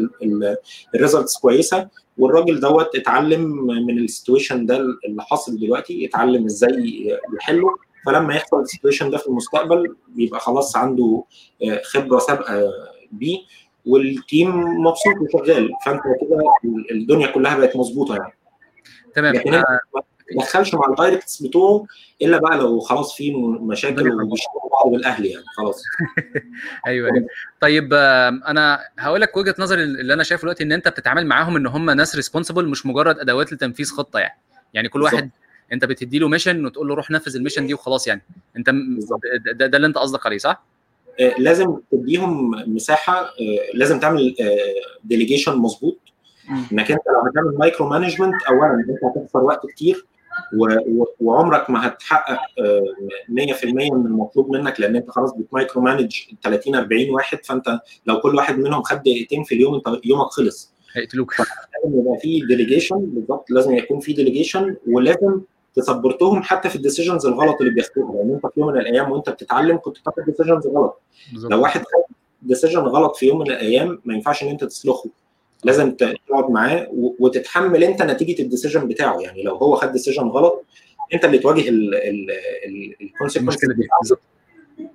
ال 0.95 1.00
results 1.00 1.39
كويسة. 1.39 1.89
والراجل 2.19 2.61
دوت 2.61 2.97
اتعلم 2.97 3.67
من 3.87 3.99
ال 3.99 4.05
situation 4.05 4.67
ده 4.67 4.77
اللي 4.77 5.23
حاصل 5.23 5.59
دلوقتي 5.59 6.07
اتعلم 6.07 6.45
إزاي 6.45 7.09
يحله. 7.37 7.69
فلما 8.07 8.35
يحصل 8.35 8.61
ال 8.61 8.66
situation 8.66 9.11
ده 9.11 9.19
في 9.19 9.27
المستقبل 9.27 9.97
بيبقى 10.09 10.41
خلاص 10.41 10.77
عنده 10.77 11.25
خبرة 11.85 12.19
سابقة 12.19 12.71
بيه. 13.13 13.39
وال 13.87 14.08
team 14.08 14.51
مبسوط 14.61 15.15
وشغال. 15.35 15.71
فانت 15.87 16.03
كده 16.21 16.39
الدنيا 16.91 17.27
كلها 17.27 17.59
بقت 17.59 17.77
مظبوطة 17.77 18.15
يعني. 18.17 18.33
تمام. 19.15 19.35
لكن 19.35 19.63
تدخلش 20.33 20.75
مع 20.75 20.89
ال 20.91 20.97
directs 20.97 21.43
بتوعه 21.43 21.87
إلا 22.23 22.39
بقى 22.39 22.59
لو 22.59 22.81
خلاص 22.81 23.17
في 23.17 23.33
مشاكل 23.61 24.13
وبيشتموا 24.13 24.71
بعض 24.73 24.93
بالأهل 24.93 25.27
يعني 25.27 25.45
خلاص. 25.57 25.83
أيوه 26.87 27.11
أيوه. 27.15 27.27
طيب 27.61 27.95
أنا 28.49 28.81
هقول 28.99 29.21
لك 29.21 29.37
وجهة 29.37 29.55
نظري 29.59 29.83
اللي 29.83 30.15
أنا 30.15 30.23
شايفه 30.23 30.43
دلوقتي 30.43 30.65
إن 30.65 30.73
أنت 30.73 30.89
بتتعامل 30.89 31.27
معاهم 31.27 31.57
إن 31.57 31.67
هم 31.67 31.91
ناس 31.91 32.17
responsible 32.17 32.69
مش 32.69 32.87
مجرد 32.87 33.19
أدوات 33.19 33.53
لتنفيذ 33.53 33.91
خطة 33.91 34.19
يعني. 34.19 34.39
يعني 34.75 34.89
كل 34.89 35.03
واحد 35.03 35.31
أنت 35.73 35.85
بتدي 35.85 36.19
له 36.19 36.29
mission 36.29 36.67
وتقول 36.67 36.89
له 36.89 36.95
روح 36.95 37.11
نفذ 37.11 37.37
ال 37.37 37.40
mission 37.40 37.67
دي 37.67 37.75
وخلاص 37.75 38.07
يعني. 38.07 38.23
أنت 38.57 38.71
ده, 39.55 39.67
ده 39.67 39.77
اللي 39.77 39.87
أنت 39.87 39.99
قصدك 39.99 40.27
عليه 40.27 40.39
صح؟ 40.39 40.65
لازم 41.39 41.77
تديهم 41.93 42.51
مساحة 42.75 43.31
لازم 43.75 44.01
تعمل 44.01 44.35
delegation 45.05 45.57
مظبوط. 45.57 45.99
إنك 46.73 46.91
أنت 46.91 47.03
لو 47.07 47.31
هتعمل 47.31 47.59
micromanagement 47.59 48.43
اولا 48.43 48.75
أنت 48.75 49.19
هتخسر 49.19 49.39
وقت 49.45 49.67
كتير. 49.67 50.07
وعمرك 51.21 51.71
ما 51.71 51.87
هتحقق 51.87 52.39
100% 53.29 53.65
من 53.65 54.07
المطلوب 54.07 54.51
منك 54.57 54.81
لأن 54.81 54.97
أنت 54.97 55.11
خلاص 55.11 55.33
بت 55.35 55.83
micromanage 55.83 56.17
30 56.43 56.75
40 56.75 57.11
واحد 57.11 57.45
فأنت 57.45 57.81
لو 58.07 58.21
كل 58.21 58.35
واحد 58.35 58.59
منهم 58.59 58.83
خد 58.83 58.99
دقيقتين 59.03 59.45
في 59.45 59.55
اليوم 59.55 59.75
أنت 59.75 60.01
يومك 60.05 60.27
خلص. 60.27 60.73
هيقتلوك. 60.93 61.35
لازم 61.85 62.01
يبقى 62.01 62.19
في 62.21 62.41
delegation 62.47 62.97
بالظبط 63.01 63.51
لازم 63.51 63.77
يكون 63.77 64.01
في 64.01 64.13
delegation 64.13 64.77
ولازم 64.87 65.41
ت 65.75 65.81
support 65.81 66.29
هم 66.29 66.43
حتى 66.43 66.69
في 66.69 66.77
ال 66.77 66.82
decisions 66.82 67.27
الغلط 67.27 67.57
اللي 67.61 67.73
بياخدوها. 67.75 68.13
لأن 68.17 68.31
أنت 68.35 68.47
في 68.55 68.61
يوم 68.61 68.69
من 68.73 68.81
الأيام 68.81 69.13
وأنت 69.13 69.31
بتتعلم 69.31 69.77
كنت 69.77 69.99
بتاخد 69.99 70.23
decisions 70.27 70.67
غلط. 70.67 71.01
بالزبط. 71.33 71.53
لو 71.53 71.63
واحد 71.63 71.81
خد 71.81 72.15
decision 72.43 72.81
غلط 72.81 73.17
في 73.17 73.27
يوم 73.27 73.39
من 73.39 73.51
الأيام 73.51 74.01
ما 74.05 74.15
ينفعش 74.15 74.43
إن 74.43 74.49
أنت 74.49 74.65
تسلخه. 74.65 75.11
لازم 75.65 75.91
تقعد 75.91 76.51
معاه 76.51 76.89
وتتحمل 76.93 77.85
انت 77.85 78.03
نتيجة 78.03 78.43
ال 78.43 78.48
decision 78.48 78.89
بتاعه. 78.89 79.21
يعني 79.21 79.43
لو 79.43 79.57
هو 79.57 79.77
خد 79.77 79.93
decision 79.93 80.23
غلط 80.23 80.65
انت 81.15 81.25
اللي 81.25 81.39
تواجه 81.39 81.65
ال 83.01 83.05
consequence 83.05 83.57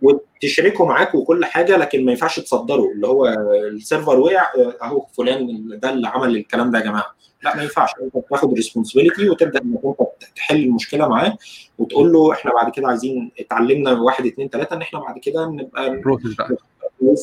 وتشركه 0.02 0.86
معاك 0.86 1.16
وكل 1.16 1.46
حاجة 1.46 1.78
لكن 1.78 2.06
ما 2.06 2.12
ينفعش 2.12 2.40
تصدره. 2.40 2.92
اللي 2.92 3.08
هو 3.08 3.26
ال 3.72 3.78
server 3.78 4.20
وقع 4.20 4.50
اهو 4.82 5.06
فلان 5.18 5.68
ده 5.80 5.90
اللي 5.90 6.08
عمل 6.08 6.36
الكلام 6.38 6.72
ده 6.72 6.80
يا 6.80 6.84
جماعة. 6.84 7.16
لا 7.44 7.56
ما 7.56 7.64
ينفعش. 7.64 7.90
انت 8.04 8.26
تاخد 8.30 8.54
responsibility 8.54 9.30
وتبدأ 9.30 9.62
إنك 9.62 9.80
انت 9.86 9.98
تحل 10.36 10.64
المشكلة 10.64 11.08
معاه 11.08 11.38
وتقول 11.78 12.14
له 12.14 12.34
إحنا 12.34 12.52
بعد 12.54 12.72
كده 12.72 12.88
عايزين 12.88 13.32
اتعلمنا 13.40 14.02
واحد 14.02 14.26
اثنين 14.26 14.50
ثلاثة 14.50 14.76
إن 14.76 14.82
إحنا 14.82 15.00
بعد 15.00 15.18
كده 15.20 15.46
نبقى 15.50 16.02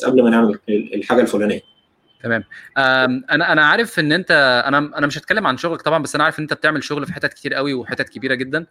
قبل 0.04 0.22
ما 0.22 0.30
نعمل 0.30 0.58
الحاجة 0.68 1.20
الفلانية. 1.20 1.75
تمام. 2.22 2.44
أنا 2.78 3.52
أنا 3.52 3.64
عارف 3.66 3.98
إن 3.98 4.12
أنت 4.12 4.30
أنا 4.66 4.78
أنا 4.78 5.06
مش 5.06 5.18
هتكلم 5.18 5.46
عن 5.46 5.56
شغلك 5.56 5.82
طبعا 5.82 6.02
بس 6.02 6.14
أنا 6.14 6.24
عارف 6.24 6.38
إن 6.38 6.42
أنت 6.44 6.52
بتعمل 6.52 6.84
شغل 6.84 7.06
في 7.06 7.12
حتت 7.12 7.34
كتير 7.34 7.54
قوي 7.54 7.74
وحتت 7.74 8.08
كبيرة 8.08 8.34
جدا. 8.34 8.66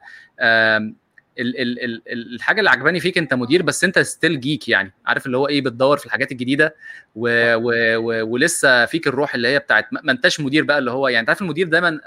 ال 1.40 1.62
ال 1.62 1.84
ال 2.08 2.34
الحاجة 2.36 2.60
اللي 2.60 2.70
عجباني 2.70 3.00
فيك 3.00 3.18
أنت 3.18 3.34
مدير 3.34 3.62
بس 3.62 3.84
أنت 3.84 4.00
still 4.00 4.40
geek 4.40 4.70
يعني. 4.70 4.94
عارف 5.06 5.26
اللي 5.26 5.38
هو 5.38 5.48
إيه 5.48 5.62
بتدور 5.62 5.98
في 5.98 6.06
الحاجات 6.06 6.32
الجديدة 6.32 6.76
و 7.16 7.30
و 7.56 7.72
و 7.98 8.28
ولسه 8.28 8.86
فيك 8.86 9.08
الروح 9.08 9.36
اللي 9.36 9.48
هي 9.48 9.60
بتاعت 9.60 9.88
ما 9.94 10.12
أنتش 10.12 10.40
مدير 10.40 10.64
بقى 10.64 10.78
اللي 10.78 10.92
هو 10.92 11.08
يعني. 11.08 11.20
أنت 11.22 11.30
عارف 11.30 11.42
المدير 11.42 11.68
دايما 11.68 12.00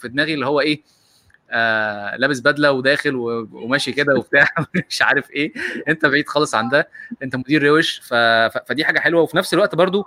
في, 0.00 0.08
دماغي 0.08 0.34
اللي 0.34 0.46
هو 0.46 0.60
إيه 0.60 0.82
آه 1.50 2.16
لابس 2.16 2.40
بدلة 2.40 2.72
وداخل 2.72 3.14
وماشي 3.52 3.92
كده 3.92 4.14
وبتاع. 4.14 4.48
مش 4.90 5.02
عارف 5.02 5.30
إيه. 5.30 5.52
أنت 5.88 6.06
بعيد 6.06 6.28
خالص 6.28 6.54
عن 6.54 6.68
ده. 6.68 6.88
أنت 7.22 7.36
مدير 7.36 7.62
روش. 7.62 8.00
فدي 8.66 8.84
حاجة 8.84 8.98
حلوة. 9.00 9.22
وفي 9.22 9.36
نفس 9.36 9.54
الوقت 9.54 9.74
برضو 9.74 10.06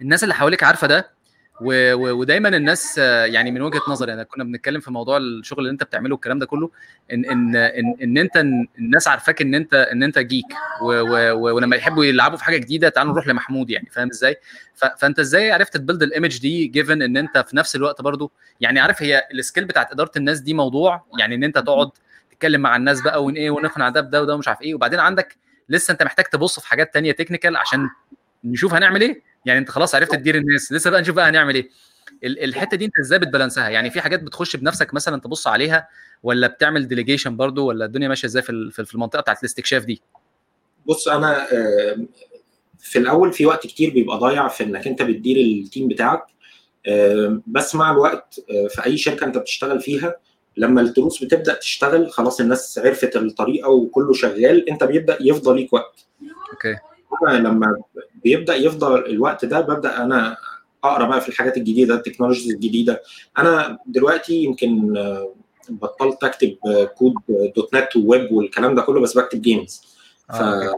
الناس 0.00 0.22
اللي 0.22 0.34
حواليك 0.34 0.62
عارفة 0.62 0.86
ده 0.86 1.18
و... 1.60 1.92
و... 1.94 2.18
ودايما 2.20 2.48
الناس 2.48 2.98
يعني 2.98 3.50
من 3.50 3.62
وجهة 3.62 3.80
نظري 3.88 4.12
أنا 4.12 4.22
كنا 4.22 4.44
بنتكلم 4.44 4.80
في 4.80 4.90
موضوع 4.90 5.16
الشغل 5.16 5.58
اللي 5.58 5.70
أنت 5.70 5.82
بتعمله 5.82 6.14
والكلام 6.14 6.38
ده 6.38 6.46
كله 6.46 6.70
ان 7.12 7.24
ان 7.24 7.56
ان, 7.56 7.94
إن 8.02 8.18
أنت 8.18 8.36
الناس 8.78 9.08
عارفاك 9.08 9.42
إن 9.42 9.54
أنت 9.54 9.74
إن 9.74 10.02
أنت 10.02 10.18
geek 10.18 10.44
و... 10.82 10.86
و... 11.00 11.54
ولما 11.54 11.76
يحبوا 11.76 12.04
يلعبوا 12.04 12.36
في 12.38 12.44
حاجة 12.44 12.56
جديدة 12.56 12.88
تعالوا 12.88 13.12
نروح 13.12 13.26
لمحمود 13.28 13.70
يعني 13.70 13.88
فاهم 13.90 14.08
إزاي؟ 14.08 14.36
ف... 14.74 14.84
فأنت 14.84 15.18
إزاي 15.18 15.52
عرفت 15.52 15.76
ت 15.76 15.80
build 15.80 16.02
ال 16.02 16.08
image 16.08 16.38
دي 16.40 16.66
given 16.66 17.02
إن 17.02 17.16
أنت 17.16 17.38
في 17.38 17.56
نفس 17.56 17.76
الوقت 17.76 18.02
برضو 18.02 18.32
يعني 18.60 18.80
عارف 18.80 19.02
هي 19.02 19.22
ال 19.34 19.39
skill 19.39 19.64
بتاعت 19.64 19.92
إدارة 19.92 20.10
الناس 20.16 20.40
دي 20.40 20.54
موضوع 20.54 21.04
يعني 21.18 21.34
إن 21.34 21.44
أنت 21.44 21.58
تقعد 21.58 21.90
تتكلم 22.30 22.60
مع 22.60 22.76
الناس 22.76 23.00
بقى 23.00 23.24
وإن 23.24 23.34
إيه 23.34 23.50
ونقنع 23.50 23.88
ده 23.88 24.00
بده 24.00 24.22
وده 24.22 24.34
ومش 24.34 24.48
عارف 24.48 24.62
إيه 24.62 24.74
وبعدين 24.74 24.98
عندك 25.00 25.36
لسه 25.68 25.92
أنت 25.92 26.02
محتاج 26.02 26.24
تبص 26.24 26.60
في 26.60 26.68
حاجات 26.68 26.94
تانية 26.94 27.12
technical 27.12 27.56
عشان 27.56 27.88
نشوف 28.44 28.74
هنعمل 28.74 29.00
إيه؟ 29.00 29.22
يعني 29.48 29.60
انت 29.60 29.70
خلاص 29.70 29.94
عرفت 29.94 30.12
تدير 30.14 30.34
الناس. 30.34 30.72
لسه 30.72 30.90
بقى 30.90 31.00
نشوف 31.00 31.16
بقى 31.16 31.28
هنعمل 31.28 31.54
إيه. 31.54 31.68
الحتة 32.24 32.76
دي 32.76 32.84
انت 32.84 32.98
إزاي 33.00 33.18
بت 33.18 33.27
balance 33.27 33.59
ها؟ 33.59 33.68
يعني 33.68 33.90
في 33.90 34.00
حاجات 34.00 34.22
بتخش 34.22 34.56
بنفسك 34.56 34.94
مثلا 34.94 35.20
تبص 35.20 35.46
عليها 35.46 35.88
ولا 36.22 36.46
بتعمل 36.46 36.88
delegation 36.88 37.36
برضو 37.36 37.66
ولا 37.66 37.84
الدنيا 37.84 38.08
ماشية 38.08 38.28
إزاي 38.28 38.42
في 38.42 38.70
في 38.70 38.94
المنطقة 38.94 39.20
بتاعت 39.20 39.38
الاستكشاف 39.40 39.84
دي؟ 39.84 40.02
بص 40.86 41.08
أنا 41.08 41.46
في 42.78 42.98
الأول 42.98 43.32
في 43.32 43.46
وقت 43.46 43.66
كتير 43.66 43.90
بيبقى 43.90 44.18
ضايع 44.18 44.48
في 44.48 44.64
إنك 44.64 44.86
أنت 44.86 45.02
بتدير 45.02 45.36
ال 45.36 45.46
team 45.46 45.88
بتاعك. 45.88 46.24
بس 47.46 47.74
مع 47.74 47.92
الوقت 47.92 48.40
في 48.68 48.84
أي 48.86 48.96
شركة 48.96 49.24
أنت 49.24 49.38
بتشتغل 49.38 49.80
فيها 49.80 50.16
لما 50.56 50.80
التروس 50.80 51.24
بتبدأ 51.24 51.54
تشتغل 51.54 52.10
خلاص 52.10 52.40
الناس 52.40 52.78
عرفت 52.78 53.16
الطريقة 53.16 53.68
وكله 53.68 54.12
شغال 54.12 54.70
أنت 54.70 54.84
بيبدأ 54.84 55.18
يفضل 55.20 55.56
ليك 55.56 55.72
وقت. 55.72 56.06
Okay. 56.52 56.76
لما 57.28 57.76
بيبدأ 58.24 58.54
يفضل 58.54 59.06
الوقت 59.06 59.44
ده 59.44 59.60
ببدأ 59.60 60.02
أنا 60.02 60.36
أقرأ 60.84 61.06
بقى 61.06 61.20
في 61.20 61.28
الحاجات 61.28 61.56
الجديدة 61.56 61.94
ال 61.94 61.98
technologies 61.98 62.52
الجديدة. 62.52 63.02
أنا 63.38 63.78
دلوقتي 63.86 64.34
يمكن 64.34 64.94
بطلت 65.68 66.24
أكتب 66.24 66.56
code 66.96 67.14
.NET 67.56 67.74
و 67.74 67.96
web 67.96 68.32
والكلام 68.32 68.74
ده 68.74 68.82
كله 68.82 69.00
بس 69.00 69.18
بكتب 69.18 69.42
games 69.42 69.82
فانا 70.28 70.72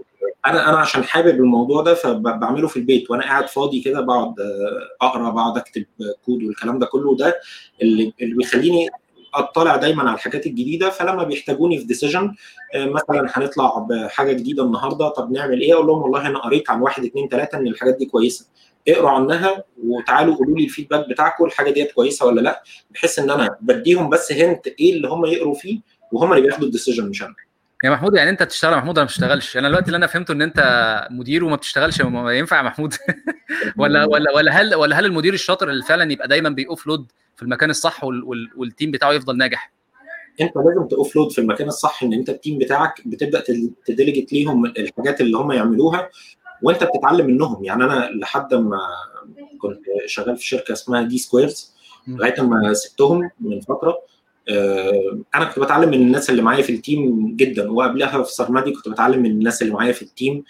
أنا 0.46 0.78
عشان 0.78 1.04
حابب 1.04 1.34
الموضوع 1.34 1.82
ده 1.82 1.94
فبعمله 1.94 2.68
في 2.68 2.76
البيت. 2.76 3.10
وأنا 3.10 3.22
قاعد 3.22 3.48
فاضي 3.48 3.80
كده 3.80 4.00
بقعد 4.00 4.34
أقرأ 5.02 5.30
بقعد 5.30 5.56
أكتب 5.56 5.84
كود 6.26 6.42
والكلام 6.42 6.78
ده 6.78 6.86
كله. 6.86 7.16
ده 7.16 7.40
اللي 7.82 8.12
اللي 8.22 8.34
بيخليني 8.34 8.88
اطلع 9.34 9.76
دايما 9.76 10.02
على 10.02 10.14
الحاجات 10.14 10.46
الجديدة 10.46 10.90
فلما 10.90 11.24
بيحتاجوني 11.24 11.78
في 11.78 11.84
decision 11.84 12.34
مثلا 12.76 13.26
هنطلع 13.32 13.78
بحاجه 13.90 14.32
جديدة 14.32 14.64
النهارده 14.64 15.08
طب 15.08 15.30
نعمل 15.32 15.60
إيه؟ 15.60 15.74
أقول 15.74 15.86
لهم 15.86 16.02
والله 16.02 16.26
أنا 16.26 16.38
قريت 16.38 16.70
عن 16.70 16.80
واحد 16.80 17.04
اثنين 17.04 17.28
ثلاثة 17.28 17.58
إن 17.58 17.66
الحاجات 17.66 17.96
دي 17.96 18.06
كويسة. 18.06 18.46
اقروا 18.88 19.10
عنها 19.10 19.64
وتعالوا 19.84 20.34
قولوا 20.36 20.58
لي 20.58 20.64
ال 20.64 20.69
feedback 20.69 21.08
بتاعكم 21.08 21.44
الحاجة 21.44 21.70
ديت 21.70 21.92
كويسة 21.92 22.26
ولا 22.26 22.40
لأ؟ 22.40 22.62
بحيث 22.90 23.18
إن 23.18 23.30
أنا 23.30 23.56
بديهم 23.60 24.10
بس 24.10 24.32
hint 24.32 24.66
إيه 24.66 24.92
اللي 24.92 25.08
هم 25.08 25.24
يقروا 25.26 25.54
فيه 25.54 25.80
وهم 26.12 26.32
اللي 26.32 26.42
بياخدوا 26.42 26.66
ال 26.66 26.71
decision 26.71 27.08
مش 27.08 27.22
أنا. 27.22 27.34
يا 27.84 27.90
محمود 27.90 28.14
يعني 28.14 28.30
أنت 28.30 28.42
بتشتغل 28.42 28.72
يا 28.72 28.76
محمود 28.76 28.98
أنا 28.98 29.04
ما 29.04 29.08
بشتغلش. 29.08 29.56
أنا 29.56 29.68
دلوقتي 29.68 29.86
اللي 29.86 29.96
أنا 29.96 30.06
فهمته 30.06 30.32
إن 30.32 30.42
أنت 30.42 31.08
مدير 31.10 31.44
وما 31.44 31.56
بتشتغلش 31.56 32.00
ما 32.02 32.32
ينفع 32.32 32.56
يا 32.56 32.62
محمود. 32.62 32.94
ولا 33.78 34.04
ولا 34.04 34.32
ولا 34.32 34.60
هل 34.60 34.74
ولا 34.74 34.98
هل 34.98 35.04
المدير 35.04 35.34
الشاطر 35.34 35.70
اللي 35.70 35.82
فعلا 35.82 36.12
يبقى 36.12 36.28
دايما 36.28 36.48
بي 36.48 36.86
offload 36.86 37.12
في 37.36 37.42
المكان 37.42 37.70
الصح 37.70 38.04
وال 38.04 38.24
وال 38.24 38.50
وال 38.56 38.68
team 38.68 38.90
بتاعه 38.90 39.12
يفضل 39.12 39.36
ناجح؟ 39.36 39.72
أنت 40.40 40.52
لازم 40.56 40.88
ت 40.88 41.16
offload 41.16 41.32
في 41.32 41.40
المكان 41.40 41.68
الصح 41.68 42.02
إن 42.02 42.12
أنت 42.12 42.28
ال 42.28 42.34
team 42.34 42.58
بتاعك 42.58 43.08
بتبدأ 43.08 43.44
ت 43.86 43.91
delegate 43.91 44.32
ليهم 44.32 44.66
الحاجات 44.66 45.20
اللي 45.20 45.36
هم 45.36 45.52
يعملوها 45.52 46.10
وأنت 46.62 46.84
بتتعلم 46.84 47.26
منهم. 47.26 47.64
يعني 47.64 47.84
أنا 47.84 48.10
لحد 48.14 48.54
ما 48.54 48.78
كنت 49.58 49.80
شغال 50.06 50.36
في 50.36 50.46
شركة 50.46 50.72
اسمها 50.72 51.02
دي 51.02 51.18
سكويرز 51.18 51.74
لغاية 52.08 52.40
ما 52.40 52.72
سبتهم 52.74 53.30
من 53.40 53.60
فترة. 53.60 53.98
أنا 55.34 55.44
كنت 55.44 55.58
بتعلم 55.58 55.88
من 55.90 55.94
الناس 56.02 56.30
اللي 56.30 56.42
معايا 56.42 56.62
في 56.62 56.72
ال 56.72 56.85
team 56.85 57.36
جدا 57.36 57.70
وقبلها 57.70 58.22
في 58.22 58.32
سرمدي 58.34 58.72
كنت 58.72 58.88
بتعلم 58.88 59.22
من 59.22 59.30
الناس 59.30 59.62
اللي 59.62 59.72
معايا 59.72 59.92
في 59.92 60.02
ال 60.02 60.11
team 60.11 60.44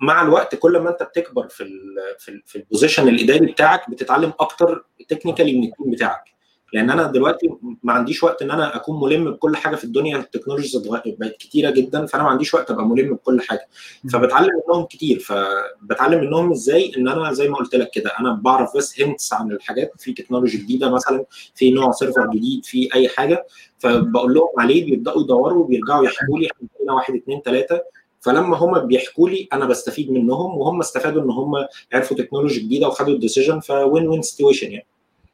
مع 0.00 0.22
الوقت 0.22 0.54
كل 0.54 0.78
ما 0.78 0.90
أنت 0.90 1.02
بتكبر 1.02 1.48
في 1.48 1.62
ال 1.62 1.96
في, 2.18 2.42
في 2.46 2.56
ال 2.56 2.62
position 2.62 3.08
الإداري 3.08 3.46
بتاعك 3.46 3.90
بتتعلم 3.90 4.32
أكتر 4.40 4.84
technically 5.08 5.52
من 5.58 5.64
ال 5.64 5.69
team 5.69 5.90
بتاعك. 5.90 6.24
لأن 6.72 6.90
أنا 6.90 7.02
دلوقتي 7.06 7.48
ما 7.82 7.92
عنديش 7.92 8.22
وقت 8.22 8.42
ان 8.42 8.50
أنا 8.50 8.76
اكون 8.76 9.00
ملم 9.00 9.30
بكل 9.30 9.56
حاجة 9.56 9.76
في 9.76 9.84
الدنيا 9.84 10.16
ال 10.18 10.22
technologies 10.22 10.76
بقت 10.76 11.36
كتيرة 11.36 11.70
جدا 11.70 12.06
فأنا 12.06 12.22
ما 12.22 12.28
عنديش 12.28 12.54
وقت 12.54 12.70
أبقى 12.70 12.86
ملم 12.86 13.14
بكل 13.14 13.40
حاجة. 13.40 13.68
فبتعلم 14.12 14.50
منهم 14.68 14.84
كتير. 14.84 15.18
فبتعلم 15.18 16.20
منهم 16.20 16.50
إزاي 16.50 16.92
إن 16.96 17.08
أنا 17.08 17.32
زي 17.32 17.48
ما 17.48 17.56
قلت 17.56 17.74
لك 17.74 17.90
كده 17.90 18.10
أنا 18.20 18.32
بعرف 18.32 18.76
بس 18.76 19.00
hints 19.00 19.32
عن 19.32 19.52
الحاجات 19.52 19.92
في 19.98 20.12
technology 20.12 20.58
جديدة 20.58 20.90
مثلا 20.90 21.24
في 21.54 21.70
نوع 21.70 21.92
server 21.92 22.26
جديد 22.26 22.64
في 22.64 22.88
أي 22.94 23.08
حاجة. 23.08 23.46
فبقول 23.78 24.34
لهم 24.34 24.48
عليه 24.58 24.84
بيبدأوا 24.84 25.22
يدوروا 25.22 25.64
وبيرجعوا 25.64 26.04
يحكوا 26.04 26.38
لي 26.38 26.46
إحنا 26.80 26.92
واحد 26.92 27.14
اثنين 27.14 27.40
ثلاثة 27.44 27.82
فلما 28.20 28.56
هم 28.56 28.78
بيحكوا 28.86 29.28
لي 29.28 29.48
أنا 29.52 29.66
بستفيد 29.66 30.10
منهم 30.10 30.58
وهم 30.58 30.80
استفادوا 30.80 31.22
إن 31.22 31.30
هم 31.30 31.54
عرفوا 31.92 32.16
technology 32.16 32.60
جديدة 32.60 32.88
وخدوا 32.88 33.14
ال 33.14 33.19
decision 33.19 33.60
ف 33.60 34.08
win-win 34.08 34.22
situation 34.22 34.72
يعني. 34.72 34.86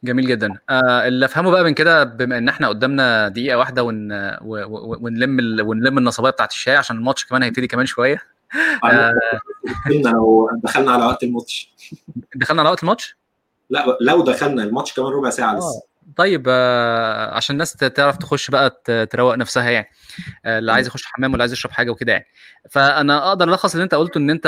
جميل 0.05 0.27
جدا. 0.27 0.59
آه 0.71 1.09
اللي 1.09 1.25
أفهمه 1.25 1.51
بقى 1.51 1.65
من 1.65 1.75
كده 1.75 2.05
بما 2.05 2.39
إن 2.39 2.49
إحنا 2.49 2.69
قدامنا 2.69 3.29
دقيقة 3.29 3.59
واحدة 3.59 3.83
ون... 3.83 4.09
ونلم 4.43 5.39
ال... 5.39 5.63
ونلم 5.63 5.99
النصبايه 5.99 6.33
بتاعت 6.33 6.51
الشاي 6.53 6.77
عشان 6.77 6.97
الماتش 6.97 7.25
كمان 7.25 7.43
هيبتدي 7.43 7.67
كمان 7.67 7.87
شوية. 7.87 8.23
آه 8.85 9.13
لو 9.87 10.51
دخلنا 10.63 10.93
على 10.93 11.05
وقت 11.05 11.23
الماتش. 11.23 11.75
دخلنا 12.35 12.63
على 12.63 12.71
وقت 12.71 12.83
الماتش؟ 12.83 13.17
لا 13.71 13.99
لو 14.01 14.25
دخلنا 14.25 14.63
الماتش 14.63 14.93
كمان 14.93 15.13
ربع 15.13 15.31
ساعة 15.31 15.59
لسه. 15.59 15.83
طيب 16.17 16.45
آه 16.49 17.35
عشان 17.35 17.55
الناس 17.55 17.73
تعرف 17.73 18.17
تخش 18.17 18.51
بقى 18.51 18.83
تروق 19.11 19.35
نفسها 19.35 19.71
يعني. 19.71 19.87
آه 20.45 20.59
اللي 20.59 20.73
عايز 20.73 20.87
يخش 20.87 21.05
حمام 21.05 21.31
واللي 21.31 21.43
عايز 21.43 21.53
يشرب 21.53 21.73
حاجة 21.73 21.91
وكده 21.91 22.13
يعني. 22.13 22.25
فأنا 22.71 23.29
أقدر 23.29 23.49
ألخص 23.49 23.73
اللي 23.75 23.85
أنت 23.85 23.95
قلته 23.95 24.19
إن 24.19 24.31
أنت 24.31 24.47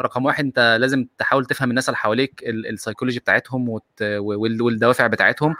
رقم 0.00 0.24
واحد 0.24 0.44
أنت 0.44 0.76
لازم 0.80 1.06
تحاول 1.18 1.46
تفهم 1.46 1.70
الناس 1.70 1.88
اللي 1.88 1.96
حواليك 1.96 2.42
السيكولوجي 2.46 3.18
بتاعتهم 3.20 3.80
والدوافع 4.00 5.06
بتاعتهم. 5.06 5.54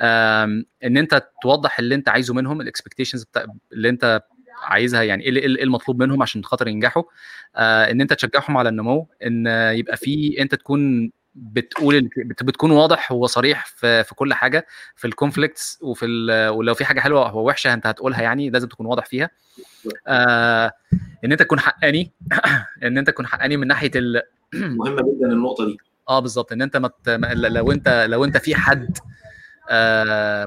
إن 0.00 0.96
أنت 0.96 1.22
توضح 1.42 1.78
اللي 1.78 1.94
أنت 1.94 2.08
عايزه 2.08 2.34
منهم 2.34 2.60
ال 2.60 2.65
expectations 2.65 3.26
اللي 3.72 3.88
أنت 3.88 4.22
عايزها 4.62 5.02
يعني 5.02 5.22
إيه 5.24 5.46
المطلوب 5.46 6.02
منهم 6.02 6.22
عشان 6.22 6.44
خاطر 6.44 6.68
ينجحوا. 6.68 7.02
آه 7.56 7.90
إن 7.90 8.00
أنت 8.00 8.12
تشجعهم 8.12 8.56
على 8.56 8.68
النمو 8.68 9.08
إن 9.26 9.46
يبقى 9.76 9.96
في 9.96 10.36
أنت 10.40 10.54
تكون 10.54 11.10
بتقول 11.36 12.10
بتكون 12.16 12.70
واضح 12.70 13.12
وصريح 13.12 13.66
في 13.66 14.04
في 14.04 14.14
كل 14.14 14.34
حاجة 14.34 14.66
في 14.96 15.06
ال 15.06 15.13
conflicts 15.13 15.78
وفي 15.82 16.06
ولو 16.50 16.74
في 16.74 16.84
حاجة 16.84 17.00
حلوة 17.00 17.30
أو 17.30 17.48
وحشة 17.48 17.74
أنت 17.74 17.86
هتقولها 17.86 18.22
يعني 18.22 18.50
لازم 18.50 18.68
تكون 18.68 18.86
واضح 18.86 19.04
فيها. 19.06 19.30
آه 20.06 20.72
إن 21.24 21.32
أنت 21.32 21.42
تكون 21.42 21.60
حقاني 21.60 22.12
إن 22.84 22.98
أنت 22.98 23.10
تكون 23.10 23.26
حقاني 23.26 23.56
من 23.56 23.66
ناحية 23.66 23.90
ال... 23.96 24.22
مهمة 24.52 25.02
جدا 25.02 25.26
النقطة 25.26 25.66
دي. 25.66 25.78
آه 26.08 26.20
بالظبط. 26.20 26.52
إن 26.52 26.62
أنت 26.62 26.76
مت... 26.76 27.08
لو 27.34 27.72
أنت 27.72 28.06
لو 28.08 28.24
أنت 28.24 28.36
في 28.36 28.54
حد 28.54 28.98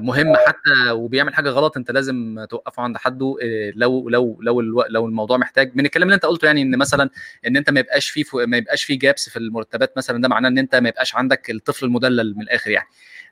مهم 0.00 0.36
حتى 0.46 0.90
وبيعمل 0.90 1.34
حاجة 1.34 1.50
غلط 1.50 1.76
أنت 1.76 1.90
لازم 1.90 2.46
توقفه 2.50 2.82
عند 2.82 2.96
حده. 2.96 3.36
لو 3.76 4.08
لو 4.08 4.38
لو 4.42 4.60
لو 4.88 5.06
الموضوع 5.06 5.36
محتاج. 5.36 5.72
من 5.74 5.84
الكلام 5.86 6.08
اللي 6.08 6.14
أنت 6.14 6.26
قلته 6.26 6.46
يعني 6.46 6.62
إن 6.62 6.78
مثلا 6.78 7.10
إن 7.46 7.56
أنت 7.56 7.70
ما 7.70 7.80
يبقاش 7.80 8.10
في 8.10 8.24
ما 8.46 8.56
يبقاش 8.56 8.84
في 8.84 8.96
جابس 8.96 9.28
في 9.28 9.38
المرتبات 9.38 9.96
مثلا 9.96 10.22
ده 10.22 10.28
معناه 10.28 10.48
إن 10.48 10.58
أنت 10.58 10.74
ما 10.76 10.88
يبقاش 10.88 11.14
عندك 11.16 11.50
الطفل 11.50 11.86
المدلل 11.86 12.34
من 12.36 12.42
الآخر 12.42 12.70
يعني. 12.70 12.86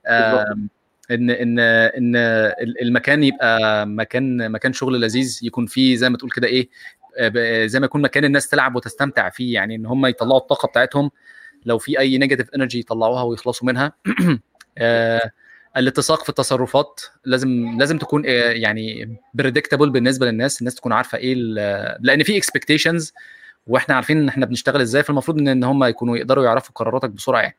آه 0.06 0.56
إن 1.10 1.30
إن 1.30 1.58
إن 1.58 2.16
المكان 2.82 3.24
يبقى 3.24 3.86
مكان 3.86 4.50
مكان 4.52 4.72
شغل 4.72 5.00
لذيذ 5.00 5.38
يكون 5.42 5.66
فيه 5.66 5.96
زي 5.96 6.08
ما 6.10 6.16
تقول 6.18 6.30
كده 6.30 6.46
إيه 6.46 6.68
زي 7.66 7.80
ما 7.80 7.86
يكون 7.86 8.02
مكان 8.02 8.24
الناس 8.24 8.48
تلعب 8.48 8.76
وتستمتع 8.76 9.28
فيه 9.28 9.54
يعني 9.54 9.74
إن 9.74 9.86
هم 9.86 10.06
يطلعوا 10.06 10.38
الطاقة 10.38 10.66
بتاعتهم. 10.68 11.10
لو 11.66 11.78
في 11.78 11.98
أي 11.98 12.18
negative 12.18 12.50
energy 12.54 12.78
يطلعوها 12.78 13.22
ويخلصوا 13.22 13.66
منها. 13.66 13.92
آه 14.78 15.30
الاتساق 15.78 16.22
في 16.22 16.28
التصرفات 16.28 17.00
لازم 17.24 17.76
لازم 17.78 17.98
تكون 17.98 18.24
يعني 18.24 19.16
predictable 19.34 19.90
بالنسبة 19.90 20.26
للناس 20.26 20.60
الناس 20.60 20.74
تكون 20.74 20.92
عارفة 20.92 21.18
إيه 21.18 21.34
لأن 22.00 22.22
في 22.22 22.36
expectations 22.36 23.12
وإحنا 23.66 23.94
عارفين 23.94 24.18
إن 24.18 24.28
إحنا 24.28 24.46
بنشتغل 24.46 24.80
إزاي 24.80 25.02
فالمفروض 25.02 25.38
إن, 25.38 25.48
إن 25.48 25.64
هم 25.64 25.84
يكونوا 25.84 26.16
يقدروا 26.16 26.44
يعرفوا 26.44 26.74
قراراتك 26.74 27.10
بسرعة 27.10 27.40
يعني. 27.40 27.56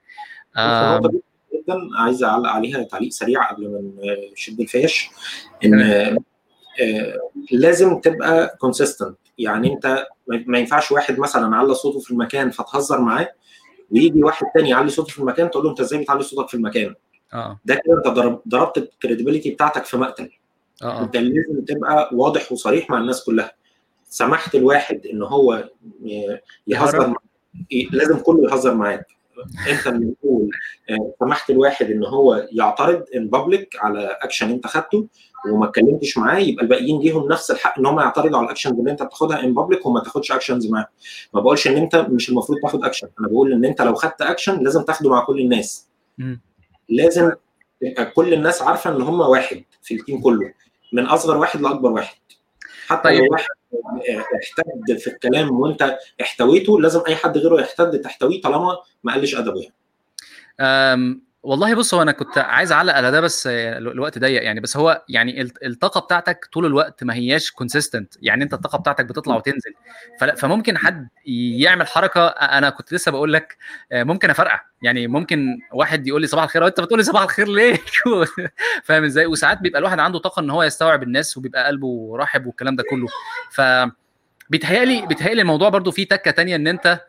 جدا 1.53 1.77
عايز 1.99 2.23
أعلق 2.23 2.49
عليها 2.49 2.83
تعليق 2.83 3.09
سريع 3.11 3.51
قبل 3.51 3.63
ما 3.69 3.91
نشد 4.33 4.59
الفيش 4.59 5.09
إن 5.65 6.17
لازم 7.51 7.99
تبقى 7.99 8.57
consistent 8.59 9.17
يعني 9.37 9.73
أنت 9.73 10.07
ما 10.27 10.59
ينفعش 10.59 10.91
واحد 10.91 11.19
مثلا 11.19 11.55
على 11.55 11.73
صوته 11.73 11.99
في 11.99 12.11
المكان 12.11 12.49
فتهزر 12.51 13.01
معاه 13.01 13.29
ويجي 13.91 14.23
واحد 14.23 14.45
تاني 14.55 14.69
يعلي 14.69 14.89
صوته 14.89 15.11
في 15.11 15.19
المكان 15.19 15.49
تقول 15.51 15.63
له 15.63 15.69
أنت 15.69 15.79
إزاي 15.79 15.99
بتعلي 16.01 16.23
صوتك 16.23 16.49
في 16.49 16.53
المكان؟ 16.53 16.95
آه. 17.33 17.59
ده 17.65 17.75
كده 17.85 17.97
انت 17.97 18.07
ضربت 18.47 18.77
ال 18.77 18.84
credibility 18.84 19.51
بتاعتك 19.51 19.85
في 19.85 19.97
مقتل. 19.97 20.29
آه 20.83 21.01
انت 21.01 21.17
لازم 21.17 21.65
تبقى 21.67 22.09
واضح 22.13 22.51
وصريح 22.51 22.89
مع 22.89 22.97
الناس 22.97 23.23
كلها. 23.23 23.51
سمحت 24.09 24.55
الواحد 24.55 25.05
ان 25.05 25.23
هو 25.23 25.69
يهزر 26.67 27.07
مع... 27.07 27.15
لازم 27.91 28.19
كله 28.19 28.51
يهزر 28.51 28.73
معاك. 28.75 29.07
انت 29.69 29.87
اللي 29.87 30.13
تقول 30.21 30.49
سمحت 31.19 31.49
الواحد 31.49 31.91
ان 31.91 32.05
هو 32.05 32.47
يعترض 32.51 33.03
in 33.15 33.27
public 33.27 33.75
على 33.79 34.17
اكشن 34.21 34.49
انت 34.49 34.67
خدته 34.67 35.07
وما 35.51 35.65
اتكلمتش 35.65 36.17
معاه 36.17 36.39
يبقى 36.39 36.63
الباقيين 36.63 37.01
ليهم 37.01 37.27
نفس 37.31 37.51
الحق 37.51 37.79
ان 37.79 37.85
هم 37.85 37.99
يعترضوا 37.99 38.37
على 38.37 38.45
ال 38.45 38.49
actions 38.50 38.79
اللي 38.79 38.91
انت 38.91 39.03
بتاخدها 39.03 39.43
in 39.43 39.53
public 39.53 39.85
وما 39.85 39.99
تاخدش 40.03 40.31
actions 40.31 40.67
معاه. 40.71 40.87
ما 41.33 41.41
بقولش 41.41 41.67
ان 41.67 41.77
انت 41.77 41.95
مش 41.95 42.29
المفروض 42.29 42.59
تاخد 42.61 42.83
اكشن 42.83 43.07
أنا 43.19 43.27
بقول 43.27 43.53
ان 43.53 43.65
انت 43.65 43.81
لو 43.81 43.93
خدت 43.95 44.21
اكشن 44.21 44.63
لازم 44.63 44.83
تاخده 44.83 45.09
مع 45.09 45.25
كل 45.25 45.39
الناس. 45.39 45.87
لازم 46.89 47.31
كل 48.13 48.33
الناس 48.33 48.61
عارفة 48.61 48.89
إن 48.89 49.01
هم 49.01 49.19
واحد 49.19 49.63
في 49.81 49.93
ال 49.93 49.99
team 49.99 50.21
كله. 50.21 50.53
من 50.93 51.05
أصغر 51.05 51.37
واحد 51.37 51.61
لأكبر 51.61 51.91
واحد. 51.91 52.17
حتى 52.87 53.03
طيب. 53.03 53.23
لو 53.23 53.31
واحد 53.31 53.47
احتد 54.09 54.97
في 54.97 55.07
الكلام 55.07 55.59
وأنت 55.59 55.97
احتويته 56.21 56.81
لازم 56.81 57.01
أي 57.07 57.15
حد 57.15 57.37
غيره 57.37 57.61
يحتد 57.61 58.01
تحتويه 58.01 58.41
طالما 58.41 58.77
ما 59.03 59.13
قلش 59.13 59.35
أدبه 59.35 59.61
يعني. 59.61 61.21
والله 61.43 61.75
بص 61.75 61.93
هو 61.93 62.01
أنا 62.01 62.11
كنت 62.11 62.37
عايز 62.37 62.71
أعلق 62.71 62.93
على 62.93 63.11
ده 63.11 63.21
بس 63.21 63.47
الوقت 63.47 64.17
ضيق 64.19 64.43
يعني 64.43 64.59
بس 64.59 64.77
هو 64.77 65.03
يعني 65.09 65.41
الطاقة 65.41 66.01
بتاعتك 66.01 66.49
طول 66.53 66.65
الوقت 66.65 67.03
ما 67.03 67.13
هياش 67.13 67.51
كونسيستنت 67.51 68.13
يعني 68.21 68.43
أنت 68.43 68.53
الطاقة 68.53 68.77
بتاعتك 68.77 69.05
بتطلع 69.05 69.35
وتنزل. 69.35 69.73
فممكن 70.37 70.77
حد 70.77 71.09
يعمل 71.25 71.87
حركة 71.87 72.27
أنا 72.27 72.69
كنت 72.69 72.93
لسه 72.93 73.11
بقول 73.11 73.33
لك 73.33 73.57
ممكن 73.93 74.29
أفرقع. 74.29 74.61
يعني 74.81 75.07
ممكن 75.07 75.59
واحد 75.73 76.07
يقول 76.07 76.21
لي 76.21 76.27
صباح 76.27 76.43
الخير 76.43 76.63
وانت 76.63 76.81
بتقول 76.81 76.99
لي 76.99 77.03
صباح 77.03 77.21
الخير 77.21 77.47
ليه؟ 77.47 77.77
فاهم 78.83 79.03
إزاي؟ 79.03 79.25
وساعات 79.25 79.57
بيبقى 79.61 79.79
الواحد 79.79 79.99
عنده 79.99 80.19
طاقة 80.19 80.39
إن 80.39 80.49
هو 80.49 80.63
يستوعب 80.63 81.03
الناس 81.03 81.37
وبيبقى 81.37 81.65
قلبه 81.65 82.11
رحب 82.17 82.45
والكلام 82.45 82.75
ده 82.75 82.83
كله. 82.89 83.07
ف 83.51 83.61
بيتهيألي 84.49 85.05
بيتهيألي 85.05 85.41
الموضوع 85.41 85.69
برضو 85.69 85.91
فيه 85.91 86.07
تكة 86.07 86.31
تانية 86.31 86.55
إن 86.55 86.67
أنت 86.67 87.01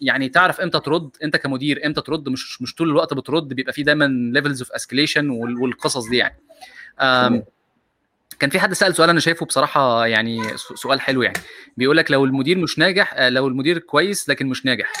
يعني 0.00 0.28
تعرف 0.28 0.60
إمتى 0.60 0.80
ترد 0.80 1.10
أنت 1.24 1.36
كمدير 1.36 1.86
إمتى 1.86 2.00
ترد 2.00 2.28
مش 2.28 2.62
مش 2.62 2.74
طول 2.74 2.88
الوقت 2.88 3.14
بترد 3.14 3.48
بيبقى 3.48 3.72
فيه 3.72 3.84
دايما 3.84 4.04
levels 4.32 4.62
of 4.62 4.72
escalation 4.72 5.30
والقصص 5.30 6.08
دي 6.08 6.16
يعني. 6.16 6.38
كان 8.38 8.50
في 8.50 8.60
حد 8.60 8.72
سأل 8.72 8.94
سؤال 8.94 9.10
أنا 9.10 9.20
شايفه 9.20 9.46
بصراحة 9.46 10.06
يعني 10.06 10.42
سؤال 10.56 11.00
حلو 11.00 11.22
يعني. 11.22 11.38
بيقول 11.76 11.96
لك 11.96 12.10
لو 12.10 12.24
المدير 12.24 12.58
مش 12.58 12.78
ناجح 12.78 13.20
لو 13.20 13.48
المدير 13.48 13.78
كويس 13.78 14.28
لكن 14.28 14.46
مش 14.46 14.66
ناجح 14.66 14.92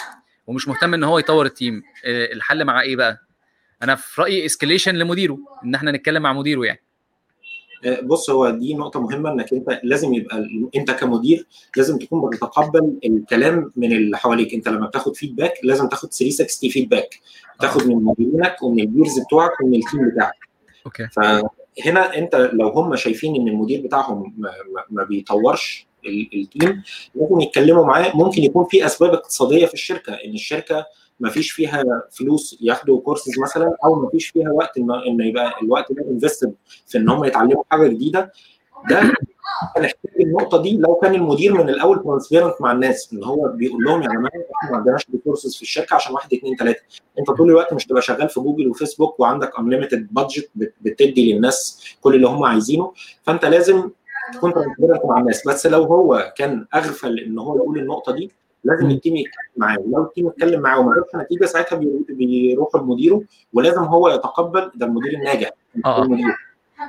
ومش 0.46 0.68
مهتم 0.68 0.94
إن 0.94 1.04
هو 1.04 1.18
يطور 1.18 1.46
ال 1.46 1.53
team 1.53 1.82
الحل 2.06 2.64
معاه 2.64 2.82
إيه 2.82 2.96
بقى؟ 2.96 3.20
أنا 3.82 3.94
في 3.94 4.20
رأيي 4.20 4.46
escalation 4.46 4.94
لمديره 4.94 5.38
إن 5.64 5.74
إحنا 5.74 5.92
نتكلم 5.92 6.22
مع 6.22 6.32
مديره 6.32 6.64
يعني. 6.64 6.82
بص 8.02 8.30
هو 8.30 8.50
دي 8.50 8.74
نقطة 8.74 9.00
مهمة 9.00 9.32
إنك 9.32 9.52
أنت 9.52 9.80
لازم 9.82 10.14
يبقى 10.14 10.48
أنت 10.76 10.90
كمدير 10.90 11.46
لازم 11.76 11.98
تكون 11.98 12.30
بتتقبل 12.30 12.98
الكلام 13.04 13.72
من 13.76 13.92
اللي 13.92 14.16
حواليك، 14.18 14.54
أنت 14.54 14.68
لما 14.68 14.86
بتاخد 14.86 15.16
feedback 15.16 15.52
لازم 15.62 15.88
تاخد 15.88 16.12
360 16.12 16.70
feedback، 16.70 17.20
تاخد 17.60 17.86
من 17.86 18.04
مديرينك 18.04 18.62
ومن 18.62 18.80
ال 18.80 18.86
peers 18.86 19.18
بتوعك 19.18 19.60
ومن 19.60 19.74
ال 19.74 19.81
team 19.81 20.08
بتاعك. 20.10 20.34
okay. 20.86 21.08
فهنا 21.12 22.18
أنت 22.18 22.50
لو 22.52 22.68
هم 22.68 22.96
شايفين 22.96 23.36
إن 23.36 23.48
المدير 23.48 23.80
بتاعهم 23.82 24.34
ما, 24.38 24.50
ما 24.90 25.04
بيطورش 25.04 25.86
ال 26.06 26.21
team 26.21 26.82
لازم 27.14 27.40
يتكلموا 27.40 27.84
معاه. 27.86 28.16
ممكن 28.16 28.42
يكون 28.42 28.64
في 28.64 28.86
أسباب 28.86 29.14
اقتصادية 29.14 29.66
في 29.66 29.74
الشركة 29.74 30.12
إن 30.12 30.34
الشركة 30.34 30.86
ما 31.20 31.30
فيش 31.30 31.50
فيها 31.52 31.84
فلوس 32.10 32.58
ياخدوا 32.60 33.00
كورسز 33.00 33.38
مثلا 33.38 33.76
أو 33.84 33.94
ما 34.02 34.08
فيش 34.10 34.28
فيها 34.28 34.50
وقت 34.50 34.78
ان 34.78 34.90
ان 34.90 35.20
يبقى 35.20 35.52
الوقت 35.62 35.92
ده 35.92 36.10
invested 36.10 36.54
في 36.86 36.98
إن 36.98 37.08
هم 37.08 37.24
يتعلموا 37.24 37.62
حاجة 37.70 37.88
جديدة. 37.88 38.32
ده 38.90 39.00
هنحتاج 39.76 40.12
النقطة 40.20 40.62
دي 40.62 40.76
لو 40.76 40.94
كان 40.94 41.14
المدير 41.14 41.54
من 41.54 41.68
الأول 41.68 42.02
transparent 42.02 42.54
مع 42.60 42.72
الناس 42.72 43.12
إن 43.12 43.24
هو 43.24 43.48
بيقول 43.48 43.84
لهم 43.84 44.02
يا 44.02 44.08
جماعة 44.08 44.30
إحنا 44.62 44.70
ما 44.70 44.76
عندناش 44.76 45.06
resources 45.14 45.56
في 45.56 45.62
الشركة 45.62 45.94
عشان 45.96 46.12
واحد 46.14 46.34
اثنين 46.34 46.56
ثلاثة 46.56 46.80
أنت 47.18 47.30
طول 47.30 47.50
الوقت 47.50 47.72
مش 47.72 47.86
تبقى 47.86 48.02
شغال 48.02 48.28
في 48.28 48.40
جوجل 48.40 48.68
وفيسبوك 48.68 49.20
وعندك 49.20 49.58
unlimited 49.58 50.08
budget 50.10 50.50
بتدي 50.80 51.32
للناس 51.32 51.84
كل 52.00 52.14
اللي 52.14 52.28
هم 52.28 52.44
عايزينه. 52.44 52.92
فأنت 53.22 53.44
لازم 53.44 53.90
تكون 54.34 54.52
transparent 54.52 55.04
مع 55.04 55.20
الناس. 55.20 55.48
بس 55.48 55.66
لو 55.66 55.84
هو 55.84 56.32
كان 56.36 56.66
أغفل 56.74 57.18
إن 57.18 57.38
هو 57.38 57.56
يقول 57.56 57.78
النقطة 57.78 58.12
دي 58.12 58.30
لازم 58.66 58.90
ال 58.90 58.95
team 58.95 59.16
يتكلم 59.16 59.52
معاه. 59.56 59.76
لو 59.92 60.02
ال 60.02 60.07
team 60.07 60.26
اتكلم 60.28 60.60
معاه 60.60 60.80
وما 60.80 60.94
جابش 60.94 61.24
نتيجه 61.24 61.44
ساعتها 61.44 61.80
بيروحوا 62.08 62.80
لمديره 62.80 63.22
ولازم 63.52 63.82
هو 63.82 64.08
يتقبل 64.08 64.70
ده 64.74 64.86
المدير 64.86 65.12
الناجح. 65.14 65.50
آه. 65.84 66.02
المدير 66.02 66.36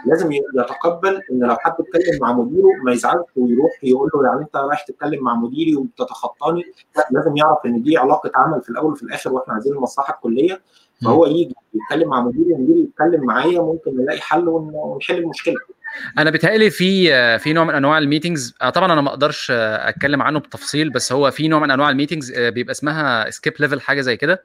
لازم 0.05 0.31
يتقبل 0.31 1.21
إن 1.31 1.39
لو 1.39 1.55
حد 1.55 1.73
اتكلم 1.79 2.19
مع 2.21 2.33
مديره 2.33 2.67
ما 2.83 2.91
يزعلش 2.91 3.25
ويروح 3.35 3.71
يقول 3.83 4.11
له 4.13 4.25
يعني 4.25 4.41
أنت 4.41 4.55
رايح 4.55 4.81
تتكلم 4.83 5.23
مع 5.23 5.35
مديري 5.35 5.75
وبتتخطاني. 5.75 6.63
لا 6.97 7.07
لازم 7.11 7.37
يعرف 7.37 7.57
إن 7.65 7.83
دي 7.83 7.97
علاقة 7.97 8.31
عمل 8.35 8.61
في 8.61 8.69
الأول 8.69 8.91
وفي 8.91 9.03
الآخر 9.03 9.33
وإحنا 9.33 9.53
عايزين 9.53 9.73
المصلحه 9.73 10.13
الكلية. 10.13 10.61
فهو 11.05 11.25
يجي 11.25 11.55
يتكلم 11.73 12.09
مع 12.09 12.21
مديري 12.21 12.53
ومديري 12.53 12.79
يتكلم 12.79 13.25
معايا 13.25 13.59
ممكن 13.61 13.97
نلاقي 13.97 14.19
حل 14.21 14.47
ون- 14.47 14.71
ونحل 14.73 15.17
المشكلة. 15.17 15.55
أنا 16.17 16.29
بيتهيألي 16.29 16.69
في 16.69 17.39
في 17.39 17.53
نوع 17.53 17.63
من 17.63 17.73
أنواع 17.75 17.97
ال 17.97 18.04
meetings 18.04 18.55
طبعا 18.73 18.93
أنا 18.93 19.01
ما 19.01 19.09
أقدرش 19.09 19.51
أتكلم 19.51 20.21
عنه 20.21 20.39
بتفصيل 20.39 20.89
بس 20.89 21.11
هو 21.11 21.31
في 21.31 21.47
نوع 21.47 21.59
من 21.59 21.71
أنواع 21.71 21.89
ال 21.89 21.94
meetings 21.94 22.31
بيبقى 22.39 22.71
اسمها 22.71 23.29
skip 23.29 23.53
level 23.59 23.81
حاجة 23.81 24.01
زي 24.01 24.17
كده. 24.17 24.43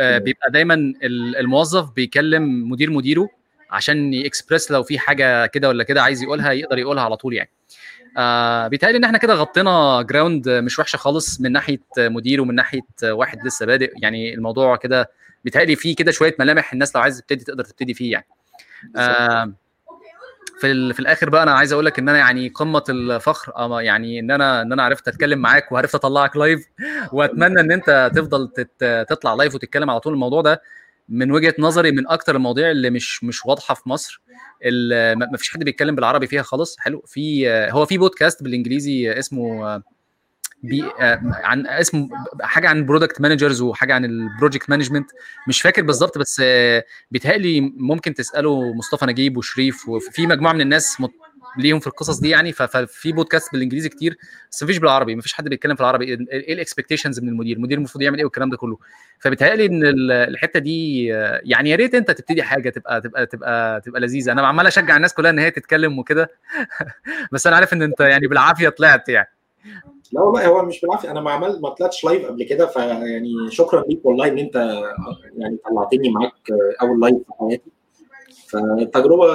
بيبقى 0.00 0.50
دايما 0.50 0.74
ال- 0.74 1.36
الموظف 1.36 1.90
بيكلم 1.96 2.70
مدير 2.70 2.90
مديره 2.90 3.28
عشان 3.70 4.14
يكسبرس 4.14 4.70
لو 4.70 4.82
في 4.82 4.98
حاجة 4.98 5.46
كده 5.46 5.68
ولا 5.68 5.84
كده 5.84 6.02
عايز 6.02 6.22
يقولها 6.22 6.52
يقدر 6.52 6.78
يقولها 6.78 7.02
على 7.04 7.16
طول 7.16 7.34
يعني. 7.34 7.50
آه 8.18 8.68
بيتهيألي 8.68 8.98
إن 8.98 9.04
إحنا 9.04 9.18
كده 9.18 9.34
غطينا 9.34 10.02
ground 10.02 10.48
مش 10.48 10.78
وحشة 10.78 10.96
خالص 10.96 11.40
من 11.40 11.52
ناحية 11.52 11.78
مدير 11.98 12.40
ومن 12.40 12.54
ناحية 12.54 12.80
واحد 13.04 13.46
لسه 13.46 13.66
بادئ. 13.66 13.92
يعني 14.02 14.34
الموضوع 14.34 14.76
كده 14.76 15.10
بيتهيألي 15.44 15.76
فيه 15.76 15.96
كده 15.96 16.12
شوية 16.12 16.36
ملامح 16.38 16.72
الناس 16.72 16.96
لو 16.96 17.02
عايز 17.02 17.20
تبتدي 17.20 17.44
تقدر 17.44 17.64
تبتدي 17.64 17.94
فيه 17.94 18.12
يعني. 18.12 18.26
آه 18.96 19.52
في 20.60 20.92
في 20.92 21.00
الآخر 21.00 21.30
بقى 21.30 21.42
أنا 21.42 21.52
عايز 21.52 21.72
أقول 21.72 21.84
لك 21.86 21.98
إن 21.98 22.08
أنا 22.08 22.18
يعني 22.18 22.48
قمة 22.48 22.84
الفخر 22.88 23.64
أما 23.64 23.82
يعني 23.82 24.20
إن 24.20 24.30
أنا 24.30 24.62
إن 24.62 24.72
أنا 24.72 24.82
عرفت 24.82 25.08
أتكلم 25.08 25.38
معاك 25.38 25.72
وعرفت 25.72 25.94
أطلعك 25.94 26.36
live 26.36 26.66
وأتمنى 27.12 27.60
إن 27.60 27.72
أنت 27.72 28.10
تفضل 28.14 28.48
تطلع 29.08 29.34
live 29.34 29.54
وتتكلم 29.54 29.90
على 29.90 30.00
طول 30.00 30.12
الموضوع 30.12 30.40
ده. 30.42 30.62
من 31.08 31.30
وجهة 31.30 31.54
نظري 31.58 31.90
من 31.92 32.08
أكتر 32.08 32.36
المواضيع 32.36 32.70
اللي 32.70 32.90
مش 32.90 33.24
مش 33.24 33.46
واضحة 33.46 33.74
في 33.74 33.88
مصر 33.88 34.22
ما 34.64 35.14
ما 35.14 35.36
فيش 35.36 35.50
حد 35.50 35.64
بيتكلم 35.64 35.94
بالعربي 35.94 36.26
فيها 36.26 36.42
خالص. 36.42 36.76
حلو. 36.78 37.02
في 37.06 37.50
هو 37.50 37.86
في 37.86 37.98
بودكاست 37.98 38.42
بالإنجليزي 38.42 39.12
اسمه 39.18 39.82
بي 40.68 40.84
عن 41.22 41.66
اسمه 41.66 42.08
حاجة 42.42 42.68
عن 42.68 42.86
product 42.86 43.20
managers 43.20 43.60
وحاجة 43.62 43.94
عن 43.94 44.04
ال 44.04 44.12
project 44.12 44.70
management 44.70 45.10
مش 45.48 45.62
فاكر 45.62 45.82
بالظبط 45.82 46.18
بس 46.18 46.42
بيتهيألي 47.10 47.60
ممكن 47.60 48.14
تسأله 48.14 48.72
مصطفى 48.74 49.06
نجيب 49.06 49.36
وشريف 49.36 49.88
وفي 49.88 50.26
مجموعة 50.26 50.52
من 50.52 50.60
الناس 50.60 50.96
ليهم 51.58 51.80
في 51.80 51.86
القصص 51.86 52.20
دي 52.20 52.28
يعني 52.28 52.52
ففي 52.52 53.12
بودكاست 53.12 53.52
بالإنجليزي 53.52 53.88
كتير 53.88 54.16
بس 54.50 54.62
مفيش 54.62 54.78
بالعربي 54.78 55.16
مفيش 55.16 55.32
حد 55.32 55.48
بيتكلم 55.48 55.74
في 55.74 55.80
العربي. 55.80 56.04
إيه 56.04 56.52
ال 56.54 56.59
expectations 56.59 57.20
من 57.20 57.28
المدير؟ 57.28 57.56
المدير 57.56 57.78
المفروض 57.78 58.02
يعمل 58.02 58.18
إيه 58.18 58.24
والكلام 58.24 58.50
ده 58.50 58.56
كله؟ 58.56 58.78
فبيتهيألي 59.18 59.66
إن 59.66 59.84
ال- 59.86 60.12
الحتة 60.12 60.58
دي 60.60 61.04
يعني 61.44 61.70
يا 61.70 61.76
ريت 61.76 61.94
أنت 61.94 62.10
تبتدي 62.10 62.42
حاجة 62.42 62.70
تبقى 62.70 63.00
تبقى 63.00 63.26
تبقى 63.26 63.80
تبقى 63.80 64.00
لذيذة. 64.00 64.32
أنا 64.32 64.46
عمال 64.46 64.66
أشجع 64.66 64.96
الناس 64.96 65.14
كلها 65.14 65.30
إن 65.30 65.38
هي 65.38 65.50
تتكلم 65.50 65.98
وكده 65.98 66.30
بس 67.32 67.46
أنا 67.46 67.56
عارف 67.56 67.72
إن 67.72 67.82
أنت 67.82 68.00
يعني 68.00 68.26
بالعافية 68.26 68.68
طلعت 68.68 69.08
يعني. 69.08 69.28
لا 70.14 70.20
والله 70.22 70.46
هو 70.46 70.64
مش 70.64 70.80
بالعافية. 70.80 71.10
أنا 71.10 71.20
ما 71.20 71.30
عملت 71.30 71.60
ما 71.62 71.68
طلعتش 71.68 72.04
live 72.04 72.26
قبل 72.26 72.42
كده 72.42 72.66
فيعني 72.66 73.32
شكرا 73.50 73.84
ليك 73.88 74.00
والله 74.06 74.28
إن 74.28 74.38
أنت 74.38 74.54
يعني 75.36 75.56
طلعتني 75.70 76.08
معاك 76.08 76.32
أول 76.82 77.00
لايف 77.00 77.16
في 77.16 77.32
حياتي. 77.40 77.70
فتجربة 78.48 79.26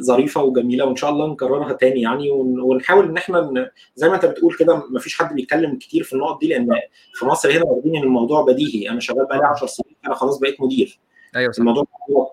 ظريفة 0.00 0.42
وجميلة 0.42 0.84
وإن 0.84 0.96
شاء 0.96 1.10
الله 1.10 1.26
نكررها 1.32 1.72
تاني 1.72 2.00
يعني 2.02 2.30
ون- 2.30 2.60
ونحاول 2.60 3.04
إن 3.08 3.16
إحنا 3.16 3.70
زي 3.94 4.08
ما 4.08 4.14
أنت 4.14 4.26
بتقول 4.26 4.54
كده 4.56 4.82
ما 4.90 4.98
فيش 4.98 5.18
حد 5.18 5.34
بيتكلم 5.34 5.76
كتير 5.78 6.02
في 6.02 6.12
النقط 6.12 6.40
دي 6.40 6.48
لأن 6.48 6.68
في 7.14 7.24
مصر 7.26 7.50
هنا 7.52 7.64
واخدين 7.64 7.96
إن 7.96 8.02
الموضوع 8.02 8.42
بديهي. 8.42 8.90
أنا 8.90 9.00
شغال 9.00 9.26
بقالي 9.26 9.44
10 9.44 9.66
سنين 9.66 9.96
أنا 10.06 10.14
خلاص 10.14 10.38
بقيت 10.38 10.60
مدير. 10.60 11.00
أيوه 11.36 11.52
صح. 11.52 11.58
الموضوع 11.58 11.84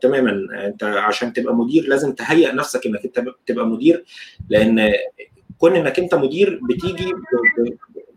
تماما. 0.01 0.31
أنت 0.67 0.83
عشان 0.83 1.33
تبقى 1.33 1.55
مدير 1.55 1.87
لازم 1.87 2.13
تهيئ 2.13 2.51
نفسك 2.51 2.85
إنك 2.85 3.05
أنت 3.05 3.25
تبقى 3.47 3.65
مدير 3.65 4.05
لأن 4.49 4.93
كون 5.57 5.75
إنك 5.75 5.99
أنت 5.99 6.15
مدير 6.15 6.59
بتيجي 6.69 7.13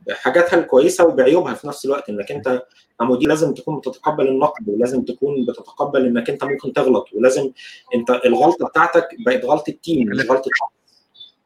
بحاجاتها 0.06 0.58
الكويسة 0.58 1.06
وبعيوبها 1.06 1.54
في 1.54 1.66
نفس 1.68 1.84
الوقت. 1.84 2.08
إنك 2.08 2.32
أنت 2.32 2.62
كمدير 3.00 3.28
لازم 3.28 3.54
تكون 3.54 3.78
بتتقبل 3.78 4.28
النقد 4.28 4.68
ولازم 4.68 5.02
تكون 5.02 5.46
بتتقبل 5.46 6.06
إنك 6.06 6.30
أنت 6.30 6.44
ممكن 6.44 6.72
تغلط 6.72 7.06
ولازم 7.12 7.50
أنت 7.94 8.10
الغلطة 8.10 8.66
بتاعتك 8.68 9.08
بقت 9.26 9.44
غلطة 9.44 9.72
تيم 9.82 10.08
مش 10.08 10.30
غلطة 10.30 10.50
شخص. 10.54 10.80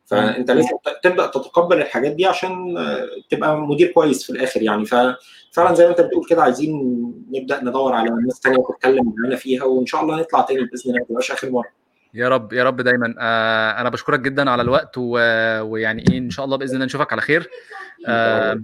فأنت 0.07 0.51
لازم 0.51 0.69
تبدأ 1.03 1.27
تتقبل 1.27 1.81
الحاجات 1.81 2.13
دي 2.13 2.27
عشان 2.27 2.79
آه، 2.79 3.09
تبقى 3.31 3.57
مدير 3.57 3.93
كويس 3.93 4.25
في 4.25 4.31
الآخر 4.31 4.63
يعني. 4.63 4.85
ففعلا 4.87 5.75
زي 5.75 5.85
ما 5.85 5.91
أنت 5.91 6.01
بتقول 6.01 6.25
كده 6.29 6.43
عايزين 6.43 6.73
نبدأ 7.33 7.65
ندور 7.65 7.93
على 7.93 8.11
ناس 8.11 8.41
تانية 8.41 8.65
تتكلم 8.69 9.15
معانا 9.17 9.37
فيها 9.37 9.65
وإن 9.65 9.87
شاء 9.87 10.03
الله 10.03 10.21
نطلع 10.21 10.41
تاني 10.41 10.65
بإذن 10.65 10.91
الله 10.91 11.07
ما 11.11 11.21
آخر 11.21 11.51
مرة. 11.51 11.84
يا 12.15 12.29
رب 12.29 12.53
يا 12.53 12.65
رب 12.65 12.81
دايما. 12.81 13.15
آه 13.19 13.81
أنا 13.81 13.89
بشكرك 13.89 14.21
جدا 14.21 14.51
على 14.51 14.63
الوقت 14.63 14.95
و... 14.99 15.11
ويعني 15.63 16.05
إيه 16.11 16.19
إن 16.19 16.31
شاء 16.31 16.45
الله 16.45 16.57
بإذن 16.57 16.75
الله 16.75 16.85
نشوفك 16.85 17.13
على 17.13 17.23
خير. 17.23 17.51
آه. 18.09 18.63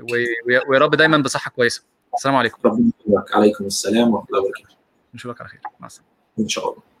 و- 0.00 0.70
ويا 0.70 0.78
رب 0.78 0.94
دايما 0.94 1.18
بصحة 1.18 1.50
كويسة. 1.50 1.82
السلام 2.14 2.36
عليكم. 2.36 2.90
عليكم 3.34 3.64
السلام 3.64 4.14
ورحمة 4.14 4.28
الله 4.28 4.40
وبركاته. 4.40 4.76
نشوفك 5.14 5.40
على 5.40 5.50
خير. 5.50 5.60
مع 5.80 5.86
السلامة. 5.86 6.08
إن 6.38 6.48
شاء 6.48 6.64
الله. 6.70 6.93